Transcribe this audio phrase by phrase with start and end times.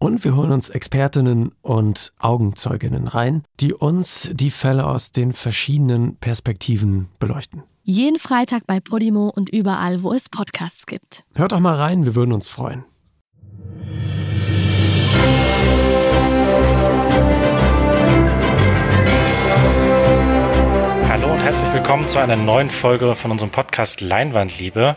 [0.00, 6.16] Und wir holen uns Expertinnen und Augenzeuginnen rein, die uns die Fälle aus den verschiedenen
[6.16, 7.64] Perspektiven beleuchten.
[7.82, 11.24] Jeden Freitag bei Podimo und überall, wo es Podcasts gibt.
[11.34, 12.84] Hört doch mal rein, wir würden uns freuen.
[21.08, 24.96] Hallo und herzlich willkommen zu einer neuen Folge von unserem Podcast Leinwandliebe.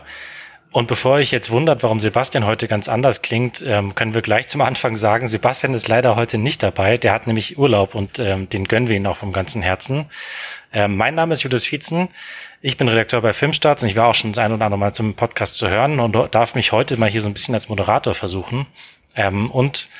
[0.72, 4.48] Und bevor euch jetzt wundert, warum Sebastian heute ganz anders klingt, ähm, können wir gleich
[4.48, 6.96] zum Anfang sagen, Sebastian ist leider heute nicht dabei.
[6.96, 10.06] Der hat nämlich Urlaub und ähm, den gönnen wir ihn auch vom ganzen Herzen.
[10.72, 12.08] Ähm, mein Name ist Julius Vietzen.
[12.62, 14.94] Ich bin Redakteur bei Filmstarts und ich war auch schon das ein oder andere Mal
[14.94, 18.14] zum Podcast zu hören und darf mich heute mal hier so ein bisschen als Moderator
[18.14, 18.66] versuchen.
[19.14, 19.90] Ähm, und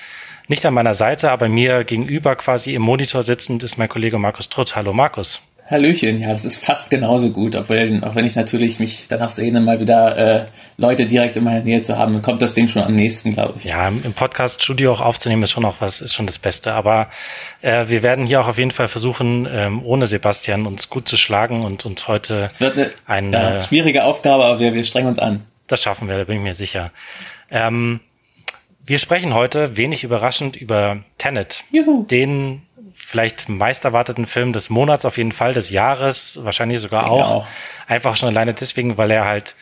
[0.48, 4.48] nicht an meiner Seite, aber mir gegenüber quasi im Monitor sitzend ist mein Kollege Markus
[4.48, 4.74] Trutt.
[4.74, 5.42] Hallo Markus.
[5.66, 9.30] Hallöchen, ja, das ist fast genauso gut, auch wenn, auch wenn ich natürlich mich danach
[9.30, 10.44] sehne, mal wieder äh,
[10.76, 13.64] Leute direkt in meiner Nähe zu haben, kommt das Ding schon am nächsten, glaube ich.
[13.64, 16.72] Ja, im Podcast-Studio auch aufzunehmen ist schon auch was, ist schon das Beste.
[16.74, 17.08] Aber
[17.62, 21.16] äh, wir werden hier auch auf jeden Fall versuchen, ähm, ohne Sebastian uns gut zu
[21.16, 25.08] schlagen und uns heute Es wird eine, eine ja, schwierige Aufgabe, aber wir, wir strengen
[25.08, 25.44] uns an.
[25.68, 26.90] Das schaffen wir, da bin ich mir sicher.
[27.50, 28.00] Ähm,
[28.84, 32.04] wir sprechen heute wenig überraschend über Tenet, Juhu.
[32.04, 32.62] den
[33.12, 37.30] vielleicht meist erwarteten Film des Monats, auf jeden Fall des Jahres, wahrscheinlich sogar auch.
[37.30, 37.48] auch.
[37.86, 39.54] Einfach schon alleine deswegen, weil er halt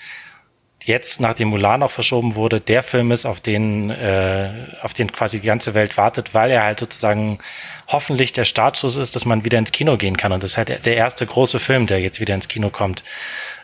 [0.85, 5.41] jetzt, nachdem Mulan auch verschoben wurde, der Film ist, auf den, äh, auf den quasi
[5.41, 7.41] die ganze Welt wartet, weil er halt sozusagen
[7.89, 10.31] hoffentlich der Startschuss ist, dass man wieder ins Kino gehen kann.
[10.31, 13.03] Und das ist halt der erste große Film, der jetzt wieder ins Kino kommt.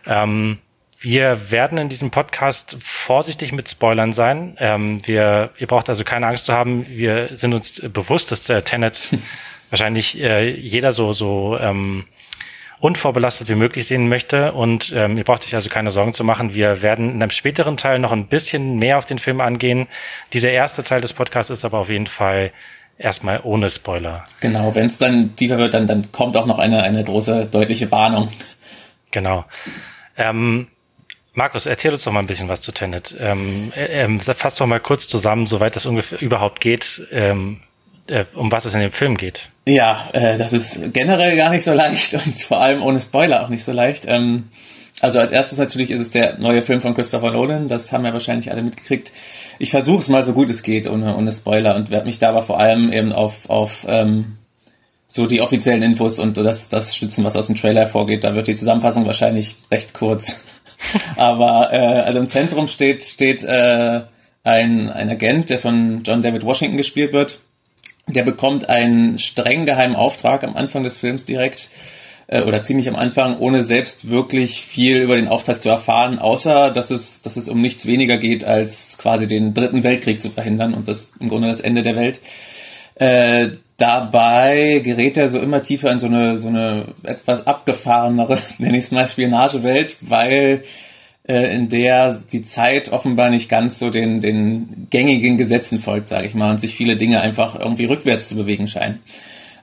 [0.04, 0.58] Ähm,
[0.98, 4.56] wir werden in diesem Podcast vorsichtig mit Spoilern sein.
[4.58, 6.86] Ähm, wir, ihr braucht also keine Angst zu haben.
[6.88, 9.10] Wir sind uns bewusst, dass der Tenet
[9.70, 12.04] wahrscheinlich äh, jeder so, so ähm,
[12.80, 14.52] unvorbelastet wie möglich sehen möchte.
[14.52, 16.54] Und ähm, ihr braucht euch also keine Sorgen zu machen.
[16.54, 19.86] Wir werden in einem späteren Teil noch ein bisschen mehr auf den Film angehen.
[20.32, 22.52] Dieser erste Teil des Podcasts ist aber auf jeden Fall
[22.98, 24.24] erstmal ohne Spoiler.
[24.40, 27.90] Genau, wenn es dann tiefer wird, dann, dann kommt auch noch eine, eine große, deutliche
[27.90, 28.30] Warnung.
[29.10, 29.44] Genau.
[30.16, 30.68] Ähm,
[31.34, 33.14] Markus, erzähl uns doch mal ein bisschen was zu Tenet.
[33.20, 37.60] Ähm, äh, ähm, fass doch mal kurz zusammen, soweit das ungefähr überhaupt geht, ähm,
[38.08, 39.50] äh, um was es in dem Film geht.
[39.66, 43.48] Ja, äh, das ist generell gar nicht so leicht und vor allem ohne Spoiler auch
[43.48, 44.04] nicht so leicht.
[44.06, 44.48] Ähm,
[45.00, 48.12] also als erstes natürlich ist es der neue Film von Christopher Nolan, das haben ja
[48.12, 49.12] wahrscheinlich alle mitgekriegt.
[49.58, 52.30] Ich versuche es mal so gut es geht, ohne, ohne Spoiler und werde mich da
[52.30, 54.38] aber vor allem eben auf, auf ähm,
[55.06, 58.24] so die offiziellen Infos und das, das stützen, was aus dem Trailer hervorgeht.
[58.24, 60.46] Da wird die Zusammenfassung wahrscheinlich recht kurz.
[61.16, 64.02] aber äh, also im Zentrum steht, steht äh,
[64.44, 67.40] ein, ein Agent, der von John David Washington gespielt wird
[68.08, 71.70] der bekommt einen streng geheimen Auftrag am Anfang des Films direkt
[72.28, 76.70] äh, oder ziemlich am Anfang, ohne selbst wirklich viel über den Auftrag zu erfahren, außer
[76.70, 80.74] dass es, dass es um nichts weniger geht, als quasi den dritten Weltkrieg zu verhindern
[80.74, 82.20] und das im Grunde das Ende der Welt.
[82.94, 88.78] Äh, dabei gerät er so immer tiefer in so eine, so eine etwas abgefahrenere, nenne
[88.78, 90.62] ich es mal, Spionagewelt, weil
[91.54, 96.34] in der die Zeit offenbar nicht ganz so den, den gängigen Gesetzen folgt, sage ich
[96.34, 99.00] mal, und sich viele Dinge einfach irgendwie rückwärts zu bewegen scheinen.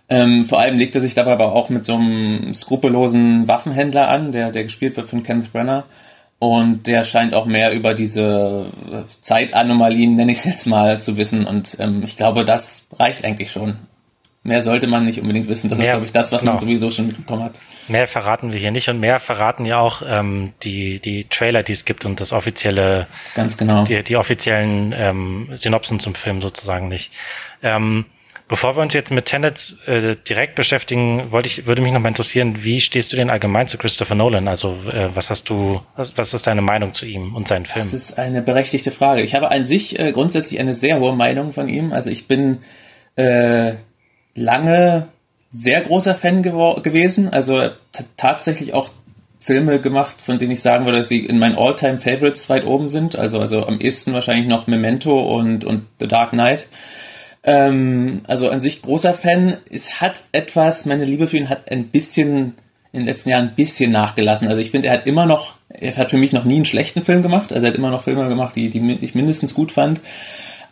[0.09, 4.31] Ähm, vor allem legt er sich dabei aber auch mit so einem skrupellosen Waffenhändler an,
[4.31, 5.85] der, der gespielt wird von Kenneth Brenner.
[6.39, 8.65] Und der scheint auch mehr über diese
[9.21, 11.47] Zeitanomalien, nenne ich es jetzt mal, zu wissen.
[11.47, 13.77] Und ähm, ich glaube, das reicht eigentlich schon.
[14.45, 15.69] Mehr sollte man nicht unbedingt wissen.
[15.69, 16.53] Das mehr, ist, glaube ich, das, was genau.
[16.53, 17.61] man sowieso schon mitbekommen hat.
[17.87, 21.71] Mehr verraten wir hier nicht und mehr verraten ja auch ähm, die, die Trailer, die
[21.71, 26.89] es gibt und das offizielle, ganz genau, die, die offiziellen ähm, Synopsen zum Film sozusagen
[26.89, 27.13] nicht.
[27.61, 28.03] Ähm,
[28.49, 32.09] bevor wir uns jetzt mit Tenet äh, direkt beschäftigen, wollte ich, würde mich noch mal
[32.09, 34.49] interessieren, wie stehst du denn allgemein zu Christopher Nolan?
[34.49, 37.89] Also äh, was hast du, was, was ist deine Meinung zu ihm und seinen Filmen?
[37.89, 39.21] Das ist eine berechtigte Frage.
[39.21, 41.93] Ich habe an sich äh, grundsätzlich eine sehr hohe Meinung von ihm.
[41.93, 42.59] Also ich bin
[43.15, 43.75] äh,
[44.35, 45.07] lange
[45.49, 47.29] sehr großer Fan gewesen.
[47.29, 47.69] Also
[48.17, 48.89] tatsächlich auch
[49.39, 52.89] Filme gemacht, von denen ich sagen würde, dass sie in meinen All-Time Favorites weit oben
[52.89, 53.17] sind.
[53.17, 56.67] Also, also am ehesten wahrscheinlich noch Memento und, und The Dark Knight.
[57.43, 59.57] Ähm, also an sich großer Fan.
[59.69, 62.55] Es hat etwas, meine Liebe für ihn hat ein bisschen
[62.93, 64.47] in den letzten Jahren ein bisschen nachgelassen.
[64.47, 67.03] Also ich finde, er hat immer noch, er hat für mich noch nie einen schlechten
[67.03, 67.51] Film gemacht.
[67.51, 69.99] Also er hat immer noch Filme gemacht, die, die ich mindestens gut fand.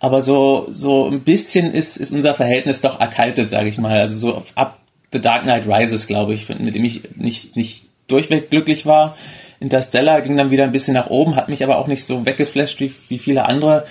[0.01, 3.99] Aber so, so ein bisschen ist, ist unser Verhältnis doch erkaltet, sage ich mal.
[3.99, 4.79] Also so ab
[5.13, 9.15] The Dark Knight Rises, glaube ich, mit dem ich nicht, nicht durchweg glücklich war,
[9.59, 12.79] Interstellar ging dann wieder ein bisschen nach oben, hat mich aber auch nicht so weggeflasht
[12.79, 13.85] wie, wie viele andere.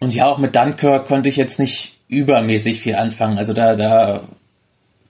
[0.00, 3.38] Und ja, auch mit Dunkirk konnte ich jetzt nicht übermäßig viel anfangen.
[3.38, 4.22] Also da, da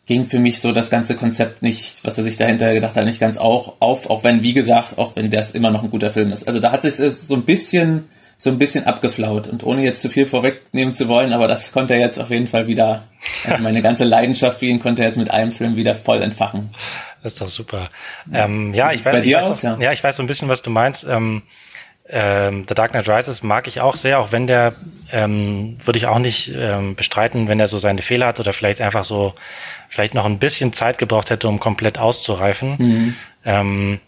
[0.05, 3.21] ging für mich so das ganze Konzept nicht, was er sich dahinter gedacht hat, nicht
[3.21, 6.31] ganz auch auf, auch wenn, wie gesagt, auch wenn das immer noch ein guter Film
[6.31, 6.47] ist.
[6.47, 10.01] Also da hat sich es so ein bisschen, so ein bisschen abgeflaut und ohne jetzt
[10.01, 13.03] zu viel vorwegnehmen zu wollen, aber das konnte er jetzt auf jeden Fall wieder,
[13.45, 16.75] also meine ganze Leidenschaft für ihn konnte er jetzt mit einem Film wieder voll entfachen.
[17.23, 17.91] Das ist doch super.
[18.33, 19.85] Ähm, ja, ich weiß, ich weiß, aus, auch, ja?
[19.85, 19.93] ja?
[19.93, 21.07] ich weiß so ein bisschen, was du meinst.
[21.07, 21.43] Ähm,
[22.09, 24.73] ähm, The Dark Knight Rises mag ich auch sehr, auch wenn der,
[25.13, 28.81] ähm, würde ich auch nicht ähm, bestreiten, wenn er so seine Fehler hat oder vielleicht
[28.81, 29.35] einfach so,
[29.91, 32.77] vielleicht noch ein bisschen Zeit gebraucht hätte, um komplett auszureifen.
[32.79, 33.17] Mhm.
[33.45, 34.01] Ähm,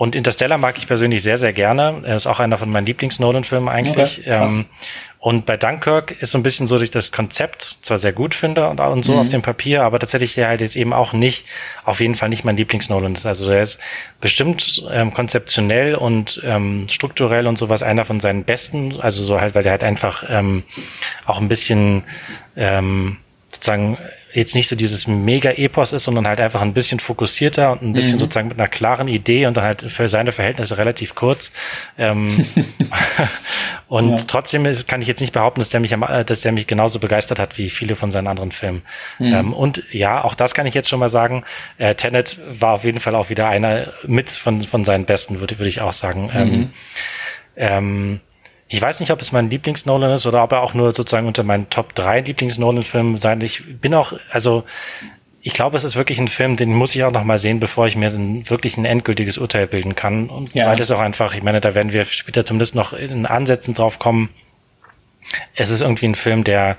[0.00, 2.00] und Interstellar mag ich persönlich sehr, sehr gerne.
[2.06, 4.20] Er ist auch einer von meinen Lieblings-Nolan-Filmen eigentlich.
[4.20, 4.64] Okay, ähm,
[5.18, 8.34] und bei Dunkirk ist so ein bisschen so, dass ich das Konzept zwar sehr gut
[8.34, 9.18] finde und, und so mhm.
[9.18, 11.44] auf dem Papier, aber tatsächlich der halt jetzt eben auch nicht,
[11.84, 13.26] auf jeden Fall nicht mein Lieblings-Nolan ist.
[13.26, 13.78] Also der ist
[14.22, 18.98] bestimmt ähm, konzeptionell und ähm, strukturell und sowas einer von seinen besten.
[19.02, 20.62] Also so halt, weil der halt einfach ähm,
[21.26, 22.04] auch ein bisschen
[22.56, 23.18] ähm,
[23.48, 23.98] sozusagen
[24.32, 28.14] jetzt nicht so dieses Mega-Epos ist, sondern halt einfach ein bisschen fokussierter und ein bisschen
[28.14, 28.20] mhm.
[28.20, 31.52] sozusagen mit einer klaren Idee und dann halt für seine Verhältnisse relativ kurz.
[31.98, 32.28] Ähm,
[33.88, 34.24] und ja.
[34.26, 35.94] trotzdem ist, kann ich jetzt nicht behaupten, dass der mich,
[36.26, 38.82] dass der mich genauso begeistert hat wie viele von seinen anderen Filmen.
[39.18, 39.34] Mhm.
[39.34, 41.44] Ähm, und ja, auch das kann ich jetzt schon mal sagen.
[41.78, 45.58] Äh, Tenet war auf jeden Fall auch wieder einer mit von, von seinen besten, würde,
[45.58, 46.30] würde ich auch sagen.
[46.32, 46.70] Ähm, mhm.
[47.56, 48.20] Ähm,
[48.72, 51.42] ich weiß nicht, ob es mein Lieblings-Nolan ist oder ob er auch nur sozusagen unter
[51.42, 53.40] meinen Top 3 Lieblings-Nolan-Filmen sein.
[53.40, 54.62] Ich bin auch, also
[55.42, 57.88] ich glaube, es ist wirklich ein Film, den muss ich auch noch mal sehen, bevor
[57.88, 60.28] ich mir ein, wirklich ein endgültiges Urteil bilden kann.
[60.28, 60.68] Und ja.
[60.68, 63.98] weil es auch einfach, ich meine, da werden wir später zumindest noch in Ansätzen drauf
[63.98, 64.28] kommen.
[65.56, 66.76] Es ist irgendwie ein Film, der,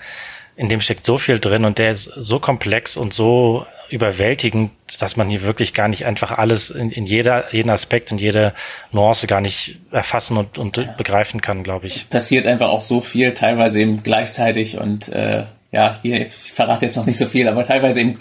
[0.55, 5.17] in dem steckt so viel drin und der ist so komplex und so überwältigend, dass
[5.17, 8.53] man hier wirklich gar nicht einfach alles in, in jeder, jeden Aspekt und jede
[8.91, 10.93] Nuance gar nicht erfassen und, und ja.
[10.97, 11.95] begreifen kann, glaube ich.
[11.95, 16.95] Es passiert einfach auch so viel, teilweise eben gleichzeitig und äh, ja, ich verrate jetzt
[16.95, 18.17] noch nicht so viel, aber teilweise eben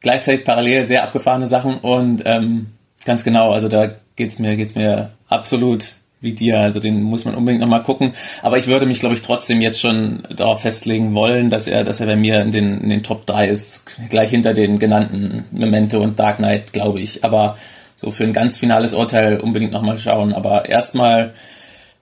[0.00, 2.72] gleichzeitig parallel sehr abgefahrene Sachen und ähm,
[3.04, 6.60] ganz genau, also da geht's mir, geht's mir absolut wie dir.
[6.60, 8.12] Also den muss man unbedingt nochmal gucken.
[8.42, 12.00] Aber ich würde mich, glaube ich, trotzdem jetzt schon darauf festlegen wollen, dass er, dass
[12.00, 16.00] er bei mir in den, in den Top 3 ist, gleich hinter den genannten Memento
[16.00, 17.24] und Dark Knight, glaube ich.
[17.24, 17.56] Aber
[17.94, 20.32] so für ein ganz finales Urteil unbedingt nochmal schauen.
[20.32, 21.32] Aber erstmal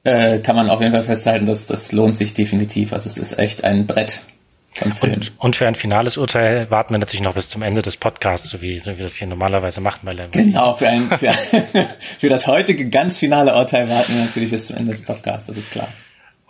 [0.05, 2.93] äh, kann man auf jeden Fall festhalten, dass das lohnt sich definitiv.
[2.93, 4.23] Also es ist echt ein Brett.
[4.83, 8.49] Und, und, für ein finales Urteil warten wir natürlich noch bis zum Ende des Podcasts,
[8.49, 10.31] so wie, so wie wir das hier normalerweise machen bei Lemon.
[10.33, 11.33] Genau, für, ein, für,
[12.01, 15.57] für das heutige ganz finale Urteil warten wir natürlich bis zum Ende des Podcasts, das
[15.57, 15.89] ist klar.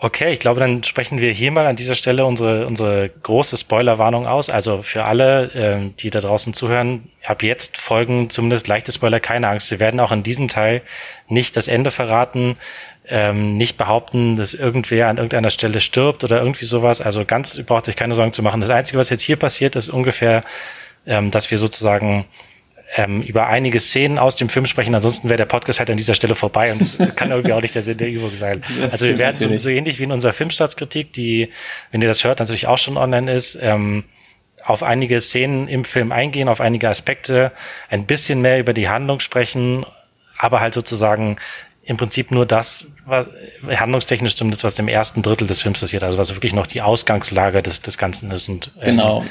[0.00, 4.28] Okay, ich glaube, dann sprechen wir hier mal an dieser Stelle unsere, unsere große Spoilerwarnung
[4.28, 4.48] aus.
[4.48, 9.48] Also für alle, äh, die da draußen zuhören, ab jetzt folgen zumindest leichte Spoiler, keine
[9.48, 9.72] Angst.
[9.72, 10.82] Wir werden auch in diesem Teil
[11.26, 12.58] nicht das Ende verraten
[13.08, 17.00] ähm, nicht behaupten, dass irgendwer an irgendeiner Stelle stirbt oder irgendwie sowas.
[17.00, 18.60] Also ganz braucht euch keine Sorgen zu machen.
[18.60, 20.44] Das Einzige, was jetzt hier passiert, ist ungefähr,
[21.06, 22.26] ähm, dass wir sozusagen
[22.96, 24.94] ähm, über einige Szenen aus dem Film sprechen.
[24.94, 27.74] Ansonsten wäre der Podcast halt an dieser Stelle vorbei und das kann irgendwie auch nicht
[27.74, 28.62] der Sinn der Übung sein.
[28.80, 31.50] Das also wir werden so, so, ähnlich wie in unserer Filmstartskritik, die,
[31.90, 34.04] wenn ihr das hört, natürlich auch schon online ist, ähm,
[34.64, 37.52] auf einige Szenen im Film eingehen, auf einige Aspekte,
[37.88, 39.86] ein bisschen mehr über die Handlung sprechen,
[40.36, 41.36] aber halt sozusagen
[41.88, 43.26] im Prinzip nur das, was
[43.66, 47.62] handlungstechnisch zumindest, was im ersten Drittel des Films passiert, also was wirklich noch die Ausgangslage
[47.62, 49.24] des, des Ganzen ist und, ähm, genau.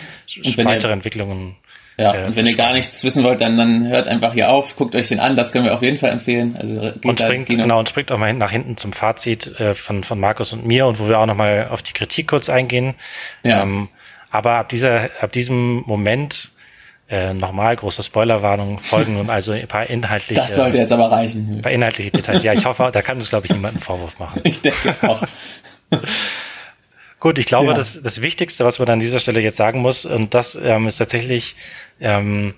[0.44, 1.56] und weitere ihr, Entwicklungen.
[2.00, 4.76] Ja, äh, und wenn ihr gar nichts wissen wollt, dann, dann hört einfach hier auf,
[4.76, 6.58] guckt euch den an, das können wir auf jeden Fall empfehlen.
[6.60, 10.04] Also geht und springt, genau, und springt auch mal nach hinten zum Fazit äh, von,
[10.04, 12.96] von Markus und mir und wo wir auch nochmal auf die Kritik kurz eingehen.
[13.44, 13.62] Ja.
[13.62, 13.88] Ähm,
[14.32, 16.50] aber ab dieser, ab diesem Moment
[17.10, 20.42] äh, nochmal große Spoilerwarnung folgen und also ein paar inhaltliche.
[20.42, 21.58] Das sollte jetzt aber reichen.
[21.58, 22.44] Ein paar inhaltliche Details.
[22.44, 24.42] Ja, ich hoffe, da kann uns, glaube ich, niemand einen Vorwurf machen.
[24.44, 25.24] Ich denke auch.
[27.20, 27.74] Gut, ich glaube, ja.
[27.74, 30.98] das, das Wichtigste, was man an dieser Stelle jetzt sagen muss, und das ähm, ist
[30.98, 31.56] tatsächlich
[32.00, 32.54] ähm,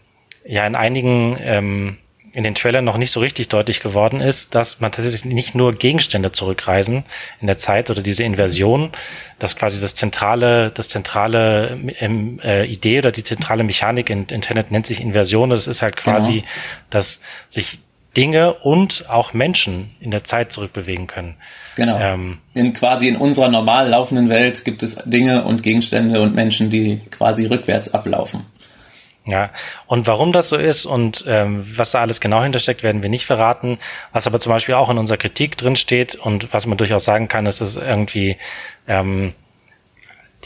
[0.46, 1.98] ja in einigen ähm,
[2.34, 5.74] in den Trailern noch nicht so richtig deutlich geworden ist, dass man tatsächlich nicht nur
[5.74, 7.04] Gegenstände zurückreisen
[7.42, 8.92] in der Zeit oder diese Inversion,
[9.40, 14.72] dass quasi das zentrale, das zentrale ähm, äh, Idee oder die zentrale Mechanik in Internet
[14.72, 15.50] nennt sich Inversion.
[15.50, 16.46] Das ist halt quasi, genau.
[16.90, 17.80] dass sich
[18.18, 21.36] Dinge und auch Menschen in der Zeit zurückbewegen können.
[21.76, 21.98] Genau.
[22.00, 26.70] Ähm, in quasi in unserer normal laufenden Welt gibt es Dinge und Gegenstände und Menschen,
[26.70, 28.46] die quasi rückwärts ablaufen.
[29.30, 29.52] Ja,
[29.86, 33.28] und warum das so ist und ähm, was da alles genau hintersteckt, werden wir nicht
[33.28, 33.78] verraten.
[34.12, 37.28] Was aber zum Beispiel auch in unserer Kritik drin steht und was man durchaus sagen
[37.28, 38.38] kann, ist, dass irgendwie
[38.88, 39.34] ähm,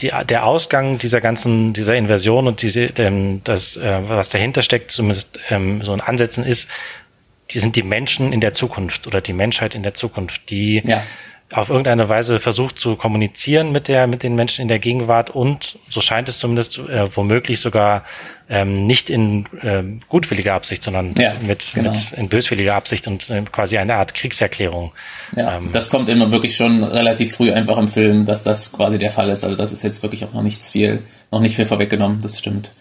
[0.00, 4.90] die, der Ausgang dieser ganzen, dieser Inversion und diese, ähm, das, äh, was dahinter steckt,
[4.90, 6.68] zumindest ähm, so ein Ansätzen ist,
[7.50, 11.02] die sind die Menschen in der Zukunft oder die Menschheit in der Zukunft, die ja.
[11.56, 15.78] Auf irgendeine Weise versucht zu kommunizieren mit der, mit den Menschen in der Gegenwart und,
[15.88, 18.04] so scheint es zumindest, äh, womöglich sogar
[18.48, 21.90] ähm, nicht in äh, gutwilliger Absicht, sondern ja, mit, genau.
[21.90, 24.92] mit in böswilliger Absicht und äh, quasi eine Art Kriegserklärung.
[25.36, 28.98] Ja, ähm, das kommt immer wirklich schon relativ früh einfach im Film, dass das quasi
[28.98, 29.44] der Fall ist.
[29.44, 32.72] Also das ist jetzt wirklich auch noch nichts viel, noch nicht viel vorweggenommen, das stimmt.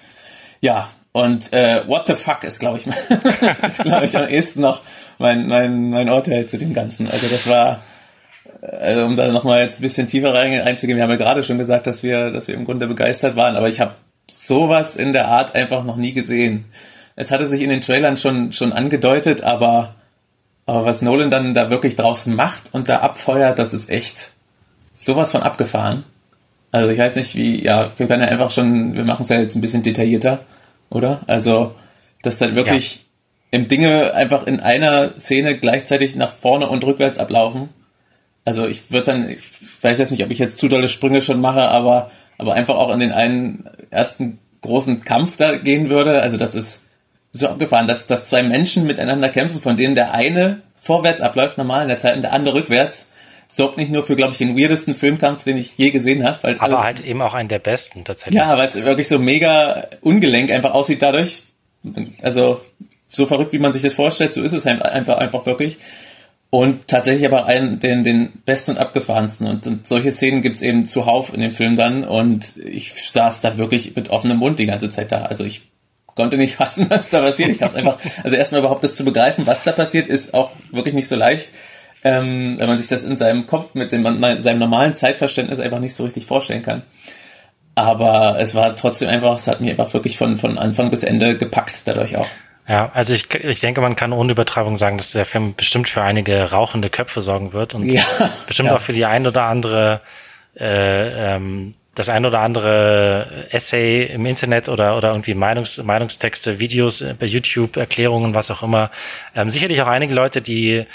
[0.62, 2.88] Ja, und äh, What the fuck ist, glaube ich,
[3.68, 4.82] ist, glaube ich, am ehesten noch
[5.20, 7.08] mein, mein, mein Urteil zu dem Ganzen.
[7.08, 7.82] Also das war,
[8.72, 11.58] also um da nochmal jetzt ein bisschen tiefer rein, einzugehen, wir haben ja gerade schon
[11.58, 13.96] gesagt, dass wir, dass wir im Grunde begeistert waren, aber ich habe
[14.30, 16.66] sowas in der Art einfach noch nie gesehen.
[17.16, 19.96] Es hatte sich in den Trailern schon, schon angedeutet, aber,
[20.66, 24.32] aber was Nolan dann da wirklich draus macht und da abfeuert, das ist echt
[24.96, 26.06] sowas von abgefahren.
[26.72, 29.40] Also ich weiß nicht, wie, ja, wir können ja einfach schon, wir machen es ja
[29.40, 30.40] jetzt ein bisschen detaillierter
[30.94, 31.22] oder?
[31.28, 31.76] Also,
[32.22, 33.02] dass dann wirklich ja.
[33.52, 37.70] im Dinge einfach in einer Szene gleichzeitig nach vorne und rückwärts ablaufen.
[38.46, 39.44] Also ich würde dann, ich
[39.82, 42.92] weiß jetzt nicht, ob ich jetzt zu dolle Sprünge schon mache, aber, aber einfach auch
[42.92, 46.22] in den einen ersten großen Kampf da gehen würde.
[46.22, 46.86] Also das ist
[47.32, 51.84] so abgefahren, dass, dass zwei Menschen miteinander kämpfen, von denen der eine vorwärts abläuft, normal
[51.84, 53.10] in der Zeit, und der andere rückwärts
[53.48, 56.40] sorgt nicht nur für, glaube ich, den weirdesten Filmkampf, den ich je gesehen habe.
[56.44, 58.38] Aber alles, halt eben auch einen der besten tatsächlich.
[58.38, 61.44] Ja, weil es wirklich so mega ungelenk einfach aussieht dadurch.
[62.22, 62.62] Also
[63.08, 65.78] so verrückt, wie man sich das vorstellt, so ist es halt einfach, einfach wirklich.
[66.54, 69.48] Und tatsächlich aber einen, den, den besten und abgefahrensten.
[69.48, 72.04] Und, und solche Szenen gibt's eben zuhauf in dem Film dann.
[72.04, 75.24] Und ich saß da wirklich mit offenem Mund die ganze Zeit da.
[75.24, 75.72] Also ich
[76.14, 77.50] konnte nicht fassen, was da passiert.
[77.50, 80.94] Ich habe einfach, also erstmal überhaupt das zu begreifen, was da passiert, ist auch wirklich
[80.94, 81.50] nicht so leicht
[82.04, 84.04] ähm, wenn man sich das in seinem Kopf mit dem,
[84.40, 86.84] seinem normalen Zeitverständnis einfach nicht so richtig vorstellen kann.
[87.76, 91.38] Aber es war trotzdem einfach, es hat mich einfach wirklich von, von Anfang bis Ende
[91.38, 92.28] gepackt, dadurch auch.
[92.68, 96.02] Ja, also ich, ich denke, man kann ohne Übertreibung sagen, dass der Film bestimmt für
[96.02, 98.04] einige rauchende Köpfe sorgen wird und ja,
[98.48, 98.76] bestimmt ja.
[98.76, 100.02] auch für die ein oder andere
[100.58, 107.06] äh, ähm, das ein oder andere Essay im Internet oder, oder irgendwie Meinungs, Meinungstexte, Videos
[107.20, 108.90] bei YouTube, Erklärungen, was auch immer.
[109.36, 110.86] Ähm, sicherlich auch einige Leute, die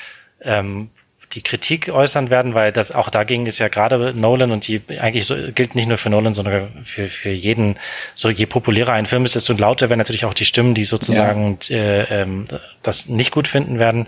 [0.43, 0.91] ähm,
[1.33, 5.27] die Kritik äußern werden, weil das auch dagegen ist ja gerade Nolan und die eigentlich
[5.27, 7.79] so, gilt nicht nur für Nolan, sondern für, für jeden,
[8.15, 11.59] so je populärer ein Film ist, desto lauter werden natürlich auch die Stimmen, die sozusagen
[11.69, 11.77] ja.
[11.77, 12.47] äh, ähm,
[12.83, 14.07] das nicht gut finden werden.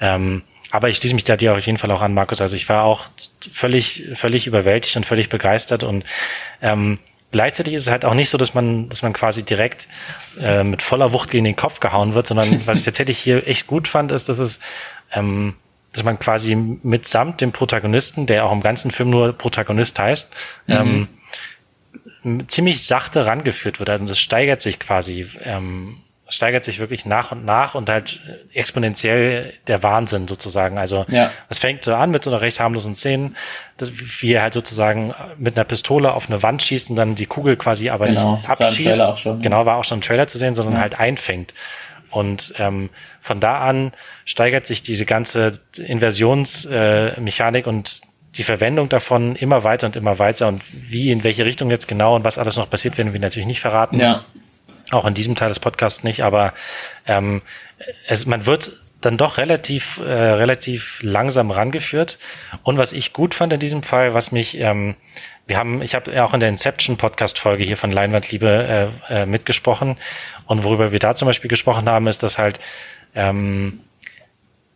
[0.00, 2.40] Ähm, aber ich schließe mich da dir auf jeden Fall auch an, Markus.
[2.40, 3.06] Also ich war auch
[3.52, 6.04] völlig, völlig überwältigt und völlig begeistert und
[6.62, 6.98] ähm,
[7.32, 9.88] gleichzeitig ist es halt auch nicht so, dass man, dass man quasi direkt
[10.40, 13.66] äh, mit voller Wucht gegen den Kopf gehauen wird, sondern was ich tatsächlich hier echt
[13.66, 14.60] gut fand, ist, dass es
[15.12, 15.54] ähm,
[15.92, 20.32] dass man quasi mitsamt dem Protagonisten, der auch im ganzen Film nur Protagonist heißt,
[20.66, 21.08] mhm.
[22.24, 23.90] ähm, ziemlich sachte rangeführt wird.
[23.90, 28.22] Also es steigert sich quasi, ähm, steigert sich wirklich nach und nach und halt
[28.54, 30.78] exponentiell der Wahnsinn sozusagen.
[30.78, 31.30] Also ja.
[31.50, 33.32] es fängt so an mit so einer recht harmlosen Szene,
[33.76, 37.26] dass, wie er halt sozusagen mit einer Pistole auf eine Wand schießt und dann die
[37.26, 38.98] Kugel quasi aber genau, nicht abschießt.
[38.98, 40.80] War schon, genau, war auch schon ein Trailer zu sehen, sondern ja.
[40.80, 41.52] halt einfängt.
[42.12, 42.90] Und ähm,
[43.20, 43.92] von da an
[44.24, 48.02] steigert sich diese ganze Inversionsmechanik äh, und
[48.36, 50.48] die Verwendung davon immer weiter und immer weiter.
[50.48, 53.46] Und wie, in welche Richtung jetzt genau und was alles noch passiert, werden wir natürlich
[53.46, 53.98] nicht verraten.
[53.98, 54.24] Ja.
[54.90, 56.52] Auch in diesem Teil des Podcasts nicht, aber
[57.06, 57.42] ähm,
[58.06, 62.18] es, man wird dann doch relativ, äh, relativ langsam rangeführt.
[62.62, 64.94] Und was ich gut fand in diesem Fall, was mich, ähm,
[65.46, 69.22] wir haben, ich habe ja auch in der Inception Podcast Folge hier von Leinwandliebe äh,
[69.22, 69.96] äh, mitgesprochen.
[70.46, 72.60] Und worüber wir da zum Beispiel gesprochen haben, ist, dass halt
[73.14, 73.80] ähm,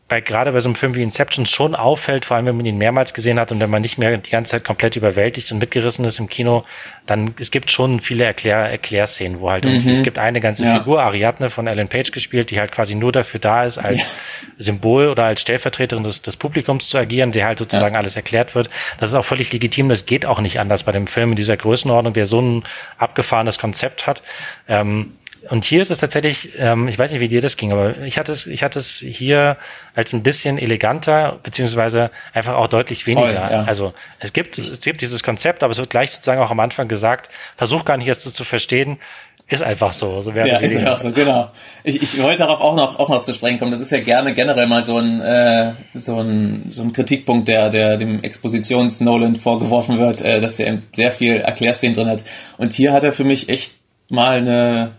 [0.09, 2.79] bei gerade bei so einem Film wie Inception schon auffällt, vor allem wenn man ihn
[2.79, 6.05] mehrmals gesehen hat und wenn man nicht mehr die ganze Zeit komplett überwältigt und mitgerissen
[6.05, 6.65] ist im Kino,
[7.07, 9.71] dann es gibt schon viele Erklär Erklärszenen, wo halt mhm.
[9.71, 10.79] irgendwie es gibt eine ganze ja.
[10.79, 14.07] Figur Ariadne von Ellen Page gespielt, die halt quasi nur dafür da ist als ja.
[14.59, 18.01] Symbol oder als Stellvertreterin des, des Publikums zu agieren, der halt sozusagen ja.
[18.01, 18.71] alles erklärt wird.
[19.01, 21.57] Das ist auch völlig legitim, das geht auch nicht anders bei dem Film in dieser
[21.57, 22.65] Größenordnung, der so ein
[22.99, 24.23] abgefahrenes Konzept hat.
[24.69, 25.15] Ähm,
[25.51, 28.19] und hier ist es tatsächlich, ähm, ich weiß nicht, wie dir das ging, aber ich
[28.19, 29.57] hatte es, ich hatte es hier
[29.95, 33.27] als ein bisschen eleganter, beziehungsweise einfach auch deutlich weniger.
[33.27, 33.65] Voll, ja.
[33.65, 36.89] Also es gibt, es gibt dieses Konzept, aber es wird gleich sozusagen auch am Anfang
[36.89, 38.99] gesagt, versuch gar nicht erst so zu verstehen,
[39.49, 40.21] ist einfach so.
[40.23, 41.51] so ja, ist einfach so, genau.
[41.85, 43.71] Ich, ich wollte darauf auch noch, auch noch zu sprechen kommen.
[43.71, 47.71] Das ist ja gerne generell mal so ein, äh, so ein, so ein Kritikpunkt, der,
[47.71, 52.25] der dem Expositions-Nolan vorgeworfen wird, äh, dass er sehr viel Erklärszenen drin hat.
[52.59, 53.75] Und hier hat er für mich echt
[54.09, 54.93] mal eine,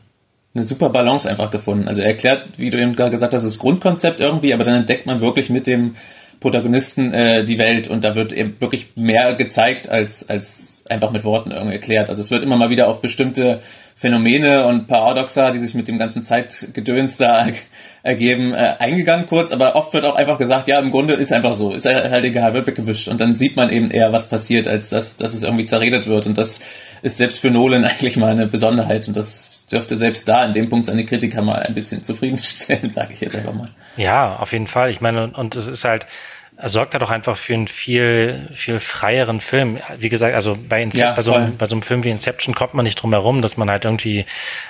[0.57, 1.87] eine super Balance einfach gefunden.
[1.87, 5.05] Also er erklärt, wie du eben gerade gesagt hast, das Grundkonzept irgendwie, aber dann entdeckt
[5.05, 5.95] man wirklich mit dem
[6.39, 11.23] Protagonisten äh, die Welt und da wird eben wirklich mehr gezeigt als, als einfach mit
[11.23, 12.09] Worten irgendwie erklärt.
[12.09, 13.59] Also es wird immer mal wieder auf bestimmte
[13.95, 17.47] Phänomene und Paradoxa, die sich mit dem ganzen Zeitgedöns da
[18.03, 21.55] ergeben, äh, eingegangen kurz, aber oft wird auch einfach gesagt, ja, im Grunde ist einfach
[21.55, 23.07] so, ist halt egal, wird weggewischt.
[23.07, 26.27] Und dann sieht man eben eher, was passiert, als dass, dass es irgendwie zerredet wird.
[26.27, 26.59] Und das
[27.01, 29.07] ist selbst für Nolan eigentlich mal eine Besonderheit.
[29.07, 33.13] Und das dürfte selbst da in dem Punkt seine Kritiker mal ein bisschen zufriedenstellen, sage
[33.13, 33.69] ich jetzt einfach mal.
[33.97, 34.91] Ja, auf jeden Fall.
[34.91, 36.05] Ich meine, und es ist halt,
[36.59, 39.79] er sorgt da doch einfach für einen viel, viel freieren Film.
[39.97, 42.55] Wie gesagt, also bei, Incep ja, bei, so einem, bei so einem Film wie Inception
[42.55, 44.25] kommt man nicht drum herum, dass man halt irgendwie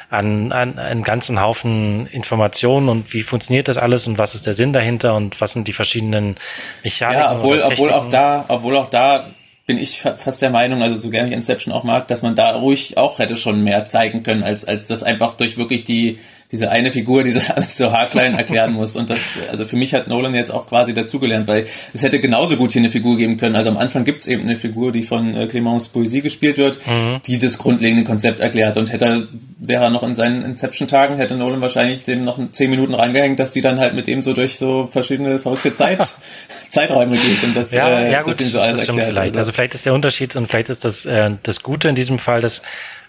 [0.10, 4.54] an, an einen ganzen Haufen Informationen und wie funktioniert das alles und was ist der
[4.54, 6.36] Sinn dahinter und was sind die verschiedenen
[6.84, 7.22] Mechaniken.
[7.22, 9.26] Ja, obwohl, obwohl auch da, obwohl auch da
[9.68, 12.56] bin ich fast der Meinung, also so gerne ich Inception auch mag, dass man da
[12.56, 16.20] ruhig auch hätte schon mehr zeigen können, als, als das einfach durch wirklich die,
[16.52, 18.96] diese eine Figur, die das alles so haarklein erklären muss.
[18.96, 22.56] Und das, also für mich hat Nolan jetzt auch quasi dazugelernt, weil es hätte genauso
[22.56, 23.56] gut hier eine Figur geben können.
[23.56, 27.22] Also am Anfang gibt's eben eine Figur, die von äh, Clemence Poesie gespielt wird, mhm.
[27.26, 28.78] die das grundlegende Konzept erklärt.
[28.78, 29.28] Und hätte,
[29.60, 33.52] wäre er noch in seinen Inception-Tagen, hätte Nolan wahrscheinlich dem noch zehn Minuten reingehängt, dass
[33.52, 36.16] sie dann halt mit ihm so durch so verschiedene verrückte Zeit,
[36.70, 39.10] Zeiträume geht und das, ja, äh, ja, gut, das ihm so alles erklärt.
[39.10, 39.32] Vielleicht.
[39.32, 39.40] Also.
[39.40, 42.42] also vielleicht ist der Unterschied und vielleicht ist das, äh, das Gute in diesem Fall,
[42.42, 42.62] dass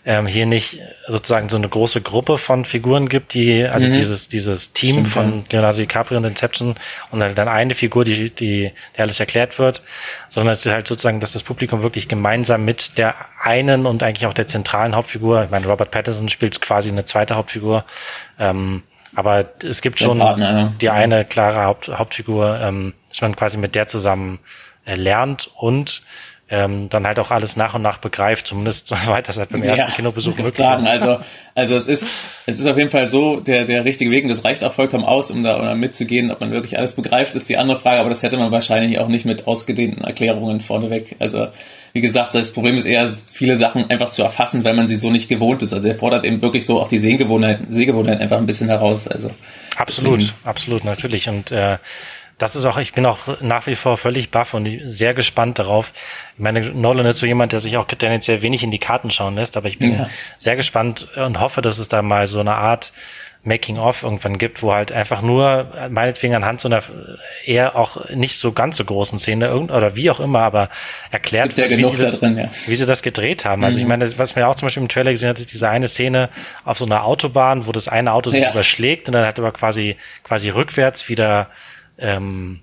[0.05, 3.95] ähm, hier nicht sozusagen so eine große Gruppe von Figuren gibt, die, also mhm.
[3.95, 6.77] dieses, dieses Team Stimmt, von Leonardo DiCaprio und Inception
[7.11, 9.83] und dann eine Figur, die, die, der alles erklärt wird,
[10.29, 14.27] sondern es ist halt sozusagen, dass das Publikum wirklich gemeinsam mit der einen und eigentlich
[14.27, 17.85] auch der zentralen Hauptfigur, ich meine, Robert Pattinson spielt quasi eine zweite Hauptfigur,
[18.39, 18.83] ähm,
[19.15, 20.73] aber es gibt schon Partner, ja.
[20.81, 24.39] die eine klare Haupt, Hauptfigur, ähm, dass man quasi mit der zusammen
[24.85, 26.03] äh, lernt und
[26.51, 29.63] ähm, dann halt auch alles nach und nach begreift, zumindest so weit das halt beim
[29.63, 30.83] ersten ja, Kinobesuch möglich sagen.
[30.83, 30.89] ist.
[30.89, 31.19] Also,
[31.55, 34.45] also es ist, es ist auf jeden Fall so der, der richtige Weg und das
[34.45, 36.31] reicht auch vollkommen aus, um da, um da mitzugehen.
[36.31, 39.09] Ob man wirklich alles begreift, ist die andere Frage, aber das hätte man wahrscheinlich auch
[39.09, 41.17] nicht mit ausgedehnten Erklärungen vorneweg.
[41.19, 41.49] Also,
[41.93, 45.11] wie gesagt, das Problem ist eher, viele Sachen einfach zu erfassen, weil man sie so
[45.11, 45.73] nicht gewohnt ist.
[45.73, 49.09] Also er fordert eben wirklich so auch die Sehgewohnheit, Sehgewohnheit einfach ein bisschen heraus.
[49.09, 49.31] Also
[49.77, 50.37] absolut, deswegen.
[50.45, 51.29] absolut, natürlich.
[51.29, 51.79] Und äh,
[52.39, 55.93] das ist auch, ich bin auch nach wie vor völlig baff und sehr gespannt darauf.
[56.35, 59.35] Ich meine, Nolan ist so jemand, der sich auch tendenziell wenig in die Karten schauen
[59.35, 60.11] lässt, aber ich bin ja.
[60.39, 62.93] sehr gespannt und hoffe, dass es da mal so eine Art
[63.45, 66.83] Making-of irgendwann gibt, wo halt einfach nur, meinetwegen anhand so einer
[67.45, 70.69] eher auch nicht so ganz so großen Szene oder wie auch immer, aber
[71.11, 72.51] erklärt wird, wie, sie das, drin, ja.
[72.67, 73.65] wie sie das gedreht haben.
[73.65, 73.83] Also mhm.
[73.83, 75.89] ich meine, was man ja auch zum Beispiel im Trailer gesehen hat, ist diese eine
[75.89, 76.29] Szene
[76.65, 78.51] auf so einer Autobahn, wo das eine Auto sich ja.
[78.51, 81.49] überschlägt und dann hat aber quasi, quasi rückwärts wieder
[81.99, 82.61] ähm,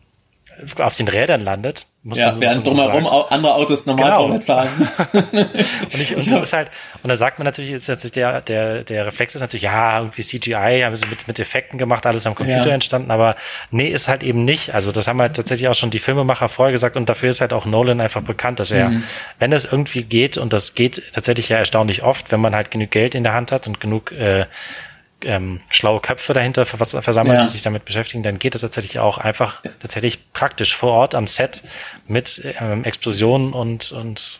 [0.77, 1.85] auf den Rädern landet.
[2.03, 4.23] Ja, während drumherum so andere Autos normal genau.
[4.23, 4.69] vorwärts fahren.
[5.13, 6.69] und, ich, und das ist halt,
[7.01, 10.21] und da sagt man natürlich, ist natürlich der, der, der Reflex ist natürlich, ja, irgendwie
[10.21, 12.73] CGI, haben sie mit, mit Effekten gemacht, alles am Computer ja.
[12.73, 13.35] entstanden, aber
[13.71, 14.73] nee, ist halt eben nicht.
[14.73, 17.53] Also das haben halt tatsächlich auch schon die Filmemacher vorher gesagt und dafür ist halt
[17.53, 19.03] auch Nolan einfach bekannt, dass er, mhm.
[19.39, 22.91] wenn es irgendwie geht, und das geht tatsächlich ja erstaunlich oft, wenn man halt genug
[22.91, 24.45] Geld in der Hand hat und genug äh,
[25.21, 27.45] ähm, schlaue Köpfe dahinter versammelt, ja.
[27.45, 31.27] die sich damit beschäftigen, dann geht es tatsächlich auch einfach tatsächlich praktisch vor Ort am
[31.27, 31.63] Set
[32.07, 34.39] mit ähm, Explosionen und und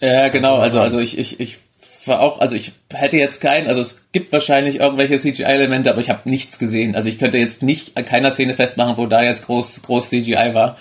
[0.00, 0.58] ja genau.
[0.58, 1.58] Also also ich ich ich
[2.06, 6.10] war auch also ich hätte jetzt keinen also es gibt wahrscheinlich irgendwelche CGI-Elemente aber ich
[6.10, 6.96] habe nichts gesehen.
[6.96, 10.54] Also ich könnte jetzt nicht an keiner Szene festmachen wo da jetzt groß groß CGI
[10.54, 10.76] war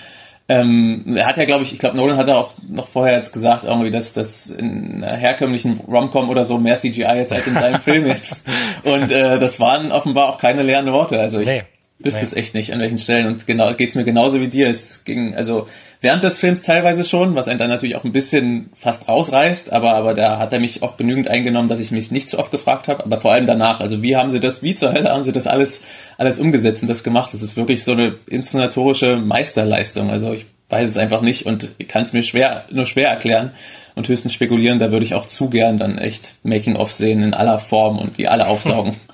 [0.50, 3.34] ähm, er hat ja, glaube ich, ich glaube, Nolan hat ja auch noch vorher jetzt
[3.34, 7.54] gesagt, irgendwie, dass das in einer herkömmlichen Romcom oder so mehr CGI ist als in
[7.54, 8.48] seinem Film jetzt.
[8.84, 11.20] Und äh, das waren offenbar auch keine leeren Worte.
[11.20, 11.62] Also ich nee.
[12.00, 12.26] wüsste nee.
[12.26, 13.28] es echt nicht, an welchen Stellen.
[13.28, 14.70] Und genau geht's mir genauso wie dir.
[14.70, 15.68] Es ging, also
[16.02, 19.96] während des Films teilweise schon, was einen dann natürlich auch ein bisschen fast rausreißt, aber,
[19.96, 22.88] aber da hat er mich auch genügend eingenommen, dass ich mich nicht so oft gefragt
[22.88, 25.32] habe, aber vor allem danach, also wie haben sie das, wie zur Hölle haben sie
[25.32, 25.86] das alles,
[26.18, 27.34] alles umgesetzt und das gemacht?
[27.34, 32.04] Das ist wirklich so eine inszenatorische Meisterleistung, also ich weiß es einfach nicht und kann
[32.04, 33.52] es mir schwer, nur schwer erklären
[33.96, 37.58] und höchstens spekulieren, da würde ich auch zu gern dann echt Making-of sehen in aller
[37.58, 38.96] Form und die alle aufsaugen.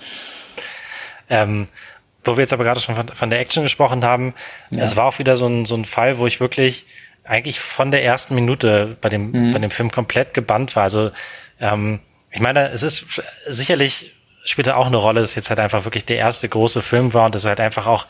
[1.29, 1.67] ähm,
[2.25, 4.33] wo wir jetzt aber gerade schon von, von der Action gesprochen haben,
[4.71, 4.83] ja.
[4.83, 6.85] es war auch wieder so ein, so ein Fall, wo ich wirklich
[7.23, 9.51] eigentlich von der ersten Minute bei dem, mhm.
[9.51, 10.83] bei dem Film komplett gebannt war.
[10.83, 11.11] Also
[11.59, 11.99] ähm,
[12.31, 16.17] ich meine, es ist sicherlich spielte auch eine Rolle, dass jetzt halt einfach wirklich der
[16.17, 18.05] erste große Film war und das halt einfach auch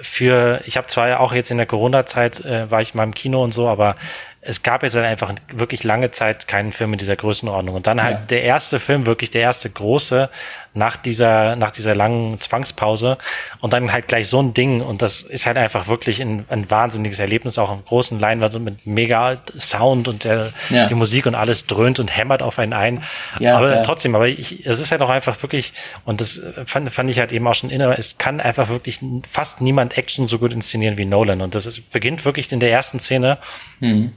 [0.00, 3.42] für, ich habe zwar auch jetzt in der Corona-Zeit äh, war ich mal im Kino
[3.42, 3.96] und so, aber
[4.40, 7.74] es gab jetzt halt einfach wirklich lange Zeit keinen Film in dieser Größenordnung.
[7.74, 8.22] Und dann halt ja.
[8.26, 10.28] der erste Film, wirklich der erste große
[10.74, 13.18] nach dieser, nach dieser langen Zwangspause
[13.60, 14.80] und dann halt gleich so ein Ding.
[14.80, 18.64] Und das ist halt einfach wirklich ein, ein wahnsinniges Erlebnis, auch im großen Leinwand und
[18.64, 20.86] mit mega Sound und der, ja.
[20.86, 23.02] die Musik und alles dröhnt und hämmert auf einen ein.
[23.38, 25.72] Ja, aber trotzdem, aber ich, es ist halt auch einfach wirklich,
[26.04, 29.60] und das fand, fand ich halt eben auch schon inner, es kann einfach wirklich fast
[29.60, 31.40] niemand Action so gut inszenieren wie Nolan.
[31.40, 33.38] Und das ist, beginnt wirklich in der ersten Szene.
[33.80, 34.12] Mhm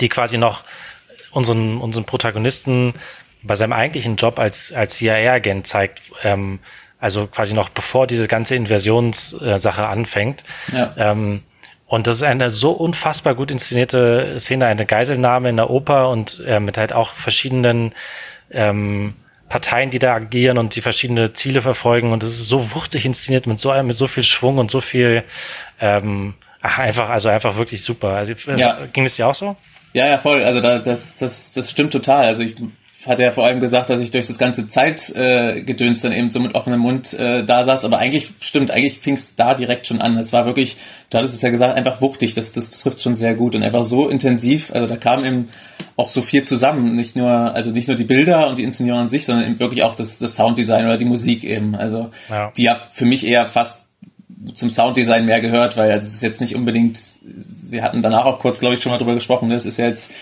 [0.00, 0.64] die quasi noch
[1.30, 2.94] unseren, unseren Protagonisten
[3.42, 6.60] bei seinem eigentlichen Job als, als CIA-Agent zeigt, ähm,
[7.00, 10.44] also quasi noch bevor diese ganze Inversionssache anfängt.
[10.72, 10.94] Ja.
[10.96, 11.42] Ähm,
[11.86, 16.42] und das ist eine so unfassbar gut inszenierte Szene, eine Geiselnahme in der Oper und
[16.46, 17.92] äh, mit halt auch verschiedenen
[18.50, 19.14] ähm,
[19.48, 22.12] Parteien, die da agieren und die verschiedene Ziele verfolgen.
[22.12, 25.24] Und das ist so wuchtig inszeniert mit so mit so viel Schwung und so viel
[25.80, 28.10] ähm, ach, einfach, also einfach wirklich super.
[28.10, 28.86] Also, äh, ja.
[28.86, 29.56] Ging es dir auch so?
[29.92, 30.42] Ja, ja, voll.
[30.42, 32.24] Also das, das, das, das stimmt total.
[32.24, 32.56] Also ich
[33.06, 36.40] hatte ja vor allem gesagt, dass ich durch das ganze Zeitgedöns äh, dann eben so
[36.40, 40.00] mit offenem Mund äh, da saß, aber eigentlich stimmt, eigentlich fing es da direkt schon
[40.00, 40.16] an.
[40.16, 40.76] Es war wirklich,
[41.10, 43.62] du hattest es ja gesagt, einfach wuchtig, das, das, das trifft schon sehr gut und
[43.62, 45.48] einfach so intensiv, also da kam eben
[45.96, 49.08] auch so viel zusammen, nicht nur, also nicht nur die Bilder und die Inszenierung an
[49.08, 52.52] sich, sondern eben wirklich auch das, das Sounddesign oder die Musik eben, also ja.
[52.56, 53.82] die ja für mich eher fast
[54.54, 57.00] zum Sounddesign mehr gehört, weil also es ist jetzt nicht unbedingt,
[57.68, 59.54] wir hatten danach auch kurz, glaube ich, schon mal drüber gesprochen, ne?
[59.54, 60.12] ist ja jetzt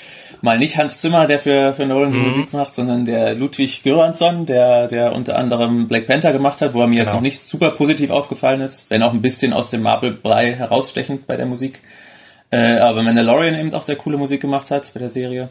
[0.42, 2.24] mal nicht Hans Zimmer, der für, für Nolan die mhm.
[2.24, 6.80] Musik macht, sondern der Ludwig Göransson, der, der unter anderem Black Panther gemacht hat, wo
[6.80, 7.04] er mir genau.
[7.04, 11.26] jetzt noch nicht super positiv aufgefallen ist, wenn auch ein bisschen aus dem Marvel-Brei herausstechend
[11.26, 11.80] bei der Musik.
[12.50, 15.50] Äh, aber Mandalorian eben auch sehr coole Musik gemacht hat bei der Serie.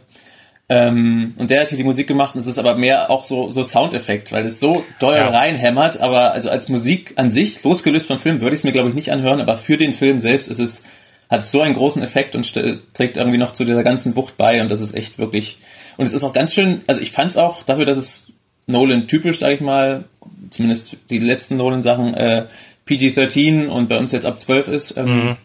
[0.71, 3.49] Ähm, und der hat hier die Musik gemacht und es ist aber mehr auch so,
[3.49, 5.29] so Soundeffekt, weil es so doll ja.
[5.29, 8.89] reinhämmert, aber also als Musik an sich, losgelöst vom Film, würde ich es mir glaube
[8.89, 10.83] ich nicht anhören, aber für den Film selbst ist es
[11.29, 12.51] hat so einen großen Effekt und
[12.93, 15.59] trägt irgendwie noch zu dieser ganzen Wucht bei und das ist echt wirklich
[15.99, 18.27] und es ist auch ganz schön, also ich fand es auch dafür, dass es
[18.67, 20.05] Nolan typisch, sage ich mal,
[20.49, 22.45] zumindest die letzten Nolan Sachen äh,
[22.85, 25.37] PG-13 und bei uns jetzt ab 12 ist, ähm, mhm.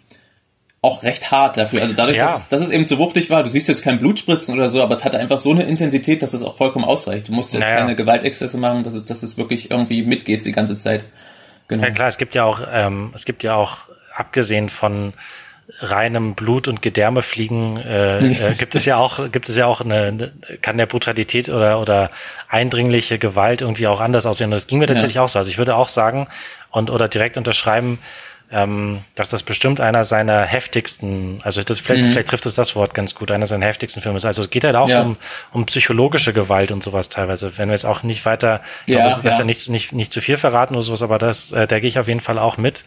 [0.80, 1.82] auch recht hart dafür.
[1.82, 2.26] Also dadurch, ja.
[2.26, 4.80] dass, es, dass es eben zu wuchtig war, du siehst jetzt kein Blutspritzen oder so,
[4.80, 7.26] aber es hatte einfach so eine Intensität, dass es auch vollkommen ausreicht.
[7.28, 7.78] Du musst jetzt naja.
[7.78, 11.04] keine Gewaltexzesse machen, dass es, dass es wirklich irgendwie mitgehst die ganze Zeit.
[11.66, 11.82] Genau.
[11.82, 13.78] Ja klar, es gibt ja auch, ähm, es gibt ja auch,
[14.14, 15.14] abgesehen von
[15.81, 18.18] reinem Blut und Gedärme fliegen, äh,
[18.50, 21.81] äh, gibt es ja auch, gibt es ja auch eine, eine, kann der Brutalität oder,
[21.81, 22.11] oder
[22.48, 24.46] eindringliche Gewalt irgendwie auch anders aussehen.
[24.46, 25.22] Und das ging mir tatsächlich ja.
[25.22, 25.38] auch so.
[25.38, 26.29] Also ich würde auch sagen
[26.70, 27.98] und oder direkt unterschreiben,
[28.50, 32.12] ähm, dass das bestimmt einer seiner heftigsten, also das vielleicht, mhm.
[32.12, 34.24] vielleicht trifft es das Wort ganz gut, einer seiner heftigsten Filme ist.
[34.24, 35.03] Also es geht halt auch ja.
[35.03, 35.16] um,
[35.53, 37.57] um psychologische Gewalt und sowas teilweise.
[37.59, 39.44] Wenn wir jetzt auch nicht weiter, ja, glaube, besser ja.
[39.44, 42.07] nicht, nicht, nicht zu viel verraten oder sowas, aber das, äh, da gehe ich auf
[42.07, 42.85] jeden Fall auch mit.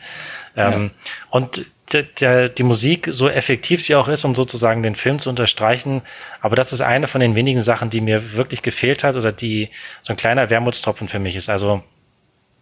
[0.55, 0.91] Ähm,
[1.29, 5.29] Und der, der, die Musik, so effektiv sie auch ist, um sozusagen den Film zu
[5.29, 6.01] unterstreichen,
[6.41, 9.69] aber das ist eine von den wenigen Sachen, die mir wirklich gefehlt hat oder die
[10.01, 11.49] so ein kleiner Wermutstropfen für mich ist.
[11.49, 11.83] Also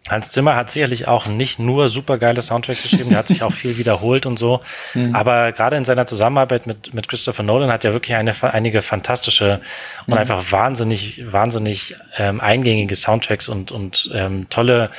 [0.07, 3.77] Hans Zimmer hat sicherlich auch nicht nur supergeile Soundtracks geschrieben, er hat sich auch viel
[3.77, 4.61] wiederholt und so.
[4.93, 5.15] Mhm.
[5.15, 9.61] Aber gerade in seiner Zusammenarbeit mit, mit Christopher Nolan hat er wirklich eine, einige fantastische
[10.05, 10.19] und mhm.
[10.19, 14.91] einfach wahnsinnig, wahnsinnig ähm, eingängige Soundtracks und, und ähm, tolle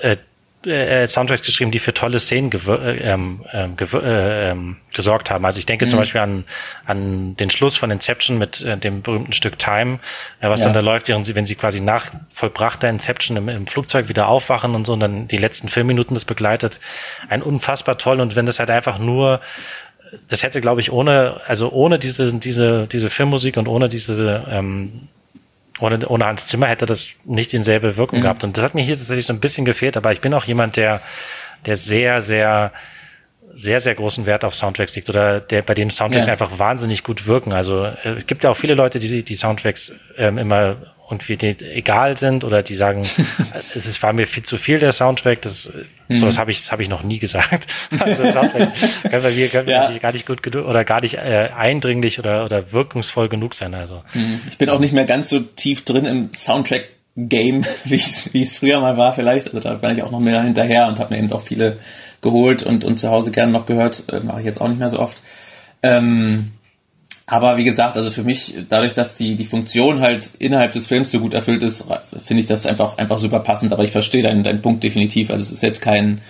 [0.00, 0.16] äh,
[0.66, 5.44] äh, Soundtracks geschrieben, die für tolle Szenen äh, ähm, ähm äh, ähm, gesorgt haben.
[5.44, 5.90] Also ich denke mhm.
[5.90, 6.44] zum Beispiel an,
[6.84, 10.00] an den Schluss von Inception mit äh, dem berühmten Stück Time,
[10.40, 10.66] äh, was ja.
[10.66, 14.28] dann da läuft, während sie, wenn sie quasi nach vollbrachter Inception im, im Flugzeug wieder
[14.28, 16.80] aufwachen und so und dann die letzten Filmminuten das begleitet.
[17.28, 19.40] Ein unfassbar toll und wenn das halt einfach nur
[20.28, 25.08] das hätte, glaube ich, ohne, also ohne diese, diese, diese Filmmusik und ohne diese ähm,
[25.80, 28.22] ohne, ohne Hans Zimmer hätte das nicht dieselbe Wirkung mhm.
[28.22, 28.44] gehabt.
[28.44, 30.76] Und das hat mir hier tatsächlich so ein bisschen gefehlt, aber ich bin auch jemand,
[30.76, 31.00] der,
[31.66, 32.72] der sehr, sehr,
[33.52, 36.32] sehr, sehr großen Wert auf Soundtracks legt oder der bei denen Soundtracks ja.
[36.32, 37.52] einfach wahnsinnig gut wirken.
[37.52, 40.76] Also äh, es gibt ja auch viele Leute, die die Soundtracks ähm, immer
[41.08, 43.02] und wir die egal sind oder die sagen,
[43.74, 45.72] es ist, war mir viel zu viel der Soundtrack, das
[46.08, 46.16] mhm.
[46.16, 47.66] sowas habe ich, das habe ich noch nie gesagt.
[47.98, 48.72] Also Soundtrack
[49.08, 49.90] können wir, können ja.
[49.90, 53.74] wir gar nicht gut genug oder gar nicht äh, eindringlich oder, oder wirkungsvoll genug sein.
[53.74, 54.40] Also mhm.
[54.48, 56.84] ich bin auch nicht mehr ganz so tief drin im Soundtrack
[57.16, 59.46] Game, wie es früher mal war vielleicht.
[59.46, 61.78] Also da bin ich auch noch mehr hinterher und habe mir eben auch viele
[62.20, 64.04] geholt und, und zu Hause gerne noch gehört.
[64.12, 65.22] Äh, Mache ich jetzt auch nicht mehr so oft.
[65.82, 66.52] Ähm,
[67.26, 71.10] aber wie gesagt, also für mich, dadurch, dass die, die Funktion halt innerhalb des Films
[71.10, 71.92] so gut erfüllt ist,
[72.24, 73.72] finde ich das einfach, einfach super passend.
[73.72, 75.30] Aber ich verstehe deinen, deinen Punkt definitiv.
[75.30, 76.20] Also es ist jetzt kein,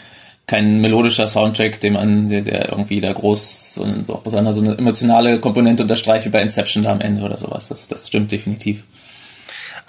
[0.47, 4.79] kein melodischer Soundtrack, den man, der, der irgendwie da groß so, ein, so, so eine
[4.79, 7.69] emotionale Komponente unterstreicht wie bei Inception da am Ende oder sowas.
[7.69, 8.85] Das, das stimmt definitiv.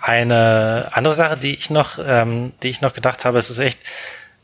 [0.01, 3.79] Eine andere Sache, die ich noch, ähm, die ich noch gedacht habe, es ist echt,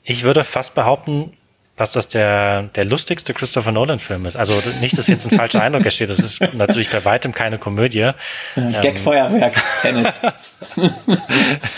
[0.03, 1.33] ich würde fast behaupten,
[1.75, 4.35] dass das der, der lustigste Christopher Nolan-Film ist.
[4.35, 6.09] Also nicht, dass jetzt ein falscher Eindruck entsteht.
[6.09, 8.11] Das ist natürlich bei weitem keine Komödie.
[8.55, 10.13] Ähm, Gag-Feuerwerk, Tenet.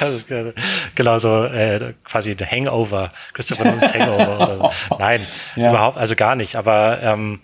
[0.02, 0.28] ist,
[0.96, 4.72] genau so äh, quasi The Hangover, Christopher Nolan's Hangover.
[5.00, 5.22] Nein,
[5.56, 5.70] ja.
[5.70, 6.58] überhaupt, also gar nicht.
[6.58, 7.40] Aber ähm,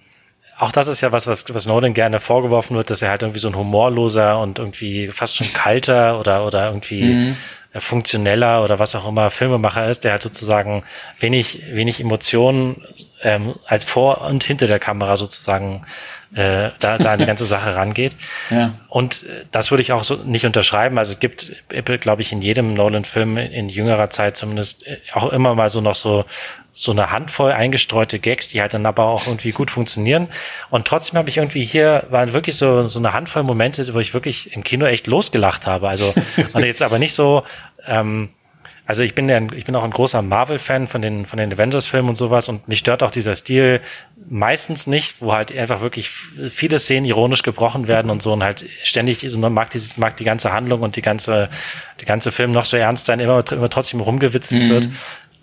[0.59, 3.39] auch das ist ja was, was, was Nolan gerne vorgeworfen wird, dass er halt irgendwie
[3.39, 7.35] so ein humorloser und irgendwie fast schon kalter oder, oder irgendwie mhm
[7.73, 10.83] funktioneller oder was auch immer Filmemacher ist, der halt sozusagen
[11.19, 12.83] wenig, wenig Emotionen
[13.23, 15.85] ähm, als vor und hinter der Kamera sozusagen
[16.33, 18.17] äh, da, da an die ganze Sache rangeht.
[18.49, 18.73] Ja.
[18.89, 20.97] Und äh, das würde ich auch so nicht unterschreiben.
[20.97, 21.53] Also es gibt,
[22.01, 25.95] glaube ich, in jedem Nolan-Film in jüngerer Zeit zumindest äh, auch immer mal so noch
[25.95, 26.25] so
[26.73, 30.27] so eine Handvoll eingestreute Gags, die halt dann aber auch irgendwie gut funktionieren.
[30.69, 34.13] Und trotzdem habe ich irgendwie hier, waren wirklich so, so eine Handvoll Momente, wo ich
[34.13, 35.89] wirklich im Kino echt losgelacht habe.
[35.89, 36.13] Also,
[36.53, 37.43] und jetzt aber nicht so,
[37.85, 38.29] ähm,
[38.91, 42.09] also ich bin ja, ich bin auch ein großer Marvel-Fan von den, von den Avengers-Filmen
[42.09, 43.79] und sowas und mich stört auch dieser Stil
[44.29, 48.65] meistens nicht, wo halt einfach wirklich viele Szenen ironisch gebrochen werden und so und halt
[48.83, 51.49] ständig, so mag, dieses, mag die ganze Handlung und die ganze,
[52.01, 54.69] die ganze Film noch so ernst sein, immer, immer trotzdem rumgewitzelt mhm.
[54.69, 54.89] wird.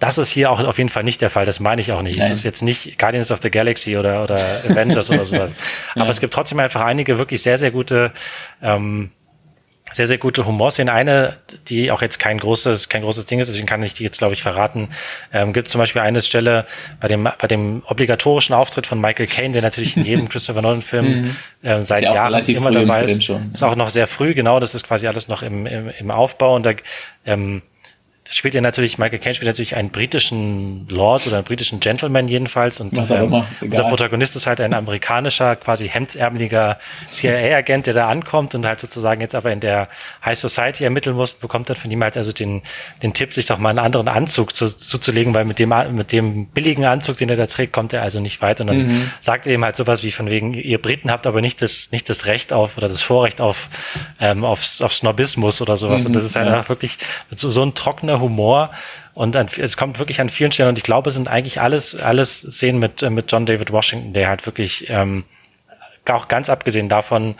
[0.00, 1.44] Das ist hier auch auf jeden Fall nicht der Fall.
[1.44, 2.18] Das meine ich auch nicht.
[2.18, 2.30] Nein.
[2.30, 5.54] Das ist jetzt nicht Guardians of the Galaxy oder, oder Avengers oder sowas.
[5.94, 6.10] Aber ja.
[6.10, 8.12] es gibt trotzdem einfach einige wirklich sehr, sehr gute,
[8.62, 9.10] ähm,
[9.90, 10.94] sehr, sehr gute Humorszenen.
[10.94, 14.18] Eine, die auch jetzt kein großes, kein großes Ding ist, deswegen kann ich die jetzt,
[14.18, 14.90] glaube ich, verraten.
[15.32, 16.66] Ähm, gibt zum Beispiel eine Stelle
[17.00, 21.22] bei dem, bei dem obligatorischen Auftritt von Michael Caine, der natürlich in jedem Christopher Nolan-Film
[21.22, 21.36] mhm.
[21.62, 23.28] äh, seit Jahren immer dabei ist.
[23.28, 24.60] Ist auch noch sehr früh, genau.
[24.60, 26.72] Das ist quasi alles noch im, im, im Aufbau und da,
[27.26, 27.62] ähm,
[28.30, 32.80] spielt er natürlich, Michael Caine spielt natürlich einen britischen Lord oder einen britischen Gentleman jedenfalls.
[32.80, 36.78] Und Was ähm, unser Protagonist ist halt ein amerikanischer, quasi hemdsärmeliger
[37.10, 39.88] CIA-Agent, der da ankommt und halt sozusagen jetzt aber in der
[40.24, 42.62] High Society ermitteln muss, bekommt dann von ihm halt also den,
[43.02, 46.46] den Tipp, sich doch mal einen anderen Anzug zu, zuzulegen, weil mit dem, mit dem
[46.46, 48.62] billigen Anzug, den er da trägt, kommt er also nicht weiter.
[48.62, 49.10] Und dann mhm.
[49.20, 52.08] sagt er ihm halt sowas wie von wegen, ihr Briten habt aber nicht das, nicht
[52.08, 53.70] das Recht auf oder das Vorrecht auf,
[54.20, 56.02] ähm, auf, auf Snobismus oder sowas.
[56.02, 56.68] Mhm, und das ist halt ja.
[56.68, 56.98] wirklich
[57.34, 58.70] so, so ein trockener Humor.
[59.14, 60.70] Und an, es kommt wirklich an vielen Stellen.
[60.70, 64.12] Und ich glaube, es sind eigentlich alles, alles Szenen mit, äh, mit John David Washington,
[64.12, 65.24] der halt wirklich, ähm,
[66.10, 67.34] auch ganz abgesehen davon,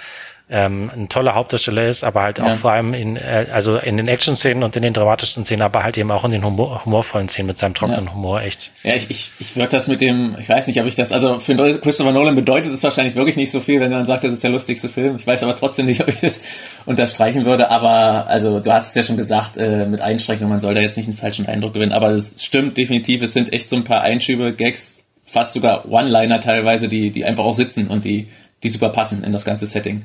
[0.50, 2.54] ähm, ein toller Hauptdarsteller ist, aber halt auch ja.
[2.54, 5.98] vor allem in, äh, also in den Action-Szenen und in den dramatischen Szenen, aber halt
[5.98, 8.14] eben auch in den Humor, humorvollen Szenen mit seinem trockenen ja.
[8.14, 8.70] Humor, echt.
[8.82, 11.38] Ja, ich, ich, ich würde das mit dem, ich weiß nicht, ob ich das, also
[11.38, 14.32] für Christopher Nolan bedeutet es wahrscheinlich wirklich nicht so viel, wenn er dann sagt, das
[14.32, 15.16] ist der lustigste Film.
[15.16, 16.44] Ich weiß aber trotzdem nicht, ob ich das
[16.87, 20.72] unterstreichen würde, aber also du hast es ja schon gesagt, äh, mit Einschränkungen, man soll
[20.72, 23.76] da jetzt nicht einen falschen Eindruck gewinnen, aber es stimmt definitiv, es sind echt so
[23.76, 28.28] ein paar Einschübe, Gags, fast sogar One-Liner teilweise, die, die einfach auch sitzen und die,
[28.62, 30.04] die super passen in das ganze Setting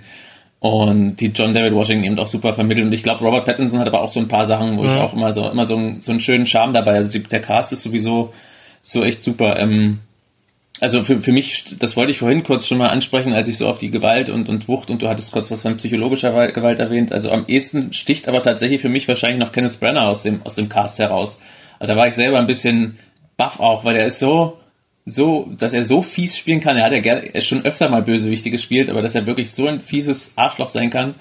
[0.63, 2.87] und die John David Washington eben auch super vermittelt.
[2.87, 4.93] Und ich glaube, Robert Pattinson hat aber auch so ein paar Sachen, wo ja.
[4.93, 6.93] ich auch immer so immer so, ein, so einen schönen Charme dabei.
[6.93, 8.31] Also die, der Cast ist sowieso
[8.81, 9.59] so echt super.
[9.59, 9.99] Ähm,
[10.79, 13.67] also für, für mich, das wollte ich vorhin kurz schon mal ansprechen, als ich so
[13.67, 17.11] auf die Gewalt und, und Wucht und du hattest kurz was von psychologischer Gewalt erwähnt.
[17.11, 20.55] Also am ehesten sticht aber tatsächlich für mich wahrscheinlich noch Kenneth Brenner aus dem, aus
[20.55, 21.41] dem Cast heraus.
[21.77, 22.97] Also da war ich selber ein bisschen
[23.35, 24.57] baff auch, weil der ist so,
[25.05, 26.77] so, dass er so fies spielen kann.
[26.77, 29.67] Er hat ja gerne, er schon öfter mal Bösewichte gespielt, aber dass er wirklich so
[29.67, 31.15] ein fieses Arschloch sein kann,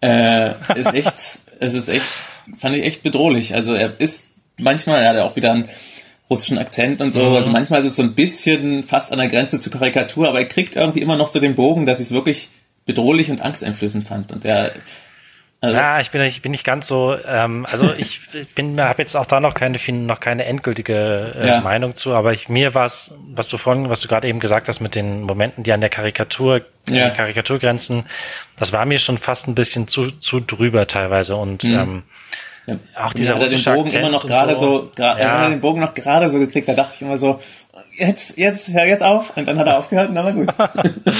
[0.00, 1.14] äh, ist echt,
[1.60, 2.10] es ist echt,
[2.56, 3.54] fand ich echt bedrohlich.
[3.54, 5.68] Also er ist manchmal, er hat ja auch wieder einen
[6.28, 7.36] russischen Akzent und so, mhm.
[7.36, 10.44] also manchmal ist es so ein bisschen fast an der Grenze zur Karikatur, aber er
[10.44, 12.50] kriegt irgendwie immer noch so den Bogen, dass ich es wirklich
[12.84, 14.32] bedrohlich und angsteinflößend fand.
[14.32, 14.72] Und er
[15.60, 18.20] also ja, ich bin, ich bin nicht ganz so, ähm, also ich
[18.54, 21.60] bin, habe jetzt auch da noch keine, noch keine endgültige äh, ja.
[21.60, 24.68] Meinung zu, aber ich, mir war es, was du vorhin, was du gerade eben gesagt
[24.68, 27.10] hast mit den Momenten, die an der Karikatur, ja.
[27.10, 28.04] Karikaturgrenzen,
[28.56, 31.78] das war mir schon fast ein bisschen zu, zu drüber teilweise und mhm.
[31.78, 32.02] ähm,
[32.68, 33.06] ja.
[33.06, 35.16] Auch dieser hat er den Bogen Akzent immer noch gerade so, so ja.
[35.16, 37.40] hat den Bogen noch gerade so gekriegt, da dachte ich immer so,
[37.94, 39.36] jetzt, jetzt, hör jetzt auf.
[39.36, 40.48] Und dann hat er aufgehört und dann war gut.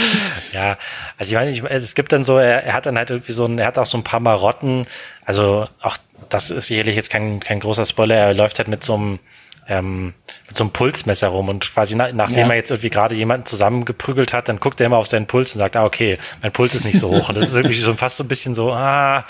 [0.53, 0.77] ja,
[1.17, 3.45] also ich meine, ich, es gibt dann so, er, er hat dann halt irgendwie so
[3.45, 4.83] ein, er hat auch so ein paar Marotten,
[5.25, 5.97] also auch,
[6.29, 9.19] das ist sicherlich jetzt kein, kein großer Spoiler, er läuft halt mit so einem,
[9.69, 10.15] ähm,
[10.47, 12.49] mit so einem Pulsmesser rum und quasi na, nachdem ja.
[12.49, 15.59] er jetzt irgendwie gerade jemanden zusammengeprügelt hat, dann guckt er immer auf seinen Puls und
[15.59, 17.29] sagt, ah, okay, mein Puls ist nicht so hoch.
[17.29, 19.27] Und das ist irgendwie schon fast so ein bisschen so, ah,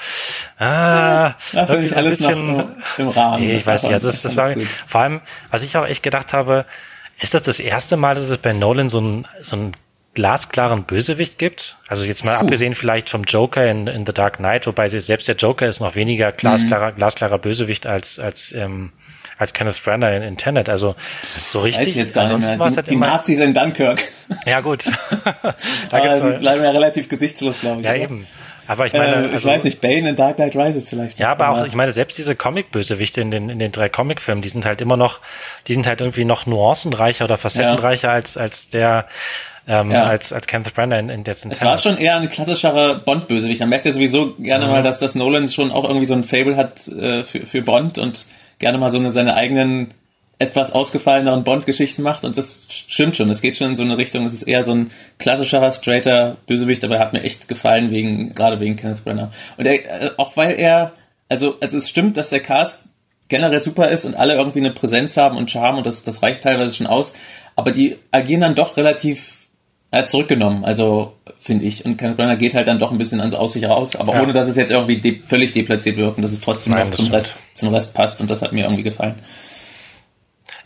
[0.58, 3.46] ah, ja, finde ich alles bisschen, noch im Rahmen.
[3.46, 4.68] Nee, ich weiß nicht, also das, das war, gut.
[4.86, 5.20] vor allem,
[5.50, 6.64] was ich auch echt gedacht habe,
[7.20, 9.72] ist das das erste Mal, dass es bei Nolan so ein, so ein
[10.14, 11.76] glasklaren Bösewicht gibt.
[11.88, 12.44] Also jetzt mal Puh.
[12.44, 15.96] abgesehen vielleicht vom Joker in, in The Dark Knight, wobei selbst der Joker ist noch
[15.96, 16.96] weniger glasklarer, mhm.
[16.96, 18.92] glasklarer Bösewicht als, als ähm,
[19.38, 20.68] als Kenneth Branagh in, in Tenet.
[20.68, 21.82] Also so richtig.
[21.82, 22.56] Weiß ich jetzt gar nicht mehr.
[22.56, 24.02] Die, halt die Nazis in Dunkirk.
[24.44, 24.84] Ja gut.
[25.90, 27.86] da gibt's die bleiben ja relativ gesichtslos, glaube ich.
[27.86, 28.02] Ja oder?
[28.02, 28.26] eben.
[28.68, 31.18] Aber ich meine, äh, ich also, weiß nicht, Bane in Dark Knight Rises vielleicht.
[31.18, 34.50] Ja, aber auch, ich meine, selbst diese Comic-Bösewichte in den, in den drei Comic-Filmen, die
[34.50, 35.20] sind halt immer noch,
[35.66, 38.14] die sind halt irgendwie noch nuancenreicher oder facettenreicher ja.
[38.14, 39.06] als, als der,
[39.66, 40.04] ähm, ja.
[40.04, 43.60] als, als Kenneth Branagh in, in dessen Es war schon eher ein klassischerer Bond-Bösewicht.
[43.60, 44.72] Man merkt ja sowieso gerne mhm.
[44.72, 47.96] mal, dass das Nolan schon auch irgendwie so ein Fable hat äh, für, für Bond
[47.96, 48.26] und
[48.58, 49.88] gerne mal so eine, seine eigenen
[50.40, 53.28] etwas ausgefalleneren Bond-Geschichten macht und das stimmt schon.
[53.28, 54.24] Es geht schon in so eine Richtung.
[54.24, 58.34] Es ist eher so ein klassischerer, straighter Bösewicht, aber er hat mir echt gefallen wegen,
[58.34, 59.32] gerade wegen Kenneth Brenner.
[59.56, 60.92] Und er, äh, auch weil er
[61.28, 62.84] also, also es stimmt, dass der Cast
[63.28, 66.42] generell super ist und alle irgendwie eine Präsenz haben und Charme und das, das reicht
[66.42, 67.12] teilweise schon aus.
[67.56, 69.37] Aber die agieren dann doch relativ
[69.90, 71.84] äh, zurückgenommen, also finde ich.
[71.84, 74.22] Und Kenneth Branagh geht halt dann doch ein bisschen ans aus sich raus, aber ja.
[74.22, 76.94] ohne dass es jetzt irgendwie de völlig deplatziert wirkt und dass es trotzdem Nein, noch
[76.94, 79.16] zum Rest, zum Rest passt und das hat mir irgendwie gefallen.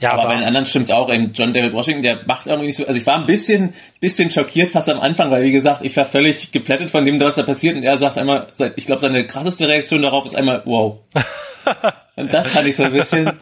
[0.00, 1.12] Ja, aber, aber bei den anderen stimmt's auch.
[1.12, 2.84] Eben John David Washington, der macht irgendwie nicht so.
[2.84, 6.04] Also ich war ein bisschen, bisschen schockiert fast am Anfang, weil wie gesagt, ich war
[6.04, 7.76] völlig geplättet von dem, was da passiert.
[7.76, 10.98] Und er sagt einmal, ich glaube, seine krasseste Reaktion darauf ist einmal, wow.
[12.16, 13.32] Und das fand ich so ein bisschen,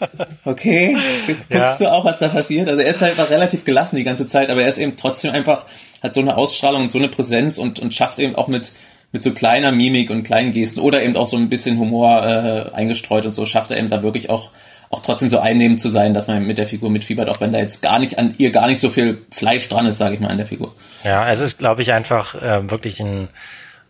[0.45, 1.77] okay, guckst ja.
[1.77, 2.69] du auch, was da passiert?
[2.69, 5.67] Also er ist halt relativ gelassen die ganze Zeit, aber er ist eben trotzdem einfach,
[6.03, 8.73] hat so eine Ausstrahlung und so eine Präsenz und, und schafft eben auch mit,
[9.13, 12.75] mit so kleiner Mimik und kleinen Gesten oder eben auch so ein bisschen Humor äh,
[12.75, 14.51] eingestreut und so, schafft er eben da wirklich auch
[14.91, 17.59] auch trotzdem so einnehmend zu sein, dass man mit der Figur mitfiebert, auch wenn da
[17.59, 20.29] jetzt gar nicht an ihr gar nicht so viel Fleisch dran ist, sage ich mal,
[20.29, 20.75] an der Figur.
[21.05, 23.29] Ja, es ist, glaube ich, einfach äh, wirklich ein,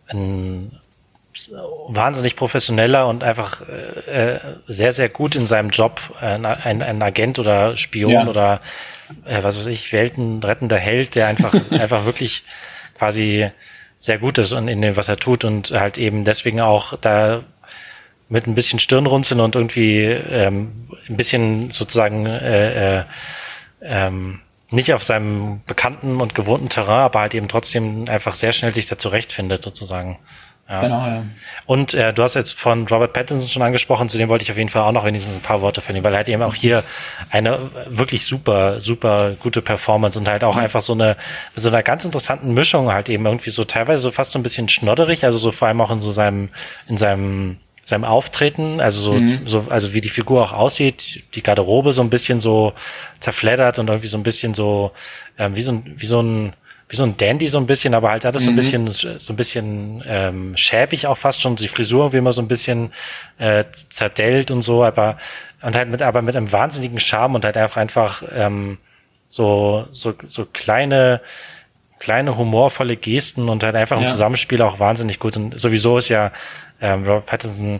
[0.07, 0.79] ein
[1.87, 7.39] wahnsinnig professioneller und einfach äh, sehr, sehr gut in seinem Job, ein, ein, ein Agent
[7.39, 8.27] oder Spion ja.
[8.27, 8.61] oder
[9.25, 12.43] äh, was weiß ich, weltenrettender Held, der einfach, einfach wirklich
[12.97, 13.49] quasi
[13.97, 17.43] sehr gut ist und in dem, was er tut und halt eben deswegen auch da
[18.29, 23.03] mit ein bisschen Stirnrunzeln und irgendwie ähm, ein bisschen sozusagen äh, äh,
[23.81, 24.39] ähm,
[24.69, 28.85] nicht auf seinem bekannten und gewohnten Terrain, aber halt eben trotzdem einfach sehr schnell sich
[28.85, 30.17] da zurechtfindet sozusagen.
[30.71, 30.79] Ja.
[30.79, 31.25] Genau, ja.
[31.65, 34.57] Und äh, du hast jetzt von Robert Pattinson schon angesprochen, zu dem wollte ich auf
[34.57, 36.85] jeden Fall auch noch wenigstens ein paar Worte verlieren, weil er hat eben auch hier
[37.29, 40.61] eine wirklich super, super gute Performance und halt auch mhm.
[40.61, 41.17] einfach so eine,
[41.57, 44.69] so einer ganz interessanten Mischung halt eben irgendwie so teilweise so fast so ein bisschen
[44.69, 46.49] schnodderig, also so vor allem auch in so seinem,
[46.87, 49.41] in seinem seinem Auftreten, also so, mhm.
[49.45, 52.73] so, also wie die Figur auch aussieht, die Garderobe so ein bisschen so
[53.19, 54.91] zerfleddert und irgendwie so ein bisschen so,
[55.37, 56.53] ähm, wie so ein, wie so ein,
[56.91, 58.45] wie so ein Dandy so ein bisschen, aber halt hat es mhm.
[58.45, 58.85] so ein mhm.
[58.85, 62.49] bisschen, so ein bisschen ähm, schäbig auch fast schon, die Frisur wie immer so ein
[62.49, 62.91] bisschen
[63.37, 65.17] äh, zerdellt und so, aber
[65.61, 68.77] und halt mit, aber mit einem wahnsinnigen Charme und halt einfach einfach ähm,
[69.29, 71.21] so, so, so kleine,
[71.99, 74.03] kleine humorvolle Gesten und halt einfach ja.
[74.03, 75.37] im Zusammenspiel auch wahnsinnig gut.
[75.37, 76.31] Und sowieso ist ja
[76.81, 77.79] ähm, Robert Pattinson,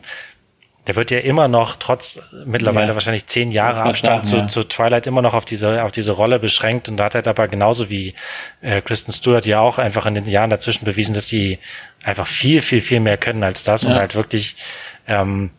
[0.87, 2.93] der wird ja immer noch, trotz mittlerweile ja.
[2.95, 4.47] wahrscheinlich zehn Jahre Abstand sagen, zu, ja.
[4.47, 6.89] zu Twilight, immer noch auf diese, auf diese Rolle beschränkt.
[6.89, 8.15] Und da hat er aber genauso wie
[8.61, 11.59] äh, Kristen Stewart ja auch einfach in den Jahren dazwischen bewiesen, dass die
[12.03, 13.89] einfach viel, viel, viel mehr können als das ja.
[13.89, 14.55] und halt wirklich
[15.07, 15.51] ähm,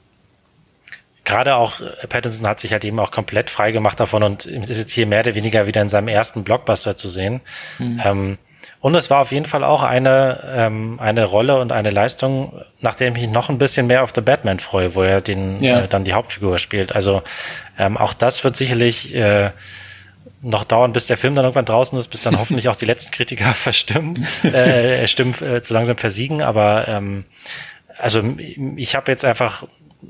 [1.24, 4.78] gerade auch äh, Pattinson hat sich halt eben auch komplett frei gemacht davon und ist
[4.78, 7.40] jetzt hier mehr oder weniger wieder in seinem ersten Blockbuster zu sehen.
[7.78, 8.02] Mhm.
[8.04, 8.38] Ähm,
[8.82, 12.96] und es war auf jeden Fall auch eine, ähm, eine Rolle und eine Leistung, nach
[12.96, 15.82] der ich mich noch ein bisschen mehr auf The Batman freue, wo er den ja.
[15.82, 16.92] äh, dann die Hauptfigur spielt.
[16.92, 17.22] Also
[17.78, 19.50] ähm, auch das wird sicherlich äh,
[20.42, 23.12] noch dauern, bis der Film dann irgendwann draußen ist, bis dann hoffentlich auch die letzten
[23.12, 26.42] Kritiker verstimmen, äh, stimmen, äh, zu langsam versiegen.
[26.42, 27.24] Aber ähm,
[27.98, 28.20] also
[28.74, 29.62] ich habe jetzt einfach,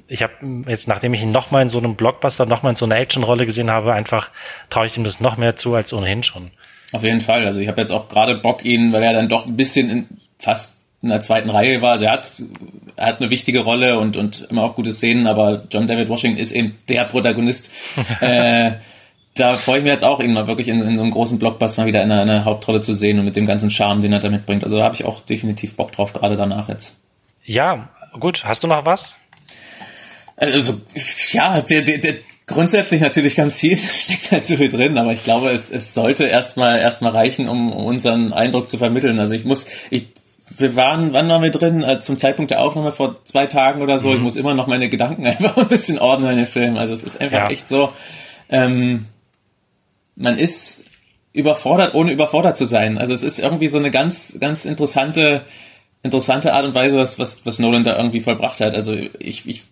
[0.09, 0.33] ich habe
[0.67, 3.71] jetzt, nachdem ich ihn nochmal in so einem Blockbuster, nochmal in so einer Actionrolle gesehen
[3.71, 4.31] habe, einfach
[4.71, 6.53] traue ich ihm das noch mehr zu als ohnehin schon.
[6.93, 7.45] Auf jeden Fall.
[7.47, 10.07] Also ich habe jetzt auch gerade Bock, ihn, weil er dann doch ein bisschen in,
[10.39, 11.93] fast in der zweiten Reihe war.
[11.93, 12.43] Also er hat,
[12.97, 16.39] er hat eine wichtige Rolle und, und immer auch gute Szenen, aber John David Washington
[16.39, 17.73] ist eben der Protagonist.
[18.21, 18.73] äh,
[19.35, 21.87] da freue ich mich jetzt auch, ihn mal wirklich in, in so einem großen Blockbuster
[21.87, 24.19] wieder in einer, in einer Hauptrolle zu sehen und mit dem ganzen Charme, den er
[24.19, 24.63] da mitbringt.
[24.63, 26.97] Also da habe ich auch definitiv Bock drauf, gerade danach jetzt.
[27.45, 27.89] Ja,
[28.21, 28.45] gut.
[28.45, 29.17] Hast du noch was?
[30.37, 30.81] Also,
[31.31, 32.15] ja, der, der, der,
[32.53, 36.25] grundsätzlich natürlich ganz viel, steckt halt so viel drin, aber ich glaube, es, es sollte
[36.25, 39.19] erstmal erstmal reichen, um, unseren Eindruck zu vermitteln.
[39.19, 40.09] Also ich muss, ich,
[40.57, 41.85] wir waren, wann waren wir drin?
[41.85, 44.11] Also zum Zeitpunkt der Aufnahme vor zwei Tagen oder so.
[44.11, 44.17] Mhm.
[44.17, 46.77] Ich muss immer noch meine Gedanken einfach ein bisschen ordnen in den Film.
[46.77, 47.51] Also es ist einfach ja.
[47.51, 47.91] echt so,
[48.49, 49.07] ähm,
[50.15, 50.85] man ist
[51.33, 52.99] überfordert, ohne überfordert zu sein.
[52.99, 55.45] Also es ist irgendwie so eine ganz, ganz interessante,
[56.03, 58.75] interessante Art und Weise, was, was, was Nolan da irgendwie vollbracht hat.
[58.75, 59.65] Also ich, ich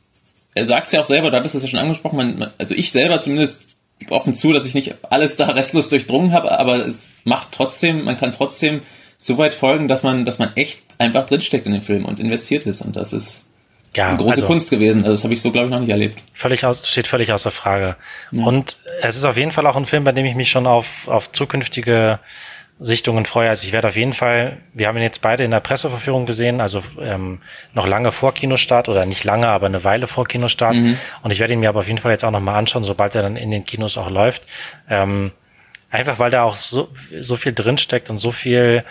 [0.54, 2.92] er sagt es ja auch selber, du hattest es ja schon angesprochen, man, also ich
[2.92, 3.76] selber zumindest
[4.08, 8.16] offen zu, dass ich nicht alles da restlos durchdrungen habe, aber es macht trotzdem, man
[8.16, 8.80] kann trotzdem
[9.18, 12.66] so weit folgen, dass man, dass man echt einfach drinsteckt in den Film und investiert
[12.66, 13.46] ist und das ist
[13.94, 15.02] ja, eine große also, Kunst gewesen.
[15.02, 16.22] Also das habe ich so, glaube ich, noch nicht erlebt.
[16.32, 17.96] Völlig aus, steht völlig außer Frage.
[18.30, 18.44] Ja.
[18.44, 21.08] Und es ist auf jeden Fall auch ein Film, bei dem ich mich schon auf,
[21.08, 22.20] auf zukünftige
[22.80, 23.50] Sichtungen freue.
[23.50, 26.62] Also ich werde auf jeden Fall, wir haben ihn jetzt beide in der Presseverführung gesehen,
[26.62, 27.42] also ähm,
[27.74, 30.76] noch lange vor Kinostart oder nicht lange, aber eine Weile vor Kinostart.
[30.76, 30.96] Mhm.
[31.22, 33.22] Und ich werde ihn mir aber auf jeden Fall jetzt auch nochmal anschauen, sobald er
[33.22, 34.44] dann in den Kinos auch läuft.
[34.88, 35.32] Ähm,
[35.90, 36.88] einfach weil da auch so,
[37.20, 38.84] so viel drinsteckt und so viel,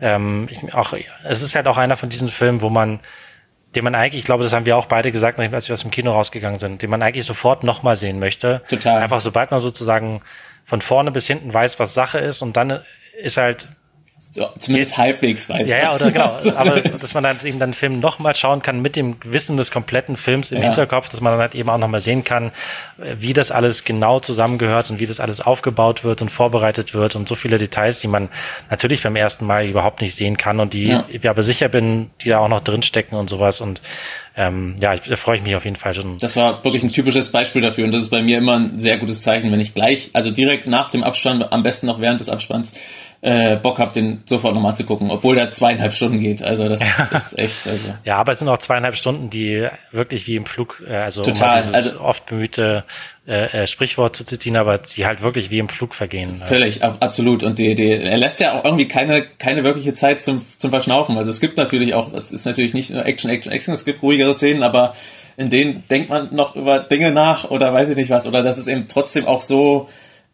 [0.00, 0.92] ähm, ich, auch,
[1.24, 2.98] es ist halt auch einer von diesen Filmen, wo man,
[3.76, 5.92] den man eigentlich, ich glaube, das haben wir auch beide gesagt, als wir aus dem
[5.92, 8.62] Kino rausgegangen sind, den man eigentlich sofort nochmal sehen möchte.
[8.68, 9.02] Total.
[9.02, 10.22] Einfach sobald man sozusagen
[10.64, 12.80] von vorne bis hinten weiß, was Sache ist und dann
[13.22, 13.68] ist halt
[14.18, 15.70] so, zumindest halbwegs weiß.
[15.70, 16.30] Ja, ja, oder genau.
[16.56, 20.16] Aber dass man dann eben dann Film nochmal schauen kann mit dem Wissen des kompletten
[20.16, 20.64] Films im ja.
[20.64, 22.50] Hinterkopf, dass man dann halt eben auch nochmal sehen kann,
[22.96, 27.28] wie das alles genau zusammengehört und wie das alles aufgebaut wird und vorbereitet wird und
[27.28, 28.30] so viele Details, die man
[28.70, 31.04] natürlich beim ersten Mal überhaupt nicht sehen kann und die ja.
[31.08, 33.82] ich aber sicher bin, die da auch noch drinstecken und sowas und
[34.38, 36.18] ähm, ja, ich, da freue ich mich auf jeden Fall schon.
[36.18, 38.98] Das war wirklich ein typisches Beispiel dafür und das ist bei mir immer ein sehr
[38.98, 42.28] gutes Zeichen, wenn ich gleich, also direkt nach dem Abspann, am besten noch während des
[42.28, 42.74] Abspanns,
[43.22, 46.42] äh, Bock habe, den sofort nochmal zu gucken, obwohl der zweieinhalb Stunden geht.
[46.42, 47.04] Also das ja.
[47.16, 47.66] ist echt.
[47.66, 47.94] Also.
[48.04, 51.62] Ja, aber es sind auch zweieinhalb Stunden, die wirklich wie im Flug, äh, also Total.
[51.62, 52.84] Um also, oft bemühte
[53.26, 56.34] äh, äh, Sprichwort zu zitieren, aber die halt wirklich wie im Flug vergehen.
[56.34, 57.42] Völlig, ab, absolut.
[57.42, 61.16] Und die, die, er lässt ja auch irgendwie keine, keine wirkliche Zeit zum, zum Verschnaufen.
[61.16, 64.02] Also es gibt natürlich auch, es ist natürlich nicht nur Action, Action, Action, es gibt
[64.02, 64.94] ruhigere Szenen, aber
[65.36, 68.26] in denen denkt man noch über Dinge nach oder weiß ich nicht was.
[68.26, 69.88] Oder das ist eben trotzdem auch so,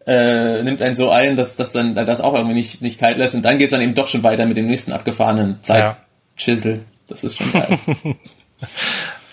[0.06, 3.34] äh, nimmt einen so ein, dass, dass dann das auch irgendwie nicht, nicht kalt lässt.
[3.34, 6.72] Und dann geht es dann eben doch schon weiter mit dem nächsten abgefahrenen Zeitschissel.
[6.72, 6.78] Ja.
[7.08, 7.78] Das ist schon geil.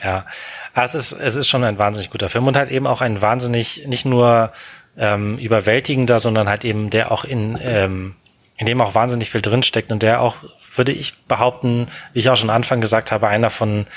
[0.03, 0.25] ja,
[0.75, 3.85] es ist, es ist schon ein wahnsinnig guter Film und halt eben auch ein wahnsinnig,
[3.87, 4.51] nicht nur
[4.97, 8.15] ähm, überwältigender, sondern halt eben der auch in, ähm,
[8.57, 10.35] in dem auch wahnsinnig viel drinsteckt und der auch,
[10.75, 13.87] würde ich behaupten, wie ich auch schon Anfang gesagt habe, einer von,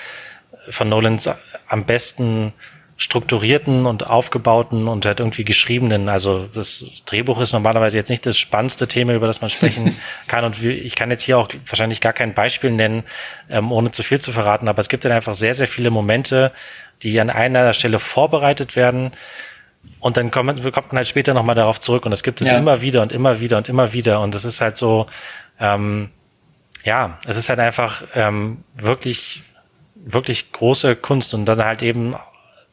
[0.69, 1.31] von Nolans
[1.69, 2.53] am besten
[2.97, 6.09] strukturierten und aufgebauten und halt irgendwie geschriebenen.
[6.09, 10.45] Also das Drehbuch ist normalerweise jetzt nicht das spannendste Thema, über das man sprechen kann.
[10.45, 13.03] Und ich kann jetzt hier auch wahrscheinlich gar kein Beispiel nennen,
[13.51, 14.69] ähm, ohne zu viel zu verraten.
[14.69, 16.53] Aber es gibt dann einfach sehr, sehr viele Momente,
[17.03, 19.13] die an einer Stelle vorbereitet werden.
[19.99, 22.05] Und dann kommt, kommt man halt später nochmal darauf zurück.
[22.05, 22.59] Und das gibt es ja.
[22.59, 24.21] immer wieder und immer wieder und immer wieder.
[24.21, 25.07] Und das ist halt so,
[25.59, 26.11] ähm,
[26.85, 29.43] ja, es ist halt einfach ähm, wirklich,
[29.97, 32.15] wirklich große Kunst und dann halt eben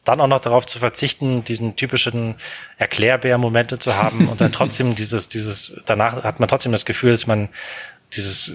[0.04, 2.36] dann auch noch darauf zu verzichten, diesen typischen
[2.78, 7.26] Erklärbär-Momente zu haben und dann trotzdem dieses, dieses, danach hat man trotzdem das Gefühl, dass
[7.26, 7.48] man
[8.14, 8.52] dieses,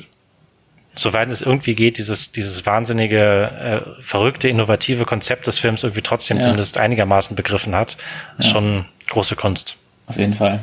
[0.95, 6.37] soweit es irgendwie geht, dieses, dieses wahnsinnige, äh, verrückte, innovative Konzept des Films irgendwie trotzdem
[6.37, 6.43] ja.
[6.43, 7.97] zumindest einigermaßen begriffen hat,
[8.37, 8.51] ist ja.
[8.51, 9.77] schon große Kunst.
[10.07, 10.61] Auf jeden Fall.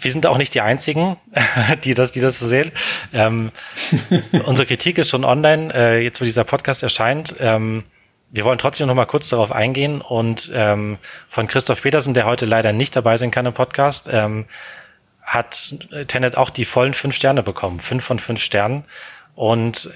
[0.00, 1.16] Wir sind auch nicht die einzigen,
[1.84, 2.72] die das, die das so sehen.
[3.12, 3.52] Ähm,
[4.46, 7.36] unsere Kritik ist schon online, äh, jetzt wo dieser Podcast erscheint.
[7.38, 7.84] Ähm,
[8.32, 12.46] wir wollen trotzdem noch mal kurz darauf eingehen und ähm, von Christoph Petersen, der heute
[12.46, 14.46] leider nicht dabei sein kann im Podcast, ähm,
[15.22, 15.76] hat
[16.08, 18.84] Tenet auch die vollen fünf Sterne bekommen, fünf von fünf Sternen.
[19.34, 19.90] Und,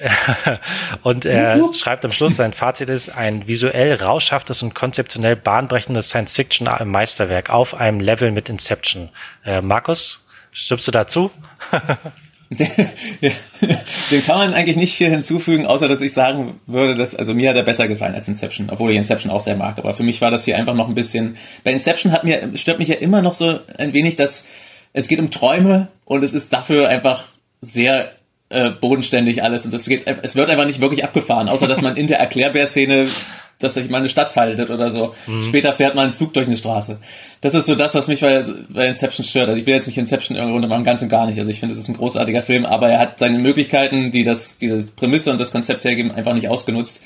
[1.03, 6.09] und er uh schreibt am Schluss, sein Fazit ist ein visuell rauschhaftes und konzeptionell bahnbrechendes
[6.11, 9.11] Science-Fiction-Meisterwerk auf einem Level mit Inception.
[9.45, 11.31] Äh, Markus, stimmst du dazu?
[14.11, 17.51] Dem kann man eigentlich nicht viel hinzufügen, außer dass ich sagen würde, dass, also mir
[17.51, 19.79] hat er besser gefallen als Inception, obwohl ich Inception auch sehr mag.
[19.79, 21.37] Aber für mich war das hier einfach noch ein bisschen.
[21.65, 24.47] Bei Inception hat mir, stört mich ja immer noch so ein wenig, dass
[24.93, 27.25] es geht um Träume und es ist dafür einfach
[27.61, 28.13] sehr
[28.49, 31.97] äh, bodenständig alles und das geht, es wird einfach nicht wirklich abgefahren, außer dass man
[31.97, 33.09] in der Erklärbär-Szene
[33.59, 35.15] dass sich mal eine Stadt faltet oder so.
[35.27, 35.43] Mhm.
[35.43, 36.99] Später fährt man ein Zug durch eine Straße.
[37.41, 39.49] Das ist so das, was mich bei, bei Inception stört.
[39.49, 41.39] Also ich will jetzt nicht Inception irgendwo machen, ganz und gar nicht.
[41.39, 44.59] Also ich finde, es ist ein großartiger Film, aber er hat seine Möglichkeiten, die das,
[44.59, 47.03] die das Prämisse und das Konzept hergeben, einfach nicht ausgenutzt.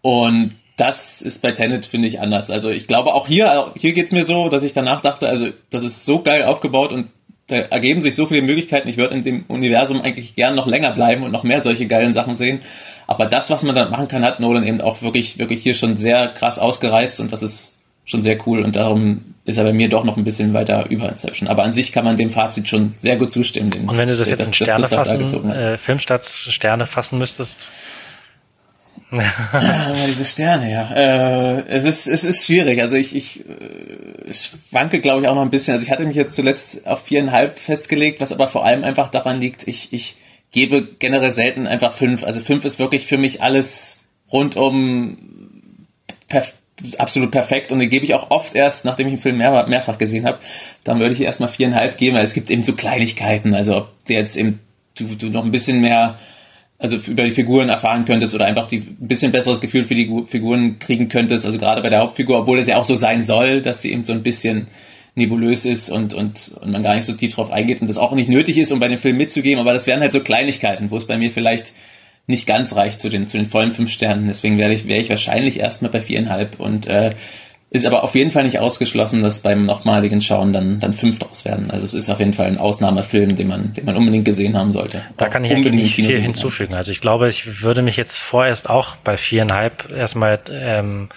[0.00, 2.50] Und das ist bei Tenet, finde ich, anders.
[2.50, 5.84] Also ich glaube, auch hier, hier geht's mir so, dass ich danach dachte, also das
[5.84, 7.08] ist so geil aufgebaut und
[7.52, 8.88] da ergeben sich so viele Möglichkeiten.
[8.88, 12.12] Ich würde in dem Universum eigentlich gern noch länger bleiben und noch mehr solche geilen
[12.12, 12.60] Sachen sehen.
[13.06, 15.96] Aber das, was man da machen kann, hat Nolan eben auch wirklich, wirklich hier schon
[15.96, 19.88] sehr krass ausgereizt und das ist schon sehr cool und darum ist er bei mir
[19.88, 21.48] doch noch ein bisschen weiter über Inception.
[21.48, 23.70] Aber an sich kann man dem Fazit schon sehr gut zustimmen.
[23.70, 27.68] Den, und wenn du das jetzt das, in Sterne fassen, äh, Filmstarts Sterne fassen müsstest?
[29.12, 30.90] Ja, diese Sterne, ja.
[30.94, 32.80] Äh, es ist es ist schwierig.
[32.80, 35.74] Also ich ich, äh, ich schwanke, glaube ich, auch noch ein bisschen.
[35.74, 39.40] Also ich hatte mich jetzt zuletzt auf viereinhalb festgelegt, was aber vor allem einfach daran
[39.40, 40.16] liegt, ich ich
[40.50, 42.24] gebe generell selten einfach fünf.
[42.24, 44.00] Also fünf ist wirklich für mich alles
[44.32, 45.18] rundum
[46.28, 46.54] perf
[46.98, 49.98] absolut perfekt und den gebe ich auch oft erst, nachdem ich den Film mehr, mehrfach
[49.98, 50.38] gesehen habe.
[50.84, 53.54] Dann würde ich erstmal viereinhalb geben, weil es gibt eben so Kleinigkeiten.
[53.54, 54.58] Also ob der jetzt eben
[54.98, 56.18] du, du noch ein bisschen mehr
[56.82, 60.10] also über die Figuren erfahren könntest oder einfach die, ein bisschen besseres Gefühl für die
[60.26, 61.46] Figuren kriegen könntest.
[61.46, 64.04] Also gerade bei der Hauptfigur, obwohl es ja auch so sein soll, dass sie eben
[64.04, 64.66] so ein bisschen
[65.14, 68.12] nebulös ist und, und, und man gar nicht so tief drauf eingeht und das auch
[68.12, 70.96] nicht nötig ist, um bei dem Film mitzugeben, aber das wären halt so Kleinigkeiten, wo
[70.96, 71.72] es bei mir vielleicht
[72.26, 74.26] nicht ganz reicht zu den, zu den vollen fünf Sternen.
[74.26, 77.14] Deswegen wäre ich, wäre ich wahrscheinlich erstmal bei viereinhalb und äh,
[77.72, 81.44] ist aber auf jeden Fall nicht ausgeschlossen, dass beim nochmaligen Schauen dann, dann fünf draus
[81.44, 81.70] werden.
[81.70, 84.72] Also es ist auf jeden Fall ein Ausnahmefilm, den man, den man unbedingt gesehen haben
[84.72, 85.02] sollte.
[85.16, 86.74] Da kann ich unbedingt nicht viel hinzufügen.
[86.74, 91.08] Also ich glaube, ich würde mich jetzt vorerst auch bei viereinhalb erstmal ähm,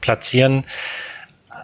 [0.00, 0.64] platzieren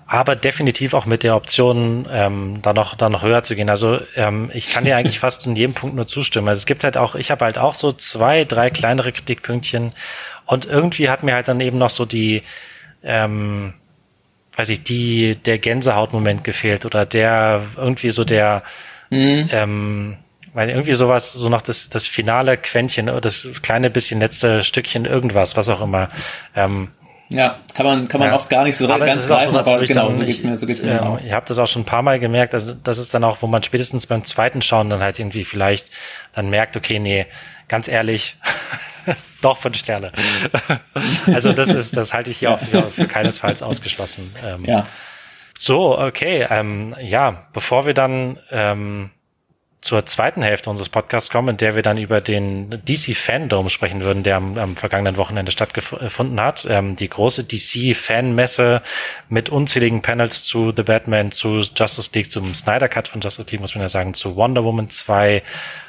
[0.08, 3.68] aber definitiv auch mit der Option, ähm, da noch, da noch höher zu gehen.
[3.68, 6.48] Also ähm, ich kann dir eigentlich fast in jedem Punkt nur zustimmen.
[6.48, 9.92] Also es gibt halt auch, ich habe halt auch so zwei, drei kleinere Kritikpünktchen
[10.46, 12.44] und irgendwie hat mir halt dann eben noch so die,
[13.02, 13.74] ähm,
[14.56, 18.62] weiß ich, die, der Gänsehautmoment gefehlt oder der irgendwie so der,
[19.10, 19.48] mhm.
[19.52, 20.16] ähm,
[20.54, 25.56] weil irgendwie sowas, so noch das, das finale Quäntchen, das kleine bisschen letzte Stückchen irgendwas,
[25.56, 26.08] was auch immer.
[26.54, 26.88] Ähm,
[27.28, 28.36] ja, kann man, kann man ja.
[28.36, 30.82] oft gar nicht so aber ganz greifen, so aber genau, so geht's mir, so geht's
[30.82, 31.20] mir ähm, auch.
[31.20, 33.48] Ihr habt das auch schon ein paar Mal gemerkt, also das ist dann auch, wo
[33.48, 35.90] man spätestens beim zweiten Schauen dann halt irgendwie vielleicht
[36.34, 37.26] dann merkt, okay, nee,
[37.68, 38.36] ganz ehrlich,
[39.42, 40.12] doch fünf Sterne.
[41.26, 44.34] also das ist, das halte ich hier auch für, für keinesfalls ausgeschlossen.
[44.44, 44.86] Ähm, ja.
[45.58, 49.10] So, okay, ähm, ja, bevor wir dann ähm,
[49.86, 54.00] zur zweiten Hälfte unseres Podcasts kommen, in der wir dann über den DC Fandom sprechen
[54.00, 56.66] würden, der am, am vergangenen Wochenende stattgefunden hat.
[56.68, 58.82] Ähm, die große DC Fanmesse
[59.28, 63.60] mit unzähligen Panels zu The Batman, zu Justice League, zum Snyder Cut von Justice League,
[63.60, 65.42] muss man ja sagen, zu Wonder Woman 2,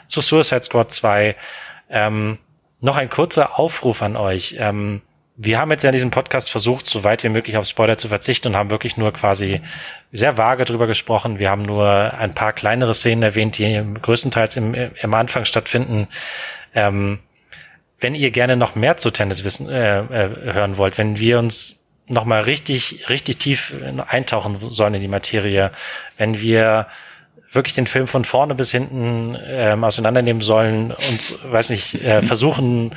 [0.07, 1.35] zu Suicide Squad 2.
[1.89, 2.37] Ähm,
[2.81, 4.55] noch ein kurzer Aufruf an euch.
[4.59, 5.01] Ähm,
[5.39, 8.07] wir haben jetzt ja in diesem Podcast versucht, so weit wie möglich auf Spoiler zu
[8.07, 9.61] verzichten und haben wirklich nur quasi
[10.11, 11.37] sehr vage drüber gesprochen.
[11.37, 16.07] Wir haben nur ein paar kleinere Szenen erwähnt, die größtenteils im, im Anfang stattfinden.
[16.73, 17.19] Ähm,
[17.99, 21.83] wenn ihr gerne noch mehr zu Tenet wissen, äh, äh, hören wollt, wenn wir uns
[22.07, 23.75] noch mal richtig, richtig tief
[24.07, 25.71] eintauchen sollen in die Materie,
[26.17, 26.87] wenn wir
[27.51, 32.91] wirklich den Film von vorne bis hinten ähm, auseinandernehmen sollen und weiß nicht äh, versuchen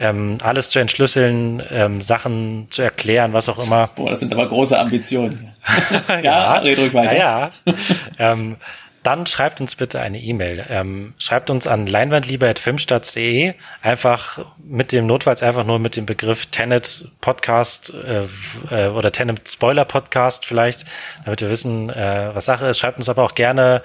[0.00, 3.90] ähm, alles zu entschlüsseln, ähm, Sachen zu erklären, was auch immer.
[3.94, 5.52] Boah, das sind aber große Ambitionen.
[6.08, 7.16] ja, ja, red ruhig weiter.
[7.16, 7.74] Ja, ja.
[8.18, 8.56] ähm,
[9.02, 10.66] dann schreibt uns bitte eine E-Mail.
[10.68, 17.10] Ähm, schreibt uns an leinwandliebe.filmstarts.de einfach mit dem, notfalls einfach nur mit dem Begriff Tenet
[17.20, 18.26] Podcast äh,
[18.70, 20.84] äh, oder Tenet Spoiler Podcast vielleicht,
[21.24, 22.78] damit wir wissen, äh, was Sache ist.
[22.78, 23.82] Schreibt uns aber auch gerne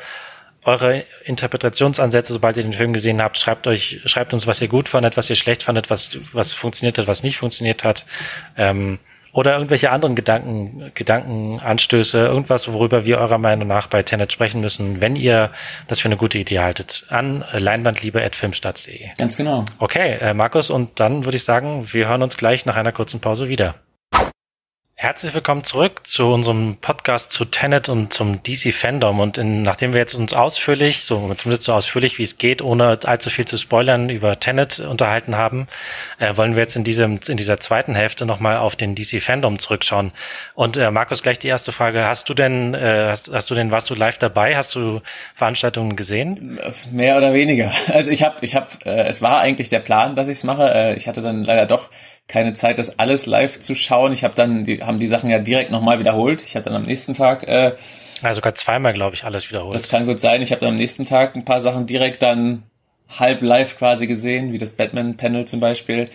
[0.65, 3.37] eure Interpretationsansätze, sobald ihr den Film gesehen habt.
[3.37, 6.97] Schreibt euch, schreibt uns, was ihr gut fandet, was ihr schlecht fandet, was, was funktioniert
[6.97, 8.05] hat, was nicht funktioniert hat.
[8.57, 8.99] Ähm,
[9.35, 15.01] oder irgendwelche anderen Gedanken, Gedankenanstöße, irgendwas, worüber wir eurer Meinung nach bei Tenet sprechen müssen,
[15.01, 15.51] wenn ihr
[15.87, 19.09] das für eine gute Idee haltet, an leinwandliebe.filmstarts.de.
[19.17, 19.65] Ganz genau.
[19.77, 23.19] Okay, äh, Markus, und dann würde ich sagen, wir hören uns gleich nach einer kurzen
[23.19, 23.75] Pause wieder.
[24.97, 29.19] Herzlich willkommen zurück zu unserem Podcast zu Tenet und zum DC Fandom.
[29.19, 32.97] Und in, nachdem wir jetzt uns ausführlich, so zumindest so ausführlich wie es geht, ohne
[33.03, 35.67] allzu viel zu spoilern, über Tenet unterhalten haben,
[36.17, 39.59] äh, wollen wir jetzt in diesem in dieser zweiten Hälfte nochmal auf den DC Fandom
[39.59, 40.13] zurückschauen.
[40.53, 43.71] Und äh, Markus, gleich die erste Frage: Hast du denn, äh, hast, hast du denn,
[43.71, 44.55] warst du live dabei?
[44.55, 45.01] Hast du
[45.33, 46.57] Veranstaltungen gesehen?
[46.89, 47.73] Mehr oder weniger.
[47.93, 50.73] Also ich habe, ich habe, äh, es war eigentlich der Plan, dass ich es mache.
[50.73, 51.89] Äh, ich hatte dann leider doch
[52.27, 54.11] keine Zeit, das alles live zu schauen.
[54.11, 56.41] Ich habe dann, die haben die Sachen ja direkt nochmal wiederholt.
[56.41, 57.73] Ich hatte dann am nächsten Tag äh,
[58.23, 59.73] ja, sogar zweimal, glaube ich, alles wiederholt.
[59.73, 60.41] Das kann gut sein.
[60.41, 62.63] Ich habe dann am nächsten Tag ein paar Sachen direkt dann
[63.07, 66.09] halb live quasi gesehen, wie das Batman-Panel zum Beispiel.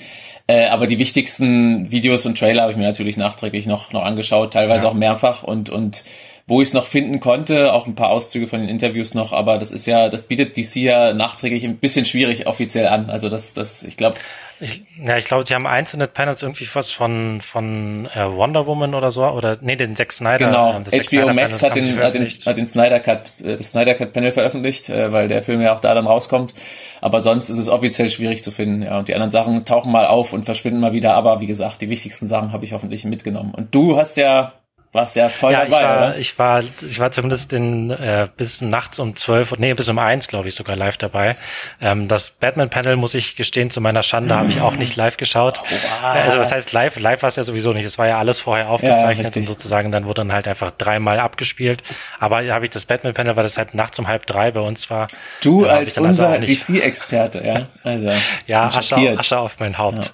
[0.47, 4.53] Äh, aber die wichtigsten Videos und Trailer habe ich mir natürlich nachträglich noch, noch angeschaut,
[4.53, 4.91] teilweise ja.
[4.91, 6.05] auch mehrfach und, und
[6.49, 9.59] wo ich es noch finden konnte, auch ein paar Auszüge von den Interviews noch, aber
[9.59, 13.09] das ist ja, das bietet DC ja nachträglich ein bisschen schwierig offiziell an.
[13.09, 14.17] Also das, das, ich glaube,
[14.61, 18.95] ich, ja, ich glaube, sie haben einzelne Panels irgendwie was von, von äh, Wonder Woman
[18.95, 20.47] oder so, oder nee, den Zack Snyder.
[20.47, 23.95] Genau, äh, HBO Max hat den, hat den, hat den Snyder Cut, äh, das Snyder
[23.95, 26.53] Cut Panel veröffentlicht, äh, weil der Film ja auch da dann rauskommt.
[27.01, 28.83] Aber sonst ist es offiziell schwierig zu finden.
[28.83, 31.15] Ja, und die anderen Sachen tauchen mal auf und verschwinden mal wieder.
[31.15, 33.55] Aber wie gesagt, die wichtigsten Sachen habe ich hoffentlich mitgenommen.
[33.55, 34.53] Und du hast ja
[34.93, 36.19] warst ja voll ja, dabei, ich war, oder?
[36.19, 40.27] Ich war, ich war zumindest in, äh, bis nachts um zwölf, nee, bis um eins,
[40.27, 41.37] glaube ich, sogar live dabei.
[41.81, 45.61] Ähm, das Batman-Panel, muss ich gestehen, zu meiner Schande, habe ich auch nicht live geschaut.
[45.63, 46.99] Oh, also was heißt live?
[46.99, 47.85] Live war es ja sowieso nicht.
[47.85, 51.21] Es war ja alles vorher aufgezeichnet ja, und sozusagen dann wurde dann halt einfach dreimal
[51.21, 51.85] abgespielt.
[52.19, 55.07] Aber habe ich das Batman-Panel, weil das halt nachts um halb drei bei uns war.
[55.43, 57.67] Du als unser also DC-Experte, ja?
[57.85, 58.11] Also,
[58.47, 60.13] ja, Asche, Asche auf mein Haupt.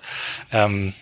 [0.53, 0.65] Ja.
[0.65, 0.93] Ähm,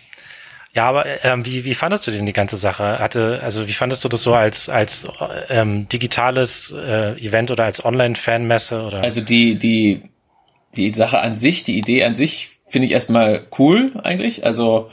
[0.75, 2.99] ja, aber ähm, wie, wie fandest du denn die ganze Sache?
[2.99, 5.07] Hatte, also wie fandest du das so als, als
[5.47, 8.81] ähm, digitales äh, Event oder als Online-Fanmesse?
[8.81, 9.01] oder?
[9.01, 10.01] Also die, die,
[10.75, 14.45] die Sache an sich, die Idee an sich finde ich erstmal cool eigentlich.
[14.45, 14.89] Also,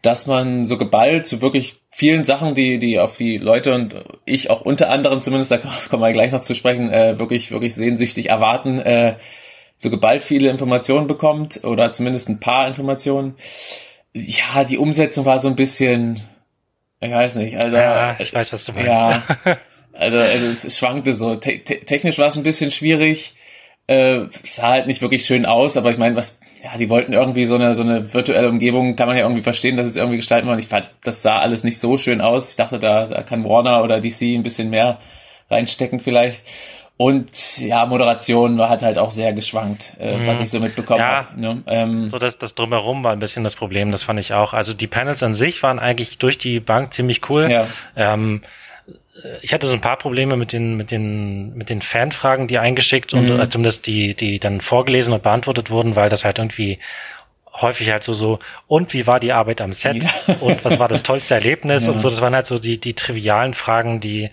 [0.00, 4.48] dass man so geballt zu wirklich vielen Sachen, die, die auf die Leute und ich
[4.48, 5.58] auch unter anderem zumindest, da
[5.90, 9.16] kommen wir gleich noch zu sprechen, äh, wirklich, wirklich sehnsüchtig erwarten, äh,
[9.76, 13.34] so geballt viele Informationen bekommt oder zumindest ein paar Informationen
[14.14, 16.20] ja, die Umsetzung war so ein bisschen,
[17.00, 17.76] ich weiß nicht, also.
[17.76, 18.88] Ja, ich weiß, was du meinst.
[18.88, 19.22] Ja,
[19.92, 21.34] also, also es schwankte so.
[21.34, 23.34] Te technisch war es ein bisschen schwierig.
[23.86, 27.44] Äh, sah halt nicht wirklich schön aus, aber ich meine, was, ja, die wollten irgendwie
[27.44, 30.48] so eine, so eine virtuelle Umgebung, kann man ja irgendwie verstehen, dass es irgendwie gestalten
[30.48, 30.58] wollen.
[30.58, 32.48] Ich fand, das sah alles nicht so schön aus.
[32.50, 35.00] Ich dachte, da, da kann Warner oder DC ein bisschen mehr
[35.50, 36.44] reinstecken vielleicht.
[36.96, 40.26] Und ja, Moderation war hat halt auch sehr geschwankt, äh, mhm.
[40.28, 41.40] was ich so mitbekommen ja, habe.
[41.40, 41.62] Ne?
[41.66, 44.54] Ähm, so das, das drumherum war ein bisschen das Problem, das fand ich auch.
[44.54, 47.50] Also die Panels an sich waren eigentlich durch die Bank ziemlich cool.
[47.50, 47.66] Ja.
[47.96, 48.42] Ähm,
[49.42, 53.12] ich hatte so ein paar Probleme mit den, mit den, mit den Fanfragen, die eingeschickt
[53.12, 53.30] mhm.
[53.30, 56.78] und äh, zumindest die, die dann vorgelesen und beantwortet wurden, weil das halt irgendwie
[57.60, 60.34] häufig halt so so und wie war die Arbeit am Set ja.
[60.40, 61.92] und was war das tollste Erlebnis ja.
[61.92, 64.30] und so das waren halt so die die trivialen Fragen die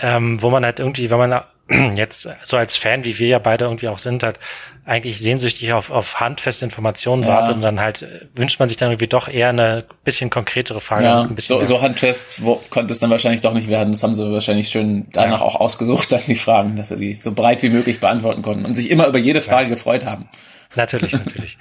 [0.00, 1.42] ähm, wo man halt irgendwie wenn man
[1.96, 4.38] jetzt so als Fan, wie wir ja beide irgendwie auch sind, halt
[4.84, 7.28] eigentlich sehnsüchtig auf, auf handfeste Informationen ja.
[7.28, 10.80] wartet und dann halt äh, wünscht man sich dann irgendwie doch eher eine bisschen konkretere
[10.80, 11.04] Frage.
[11.04, 13.92] Ja, so, so handfest wo, konnte es dann wahrscheinlich doch nicht werden.
[13.92, 15.44] Das haben sie wahrscheinlich schön danach ja.
[15.44, 18.74] auch ausgesucht, dann die Fragen, dass sie die so breit wie möglich beantworten konnten und
[18.74, 19.70] sich immer über jede Frage ja.
[19.70, 20.28] gefreut haben.
[20.76, 21.58] Natürlich, natürlich.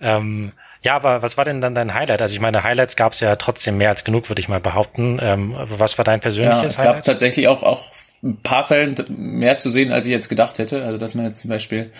[0.00, 2.22] ähm, ja, aber was war denn dann dein Highlight?
[2.22, 5.18] Also ich meine, Highlights gab es ja trotzdem mehr als genug, würde ich mal behaupten.
[5.20, 6.90] Ähm, was war dein persönliches ja, es Highlight?
[6.90, 7.80] Es gab tatsächlich auch, auch
[8.22, 10.84] ein paar Fällen mehr zu sehen, als ich jetzt gedacht hätte.
[10.84, 11.90] Also dass man jetzt zum Beispiel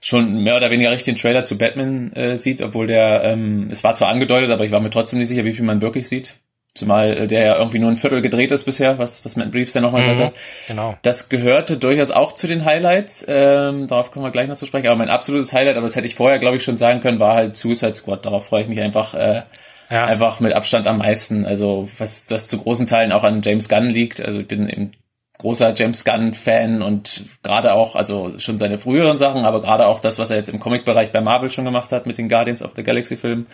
[0.00, 3.82] schon mehr oder weniger richtig den Trailer zu Batman äh, sieht, obwohl der, ähm, es
[3.82, 6.36] war zwar angedeutet, aber ich war mir trotzdem nicht sicher, wie viel man wirklich sieht.
[6.74, 9.74] Zumal äh, der ja irgendwie nur ein Viertel gedreht ist bisher, was, was Matt Briefs
[9.74, 10.34] ja nochmal mhm, gesagt hat.
[10.68, 10.96] Genau.
[11.02, 13.26] Das gehörte durchaus auch zu den Highlights.
[13.28, 14.86] Ähm, darauf kommen wir gleich noch zu sprechen.
[14.86, 17.34] Aber mein absolutes Highlight, aber das hätte ich vorher, glaube ich, schon sagen können, war
[17.34, 18.24] halt Suicide Squad.
[18.24, 19.42] Darauf freue ich mich einfach, äh,
[19.90, 20.04] ja.
[20.04, 21.44] einfach mit Abstand am meisten.
[21.44, 24.20] Also was das zu großen Teilen auch an James Gunn liegt.
[24.20, 24.92] Also ich bin eben
[25.38, 30.18] großer James Gunn-Fan und gerade auch, also schon seine früheren Sachen, aber gerade auch das,
[30.18, 32.82] was er jetzt im Comic-Bereich bei Marvel schon gemacht hat mit den Guardians of the
[32.82, 33.46] Galaxy-Filmen.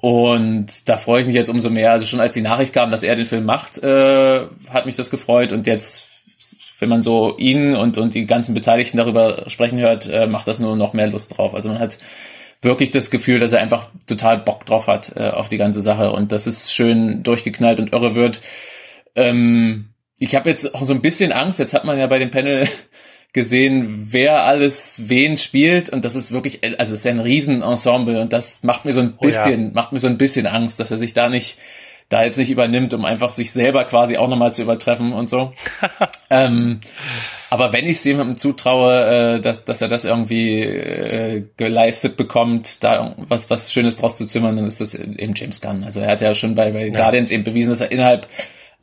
[0.00, 1.92] Und da freue ich mich jetzt umso mehr.
[1.92, 5.10] Also schon als die Nachricht kam, dass er den Film macht, äh, hat mich das
[5.10, 5.52] gefreut.
[5.52, 6.08] Und jetzt,
[6.78, 10.58] wenn man so ihn und, und die ganzen Beteiligten darüber sprechen hört, äh, macht das
[10.58, 11.54] nur noch mehr Lust drauf.
[11.54, 11.98] Also man hat
[12.60, 16.12] wirklich das Gefühl, dass er einfach total Bock drauf hat äh, auf die ganze Sache
[16.12, 18.42] und dass es schön durchgeknallt und irre wird.
[19.14, 21.58] Ähm, ich habe jetzt auch so ein bisschen Angst.
[21.58, 22.68] Jetzt hat man ja bei dem Panel
[23.32, 28.20] gesehen, wer alles wen spielt und das ist wirklich, also es ist ja ein Riesenensemble
[28.20, 29.70] und das macht mir so ein bisschen, oh ja.
[29.74, 31.58] macht mir so ein bisschen Angst, dass er sich da nicht,
[32.08, 35.52] da jetzt nicht übernimmt, um einfach sich selber quasi auch nochmal zu übertreffen und so.
[36.30, 36.78] ähm,
[37.50, 42.84] aber wenn ich es jemandem zutraue, äh, dass, dass er das irgendwie äh, geleistet bekommt,
[42.84, 45.82] da was, was Schönes draus zu zimmern, dann ist das eben James Gunn.
[45.82, 46.92] Also er hat ja schon bei, bei ja.
[46.92, 48.28] Guardians eben bewiesen, dass er innerhalb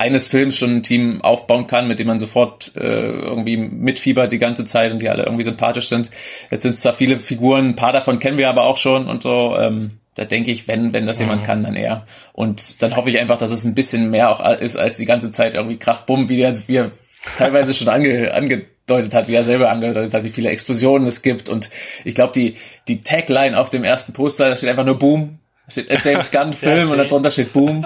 [0.01, 4.39] eines Films schon ein Team aufbauen kann, mit dem man sofort äh, irgendwie mitfiebert die
[4.39, 6.09] ganze Zeit und die alle irgendwie sympathisch sind.
[6.49, 9.55] Jetzt sind zwar viele Figuren, ein paar davon kennen wir aber auch schon und so.
[9.59, 11.25] Ähm, da denke ich, wenn, wenn das mhm.
[11.25, 12.05] jemand kann, dann er.
[12.33, 15.29] Und dann hoffe ich einfach, dass es ein bisschen mehr auch ist, als die ganze
[15.29, 16.91] Zeit irgendwie Krach, Bumm, wie er, wie er
[17.37, 21.47] teilweise schon ange, angedeutet hat, wie er selber angedeutet hat, wie viele Explosionen es gibt.
[21.47, 21.69] Und
[22.05, 25.37] ich glaube, die, die Tagline auf dem ersten Poster, da steht einfach nur Boom.
[25.67, 27.85] Da steht James Gunn Film ja, und darunter steht Boom.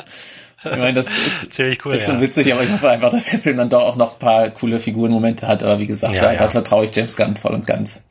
[0.66, 1.96] Ich meine, das ist ziemlich cool.
[1.96, 2.22] ist schon ja.
[2.22, 4.80] witzig, aber ich hoffe einfach, dass der Film dann doch auch noch ein paar coole
[4.80, 5.64] Figurenmomente hat.
[5.64, 6.38] Aber wie gesagt, ja, da, ja.
[6.38, 8.06] da vertraue ich James Gunn voll und ganz.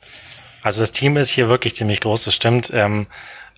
[0.63, 2.71] Also das Team ist hier wirklich ziemlich groß, das stimmt.
[2.73, 3.07] Ähm,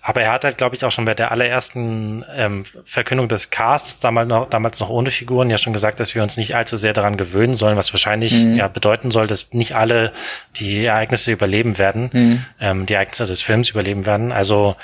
[0.08, 4.00] aber er hat halt, glaube ich, auch schon bei der allerersten ähm, Verkündung des Casts,
[4.00, 6.92] damals noch, damals noch ohne Figuren, ja schon gesagt, dass wir uns nicht allzu sehr
[6.92, 8.54] daran gewöhnen sollen, was wahrscheinlich mhm.
[8.54, 10.12] ja bedeuten soll, dass nicht alle
[10.56, 12.44] die Ereignisse überleben werden, mhm.
[12.60, 14.32] ähm, die Ereignisse des Films überleben werden.
[14.32, 14.76] Also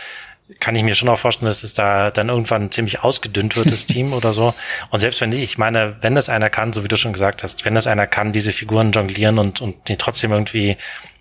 [0.60, 3.86] kann ich mir schon auch vorstellen, dass es da dann irgendwann ziemlich ausgedünnt wird, das
[3.86, 4.54] Team oder so.
[4.90, 7.42] Und selbst wenn nicht, ich meine, wenn das einer kann, so wie du schon gesagt
[7.42, 10.76] hast, wenn das einer kann, diese Figuren jonglieren und, und die trotzdem irgendwie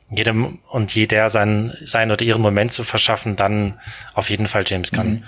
[0.09, 3.79] jedem und jeder seinen, seinen oder ihren Moment zu verschaffen, dann
[4.13, 5.09] auf jeden Fall James Gunn.
[5.09, 5.23] Mhm.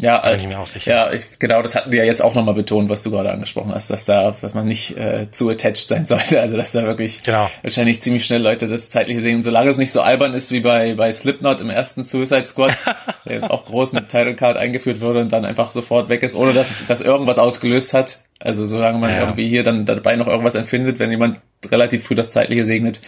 [0.00, 0.90] Ja, bin ich mir auch sicher.
[0.90, 3.74] Ja, ich, genau, das hatten wir ja jetzt auch nochmal betont, was du gerade angesprochen
[3.74, 7.24] hast, dass da, dass man nicht äh, zu attached sein sollte, also dass da wirklich
[7.24, 7.50] genau.
[7.62, 9.36] wahrscheinlich ziemlich schnell Leute das zeitliche sehen.
[9.36, 12.78] Und solange es nicht so albern ist wie bei bei Slipknot im ersten Suicide Squad,
[13.26, 16.52] der auch groß mit Title Card eingeführt wurde und dann einfach sofort weg ist, ohne
[16.52, 18.20] dass das irgendwas ausgelöst hat.
[18.38, 19.20] Also solange man ja.
[19.20, 21.40] irgendwie hier dann dabei noch irgendwas empfindet, wenn jemand
[21.72, 23.00] relativ früh das zeitliche segnet,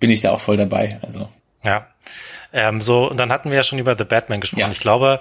[0.00, 0.98] bin ich da auch voll dabei.
[1.02, 1.28] Also
[1.62, 1.86] ja.
[2.54, 4.60] Ähm, so, und dann hatten wir ja schon über The Batman gesprochen.
[4.60, 4.70] Ja.
[4.70, 5.20] Ich glaube,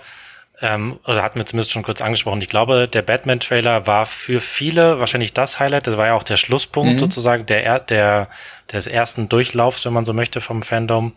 [0.62, 2.40] ähm, oder hatten wir zumindest schon kurz angesprochen.
[2.42, 5.88] Ich glaube, der Batman-Trailer war für viele wahrscheinlich das Highlight.
[5.88, 7.00] Das war ja auch der Schlusspunkt mhm.
[7.00, 8.28] sozusagen der, der,
[8.72, 11.14] des ersten Durchlaufs, wenn man so möchte, vom Fandom.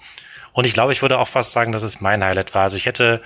[0.54, 2.62] Und ich glaube, ich würde auch fast sagen, dass es mein Highlight war.
[2.62, 3.20] Also ich hätte,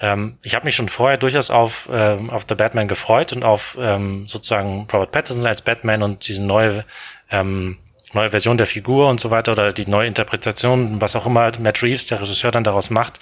[0.00, 3.78] ähm, ich habe mich schon vorher durchaus auf, ähm, auf The Batman gefreut und auf
[3.80, 6.84] ähm, sozusagen Robert Pattinson als Batman und diese neue,
[7.30, 7.76] ähm,
[8.12, 11.82] neue Version der Figur und so weiter oder die neue Interpretation, was auch immer Matt
[11.82, 13.20] Reeves, der Regisseur, dann daraus macht.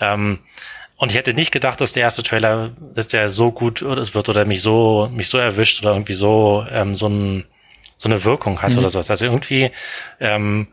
[0.00, 0.40] Ähm,
[0.98, 4.44] und ich hätte nicht gedacht, dass der erste Trailer, dass der so gut wird oder
[4.44, 7.44] mich so, mich so erwischt oder irgendwie so, ähm, so, ein,
[7.96, 8.80] so eine Wirkung hat mhm.
[8.80, 9.08] oder sowas.
[9.08, 9.70] Also irgendwie,
[10.18, 10.66] ähm,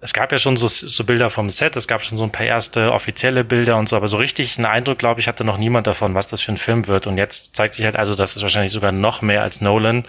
[0.00, 2.46] es gab ja schon so, so Bilder vom Set, es gab schon so ein paar
[2.46, 5.88] erste offizielle Bilder und so, aber so richtig einen Eindruck, glaube ich, hatte noch niemand
[5.88, 7.08] davon, was das für ein Film wird.
[7.08, 10.04] Und jetzt zeigt sich halt also, dass es wahrscheinlich sogar noch mehr als Nolan,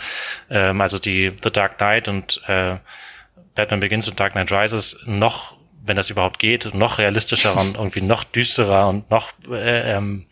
[0.51, 2.75] ähm, also die The Dark Knight und äh,
[3.55, 5.54] Batman Begins und Dark Knight Rises noch,
[5.85, 10.25] wenn das überhaupt geht, noch realistischer und irgendwie noch düsterer und noch äh, ähm,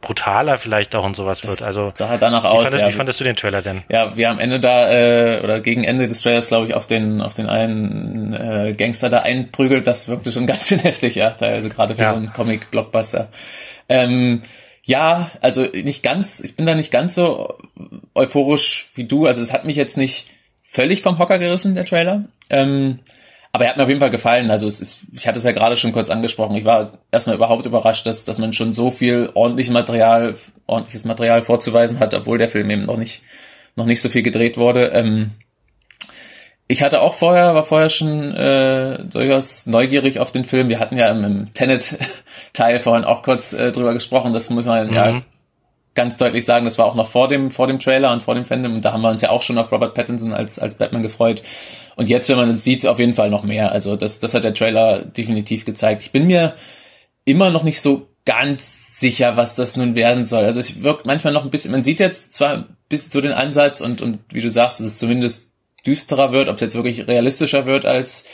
[0.00, 1.66] brutaler vielleicht auch und sowas das wird.
[1.66, 2.58] Also sah halt danach aus.
[2.58, 2.88] Wie fandest, ja.
[2.88, 3.82] wie fandest du den Trailer denn?
[3.88, 7.20] Ja, wir am Ende da äh, oder gegen Ende des Trailers glaube ich auf den
[7.20, 11.68] auf den einen äh, Gangster da einprügelt, das wirkte schon ganz schön heftig, ja, teilweise
[11.68, 12.10] gerade für ja.
[12.10, 13.28] so einen Comic Blockbuster.
[13.88, 14.42] Ähm,
[14.84, 17.58] ja, also nicht ganz, ich bin da nicht ganz so
[18.14, 20.28] euphorisch wie du, also es hat mich jetzt nicht
[20.62, 22.24] völlig vom Hocker gerissen der Trailer.
[22.50, 23.00] Ähm,
[23.56, 24.50] aber er hat mir auf jeden Fall gefallen.
[24.50, 26.56] Also es ist, ich hatte es ja gerade schon kurz angesprochen.
[26.56, 30.34] Ich war erstmal überhaupt überrascht, dass, dass man schon so viel ordentliches Material,
[30.66, 33.22] ordentliches Material vorzuweisen hat, obwohl der Film eben noch nicht,
[33.74, 34.88] noch nicht so viel gedreht wurde.
[34.88, 35.30] Ähm,
[36.68, 40.68] ich hatte auch vorher, war vorher schon äh, durchaus neugierig auf den Film.
[40.68, 44.34] Wir hatten ja im, im Tenet-Teil vorhin auch kurz äh, drüber gesprochen.
[44.34, 44.94] Das muss man mhm.
[44.94, 45.20] ja
[45.94, 48.44] ganz deutlich sagen, das war auch noch vor dem, vor dem Trailer und vor dem
[48.44, 48.74] Fandom.
[48.74, 51.40] Und da haben wir uns ja auch schon auf Robert Pattinson als, als Batman gefreut.
[51.96, 53.72] Und jetzt, wenn man es sieht, auf jeden Fall noch mehr.
[53.72, 56.02] Also das, das hat der Trailer definitiv gezeigt.
[56.02, 56.54] Ich bin mir
[57.24, 60.44] immer noch nicht so ganz sicher, was das nun werden soll.
[60.44, 63.80] Also es wirkt manchmal noch ein bisschen, man sieht jetzt zwar bis zu den Ansatz
[63.80, 65.52] und, und wie du sagst, dass es zumindest
[65.86, 68.26] düsterer wird, ob es jetzt wirklich realistischer wird als,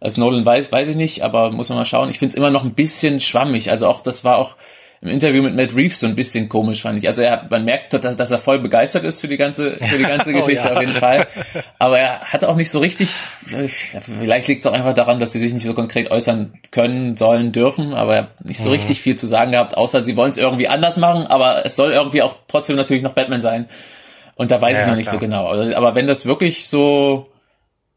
[0.00, 2.08] als Nolan weiß, weiß ich nicht, aber muss man mal schauen.
[2.08, 3.70] Ich finde es immer noch ein bisschen schwammig.
[3.70, 4.56] Also auch, das war auch,
[5.02, 7.08] im Interview mit Matt Reeves so ein bisschen komisch, fand ich.
[7.08, 10.04] Also er, man merkt, dass, dass er voll begeistert ist für die ganze, für die
[10.04, 10.74] ganze Geschichte oh, ja.
[10.74, 11.26] auf jeden Fall.
[11.78, 15.38] Aber er hat auch nicht so richtig, vielleicht liegt es auch einfach daran, dass sie
[15.38, 18.74] sich nicht so konkret äußern können, sollen, dürfen, aber er hat nicht so mhm.
[18.74, 21.92] richtig viel zu sagen gehabt, außer sie wollen es irgendwie anders machen, aber es soll
[21.92, 23.70] irgendwie auch trotzdem natürlich noch Batman sein.
[24.34, 25.14] Und da weiß ja, ich noch nicht klar.
[25.14, 25.46] so genau.
[25.74, 27.24] Aber wenn das wirklich so,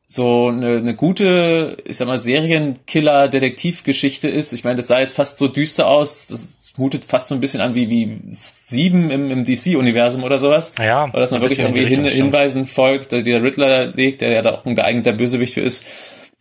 [0.06, 4.54] so eine, eine gute, ich sag mal, Serienkiller-Detektivgeschichte ist.
[4.54, 6.28] Ich meine, das sah jetzt fast so düster aus.
[6.28, 10.74] Das mutet fast so ein bisschen an wie, wie sieben im, im DC-Universum oder sowas.
[10.80, 11.05] Ja.
[11.05, 14.53] Oder dass man wirklich irgendwie Hin Hinweisen folgt, der, der Riddler legt, der ja da
[14.53, 15.86] auch ein geeigneter Bösewicht für ist.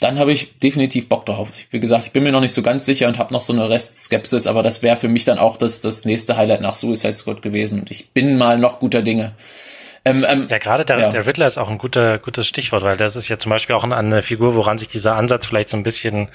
[0.00, 1.50] Dann habe ich definitiv Bock drauf.
[1.70, 3.68] Wie gesagt, ich bin mir noch nicht so ganz sicher und habe noch so eine
[3.68, 7.42] Restskepsis, aber das wäre für mich dann auch das, das nächste Highlight nach Suicide Squad
[7.42, 7.80] gewesen.
[7.80, 9.32] Und ich bin mal noch guter Dinge.
[10.04, 11.10] Ähm, ähm, ja, gerade der, ja.
[11.10, 13.84] der Riddler ist auch ein guter, gutes Stichwort, weil das ist ja zum Beispiel auch
[13.84, 16.28] eine Figur, woran sich dieser Ansatz vielleicht so ein bisschen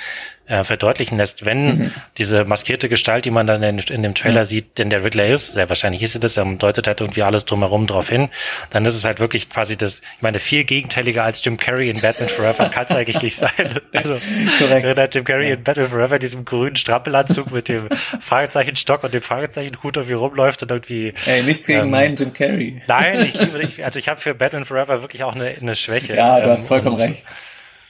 [0.47, 1.91] äh, verdeutlichen lässt, wenn mhm.
[2.17, 4.45] diese maskierte Gestalt, die man dann in, in dem Trailer ja.
[4.45, 7.45] sieht, denn der Riddler ist, sehr wahrscheinlich ist er das, er deutet halt irgendwie alles
[7.45, 8.29] drumherum drauf hin,
[8.69, 11.99] dann ist es halt wirklich quasi das, ich meine, viel gegenteiliger als Jim Carrey in
[11.99, 13.51] Batman Forever kann es eigentlich nicht sein.
[13.93, 14.15] Also,
[14.59, 15.15] Korrekt.
[15.15, 15.55] Jim Carrey ja.
[15.55, 17.89] in Batman Forever diesem grünen Strampelanzug mit dem
[18.19, 21.13] Fragezeichenstock und dem Fragezeichenhut irgendwie rumläuft und irgendwie.
[21.25, 22.81] Ey, nichts gegen ähm, meinen Jim Carrey.
[22.87, 26.15] Nein, ich liebe, ich, also ich habe für Batman Forever wirklich auch eine, eine Schwäche.
[26.15, 27.23] Ja, du hast ähm, vollkommen recht.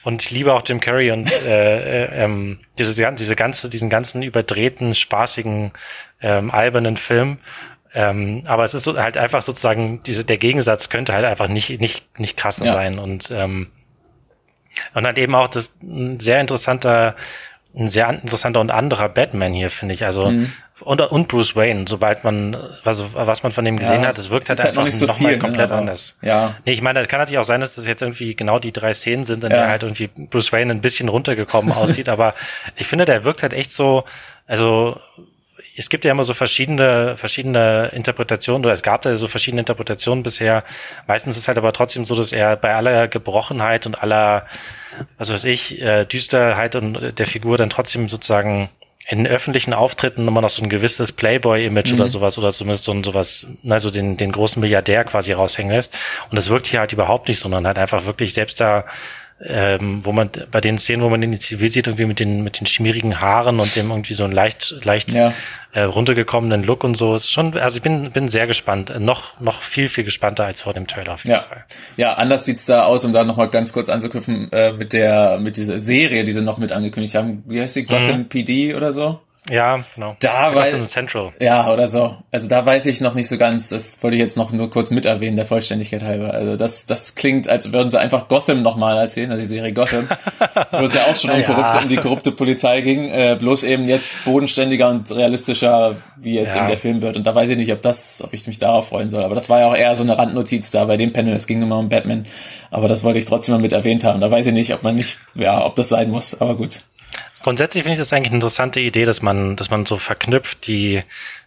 [0.08, 4.22] Und ich liebe auch Jim Carrey und äh, äh, ähm, diese, diese ganze, diesen ganzen
[4.22, 5.72] überdrehten, spaßigen,
[6.22, 7.36] ähm, albernen Film.
[7.92, 11.78] Ähm, aber es ist so, halt einfach sozusagen, diese, der Gegensatz könnte halt einfach nicht,
[11.78, 12.72] nicht, nicht krasser ja.
[12.72, 12.98] sein.
[12.98, 13.66] Und, ähm,
[14.94, 17.14] und dann eben auch das ein sehr interessanter,
[17.78, 20.04] ein sehr interessanter und anderer Batman hier, finde ich.
[20.04, 24.08] Also mhm und, und Bruce Wayne, sobald man, also was man von dem gesehen ja,
[24.08, 25.76] hat, es wirkt halt einfach halt noch, nicht so noch viel, mal ne, komplett ne,
[25.76, 26.14] anders.
[26.22, 26.56] Ja.
[26.64, 28.92] Nee, ich meine, das kann natürlich auch sein, dass das jetzt irgendwie genau die drei
[28.92, 29.58] Szenen sind, in ja.
[29.58, 32.34] der halt irgendwie Bruce Wayne ein bisschen runtergekommen aussieht, aber
[32.76, 34.04] ich finde, der wirkt halt echt so,
[34.46, 35.00] also
[35.78, 40.24] es gibt ja immer so verschiedene, verschiedene Interpretationen, oder es gab da so verschiedene Interpretationen
[40.24, 40.64] bisher.
[41.06, 44.46] Meistens ist es halt aber trotzdem so, dass er bei aller Gebrochenheit und aller,
[45.18, 48.70] was weiß ich, äh, Düsterheit und der Figur dann trotzdem sozusagen
[49.08, 52.00] in öffentlichen Auftritten immer noch so ein gewisses Playboy-Image mhm.
[52.00, 55.96] oder sowas oder zumindest so ein sowas, also den, den großen Milliardär quasi raushängen lässt.
[56.28, 58.84] Und das wirkt hier halt überhaupt nicht, sondern halt einfach wirklich selbst da
[59.40, 62.58] ähm, wo man bei den Szenen, wo man den Zivil sieht, irgendwie mit den mit
[62.58, 65.32] den schmierigen Haaren und dem irgendwie so ein leicht leicht ja.
[65.72, 69.40] äh, runtergekommenen Look und so ist schon, also ich bin bin sehr gespannt, äh, noch
[69.40, 71.40] noch viel viel gespannter als vor dem Trailer auf jeden ja.
[71.40, 71.64] Fall.
[71.96, 75.38] Ja, anders sieht's da aus, um da noch mal ganz kurz anzuknüpfen äh, mit der
[75.38, 77.44] mit dieser Serie, die sie noch mit angekündigt haben.
[77.46, 77.84] Wie heißt die?
[77.84, 78.28] Gotham mhm.
[78.28, 79.20] PD oder so?
[79.50, 80.16] Ja, genau.
[80.20, 81.30] Da war Central.
[81.40, 82.16] Ja, oder so.
[82.30, 84.90] Also da weiß ich noch nicht so ganz, das wollte ich jetzt noch nur kurz
[84.90, 86.34] mit erwähnen, der Vollständigkeit halber.
[86.34, 90.08] Also das, das klingt, als würden sie einfach Gotham nochmal erzählen, also die Serie Gotham,
[90.72, 93.86] wo es ja auch schon um, korrupte, um die korrupte Polizei ging, äh, bloß eben
[93.86, 96.62] jetzt bodenständiger und realistischer, wie jetzt ja.
[96.62, 97.16] in der Film wird.
[97.16, 99.24] Und da weiß ich nicht, ob das, ob ich mich darauf freuen soll.
[99.24, 101.62] Aber das war ja auch eher so eine Randnotiz da bei dem Panel, es ging
[101.62, 102.26] immer um Batman.
[102.70, 104.20] Aber das wollte ich trotzdem mal mit erwähnt haben.
[104.20, 106.80] Da weiß ich nicht, ob man nicht, ja, ob das sein muss, aber gut.
[107.42, 111.02] Grundsätzlich finde ich das eigentlich eine interessante Idee, dass man, dass man so verknüpft die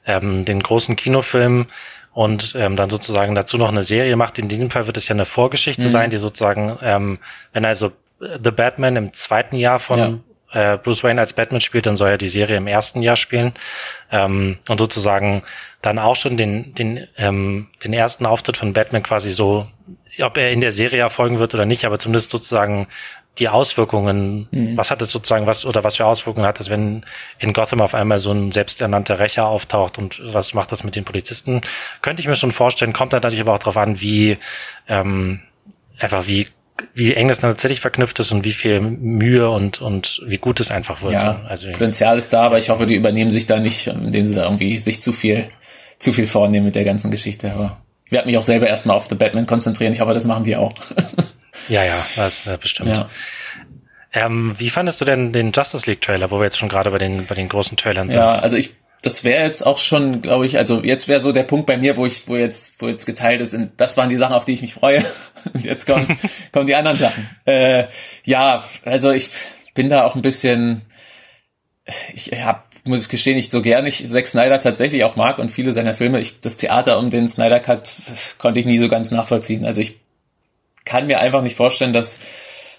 [0.06, 1.68] ähm, den großen Kinofilm
[2.14, 4.40] und ähm, dann sozusagen dazu noch eine Serie macht.
[4.40, 5.90] In diesem Fall wird es ja eine Vorgeschichte mhm.
[5.90, 7.20] sein, die sozusagen, ähm,
[7.54, 10.24] wenn also The Batman im zweiten Jahr von
[10.54, 10.74] ja.
[10.74, 13.54] äh, Bruce Wayne als Batman spielt, dann soll er die Serie im ersten Jahr spielen
[14.12, 15.44] ähm, und sozusagen
[15.82, 19.68] dann auch schon den den ähm, den ersten Auftritt von Batman quasi so,
[20.22, 22.88] ob er in der Serie erfolgen wird oder nicht, aber zumindest sozusagen
[23.40, 24.78] die Auswirkungen, mhm.
[24.78, 27.06] was hat es sozusagen, was oder was für Auswirkungen hat es, wenn
[27.40, 31.06] in Gotham auf einmal so ein selbsternannter Rächer auftaucht und was macht das mit den
[31.06, 31.62] Polizisten?
[32.02, 34.38] Könnte ich mir schon vorstellen, kommt dann natürlich aber auch darauf an, wie
[34.88, 35.42] ähm,
[35.98, 36.48] einfach wie
[36.94, 40.60] wie eng das dann tatsächlich verknüpft ist und wie viel Mühe und, und wie gut
[40.60, 41.14] es einfach wird.
[41.14, 44.34] Ja, also, Potenzial ist da, aber ich hoffe, die übernehmen sich da nicht, indem sie
[44.34, 45.50] da irgendwie sich zu viel,
[46.00, 47.52] zu viel vornehmen mit der ganzen Geschichte.
[47.52, 49.94] Aber ich werde mich auch selber erstmal auf The Batman konzentrieren.
[49.94, 50.74] Ich hoffe, das machen die auch.
[51.72, 52.98] Ja, ja, das äh, bestimmt.
[52.98, 53.10] Ja.
[54.14, 56.98] Ähm, wie fandest du denn den Justice League Trailer, wo wir jetzt schon gerade bei
[56.98, 58.18] den, bei den großen Trailern sind?
[58.18, 61.44] Ja, also ich, das wäre jetzt auch schon, glaube ich, also jetzt wäre so der
[61.44, 64.18] Punkt bei mir, wo ich, wo jetzt, wo jetzt geteilt ist, und das waren die
[64.18, 65.06] Sachen, auf die ich mich freue.
[65.54, 66.20] Und jetzt kommen,
[66.52, 67.30] kommen die anderen Sachen.
[67.46, 67.86] Äh,
[68.26, 69.30] ja, also ich
[69.74, 70.82] bin da auch ein bisschen,
[72.14, 75.50] ich hab, muss ich gestehen, nicht so gern ich Zack Snyder tatsächlich auch mag und
[75.50, 76.20] viele seiner Filme.
[76.20, 77.92] Ich, das Theater um den Snyder Cut
[78.38, 79.66] konnte ich nie so ganz nachvollziehen.
[79.66, 80.01] Also ich
[80.86, 82.22] kann mir einfach nicht vorstellen, dass,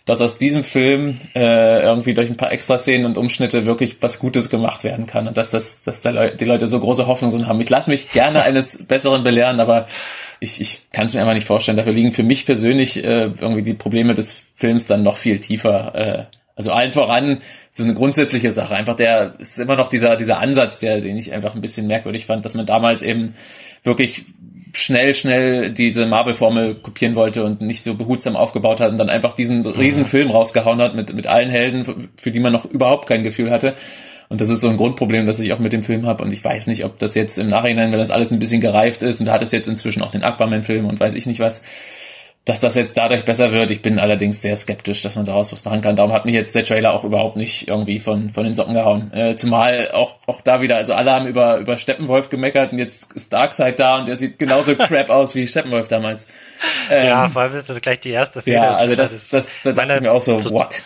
[0.04, 4.50] dass aus diesem Film äh, irgendwie durch ein paar Extraszenen und Umschnitte wirklich was Gutes
[4.50, 7.60] gemacht werden kann und dass, das, dass da Leu die Leute so große Hoffnungen haben.
[7.60, 9.86] Ich lasse mich gerne eines Besseren belehren, aber
[10.40, 11.76] ich, ich kann es mir einfach nicht vorstellen.
[11.76, 15.94] Dafür liegen für mich persönlich äh, irgendwie die Probleme des Films dann noch viel tiefer.
[15.94, 16.24] Äh,
[16.56, 17.38] also allen voran
[17.70, 18.74] so eine grundsätzliche Sache.
[18.74, 22.26] Einfach der ist immer noch dieser dieser Ansatz, der den ich einfach ein bisschen merkwürdig
[22.26, 23.34] fand, dass man damals eben
[23.84, 24.24] wirklich
[24.72, 29.34] schnell, schnell diese Marvel-Formel kopieren wollte und nicht so behutsam aufgebaut hat und dann einfach
[29.34, 29.66] diesen mhm.
[29.66, 33.50] riesen Film rausgehauen hat mit, mit allen Helden, für die man noch überhaupt kein Gefühl
[33.50, 33.74] hatte.
[34.28, 36.24] Und das ist so ein Grundproblem, das ich auch mit dem Film habe.
[36.24, 39.02] Und ich weiß nicht, ob das jetzt im Nachhinein, wenn das alles ein bisschen gereift
[39.02, 41.62] ist, und da hat es jetzt inzwischen auch den Aquaman-Film und weiß ich nicht was,
[42.44, 43.70] dass das jetzt dadurch besser wird.
[43.70, 45.94] Ich bin allerdings sehr skeptisch, dass man daraus was machen kann.
[45.94, 49.12] Darum hat mich jetzt der Trailer auch überhaupt nicht irgendwie von, von den Socken gehauen.
[49.12, 53.12] Äh, zumal auch, auch da wieder, also alle haben über, über Steppenwolf gemeckert und jetzt
[53.12, 56.26] ist Darkseid da und der sieht genauso crap aus wie Steppenwolf damals.
[56.90, 58.56] Ähm, ja, vor allem ist das gleich die erste Szene.
[58.56, 60.82] Ja, also das, das, das, da dachte ich mir auch so, so what?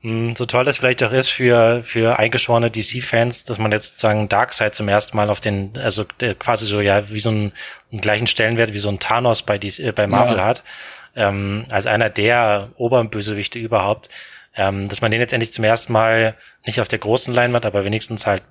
[0.00, 4.28] Hm, so toll das vielleicht auch ist für, für eingeschworene DC-Fans, dass man jetzt sozusagen
[4.28, 6.04] Darkseid zum ersten Mal auf den, also
[6.38, 7.52] quasi so ja wie so einen,
[7.92, 10.44] einen gleichen Stellenwert wie so ein Thanos bei, DC, äh, bei Marvel ja.
[10.44, 10.64] hat
[11.16, 14.08] ähm, als einer der Oberbösewichte überhaupt,
[14.54, 17.84] ähm, dass man den jetzt endlich zum ersten Mal nicht auf der großen Leinwand, aber
[17.84, 18.42] wenigstens halt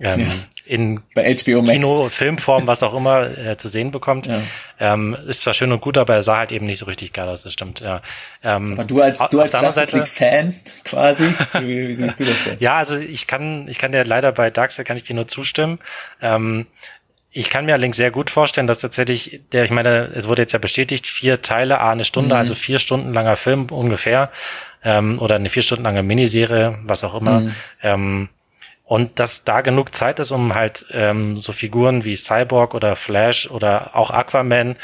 [0.00, 0.26] ähm, ja.
[0.66, 1.70] in Bei HBO Max.
[1.70, 4.26] Kino, Filmform, was auch immer äh, zu sehen bekommt.
[4.26, 4.40] Ja.
[4.80, 7.28] Ähm, ist zwar schön und gut, aber er sah halt eben nicht so richtig geil
[7.28, 7.80] aus, das stimmt.
[7.80, 8.02] Ja.
[8.42, 10.54] Ähm, aber du als du als Justice League Fan
[10.84, 11.26] quasi,
[11.60, 12.56] wie, wie, siehst du das denn?
[12.58, 15.78] Ja, also ich kann ich kann dir leider bei Darkseid kann ich dir nur zustimmen.
[16.20, 16.66] Ähm,
[17.36, 20.52] ich kann mir allerdings sehr gut vorstellen, dass tatsächlich, der, ich meine, es wurde jetzt
[20.52, 22.38] ja bestätigt, vier Teile, a eine Stunde, mhm.
[22.38, 24.30] also vier Stunden langer Film ungefähr,
[24.84, 27.40] ähm, oder eine vier Stunden lange Miniserie, was auch immer.
[27.40, 27.54] Mhm.
[27.82, 28.28] Ähm,
[28.84, 33.50] und dass da genug Zeit ist, um halt ähm, so Figuren wie Cyborg oder Flash
[33.50, 34.76] oder auch Aquaman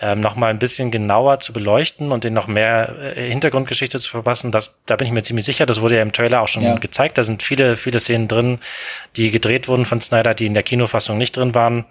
[0.00, 4.10] ähm, noch mal ein bisschen genauer zu beleuchten und denen noch mehr äh, Hintergrundgeschichte zu
[4.10, 4.50] verpassen.
[4.50, 5.66] Das, da bin ich mir ziemlich sicher.
[5.66, 6.76] Das wurde ja im Trailer auch schon ja.
[6.76, 7.16] gezeigt.
[7.16, 8.58] Da sind viele, viele Szenen drin,
[9.16, 11.84] die gedreht wurden von Snyder, die in der Kinofassung nicht drin waren.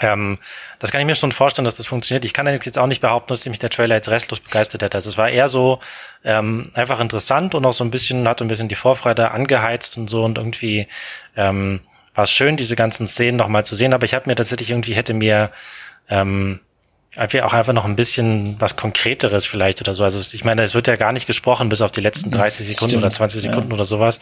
[0.00, 0.38] Ähm,
[0.80, 2.24] das kann ich mir schon vorstellen, dass das funktioniert.
[2.24, 4.96] Ich kann jetzt auch nicht behaupten, dass mich der Trailer jetzt restlos begeistert hätte.
[4.96, 5.78] Also es war eher so
[6.24, 10.10] ähm, einfach interessant und auch so ein bisschen, hat ein bisschen die Vorfreude angeheizt und
[10.10, 10.88] so und irgendwie
[11.36, 11.80] ähm,
[12.16, 13.94] war es schön, diese ganzen Szenen nochmal zu sehen.
[13.94, 15.52] Aber ich habe mir tatsächlich irgendwie hätte mir
[16.08, 16.60] ähm,
[17.16, 20.04] auch einfach noch ein bisschen was Konkreteres vielleicht oder so.
[20.04, 22.90] Also ich meine, es wird ja gar nicht gesprochen bis auf die letzten 30 Sekunden
[22.90, 23.74] Stimmt, oder 20 Sekunden ja.
[23.74, 24.20] oder sowas.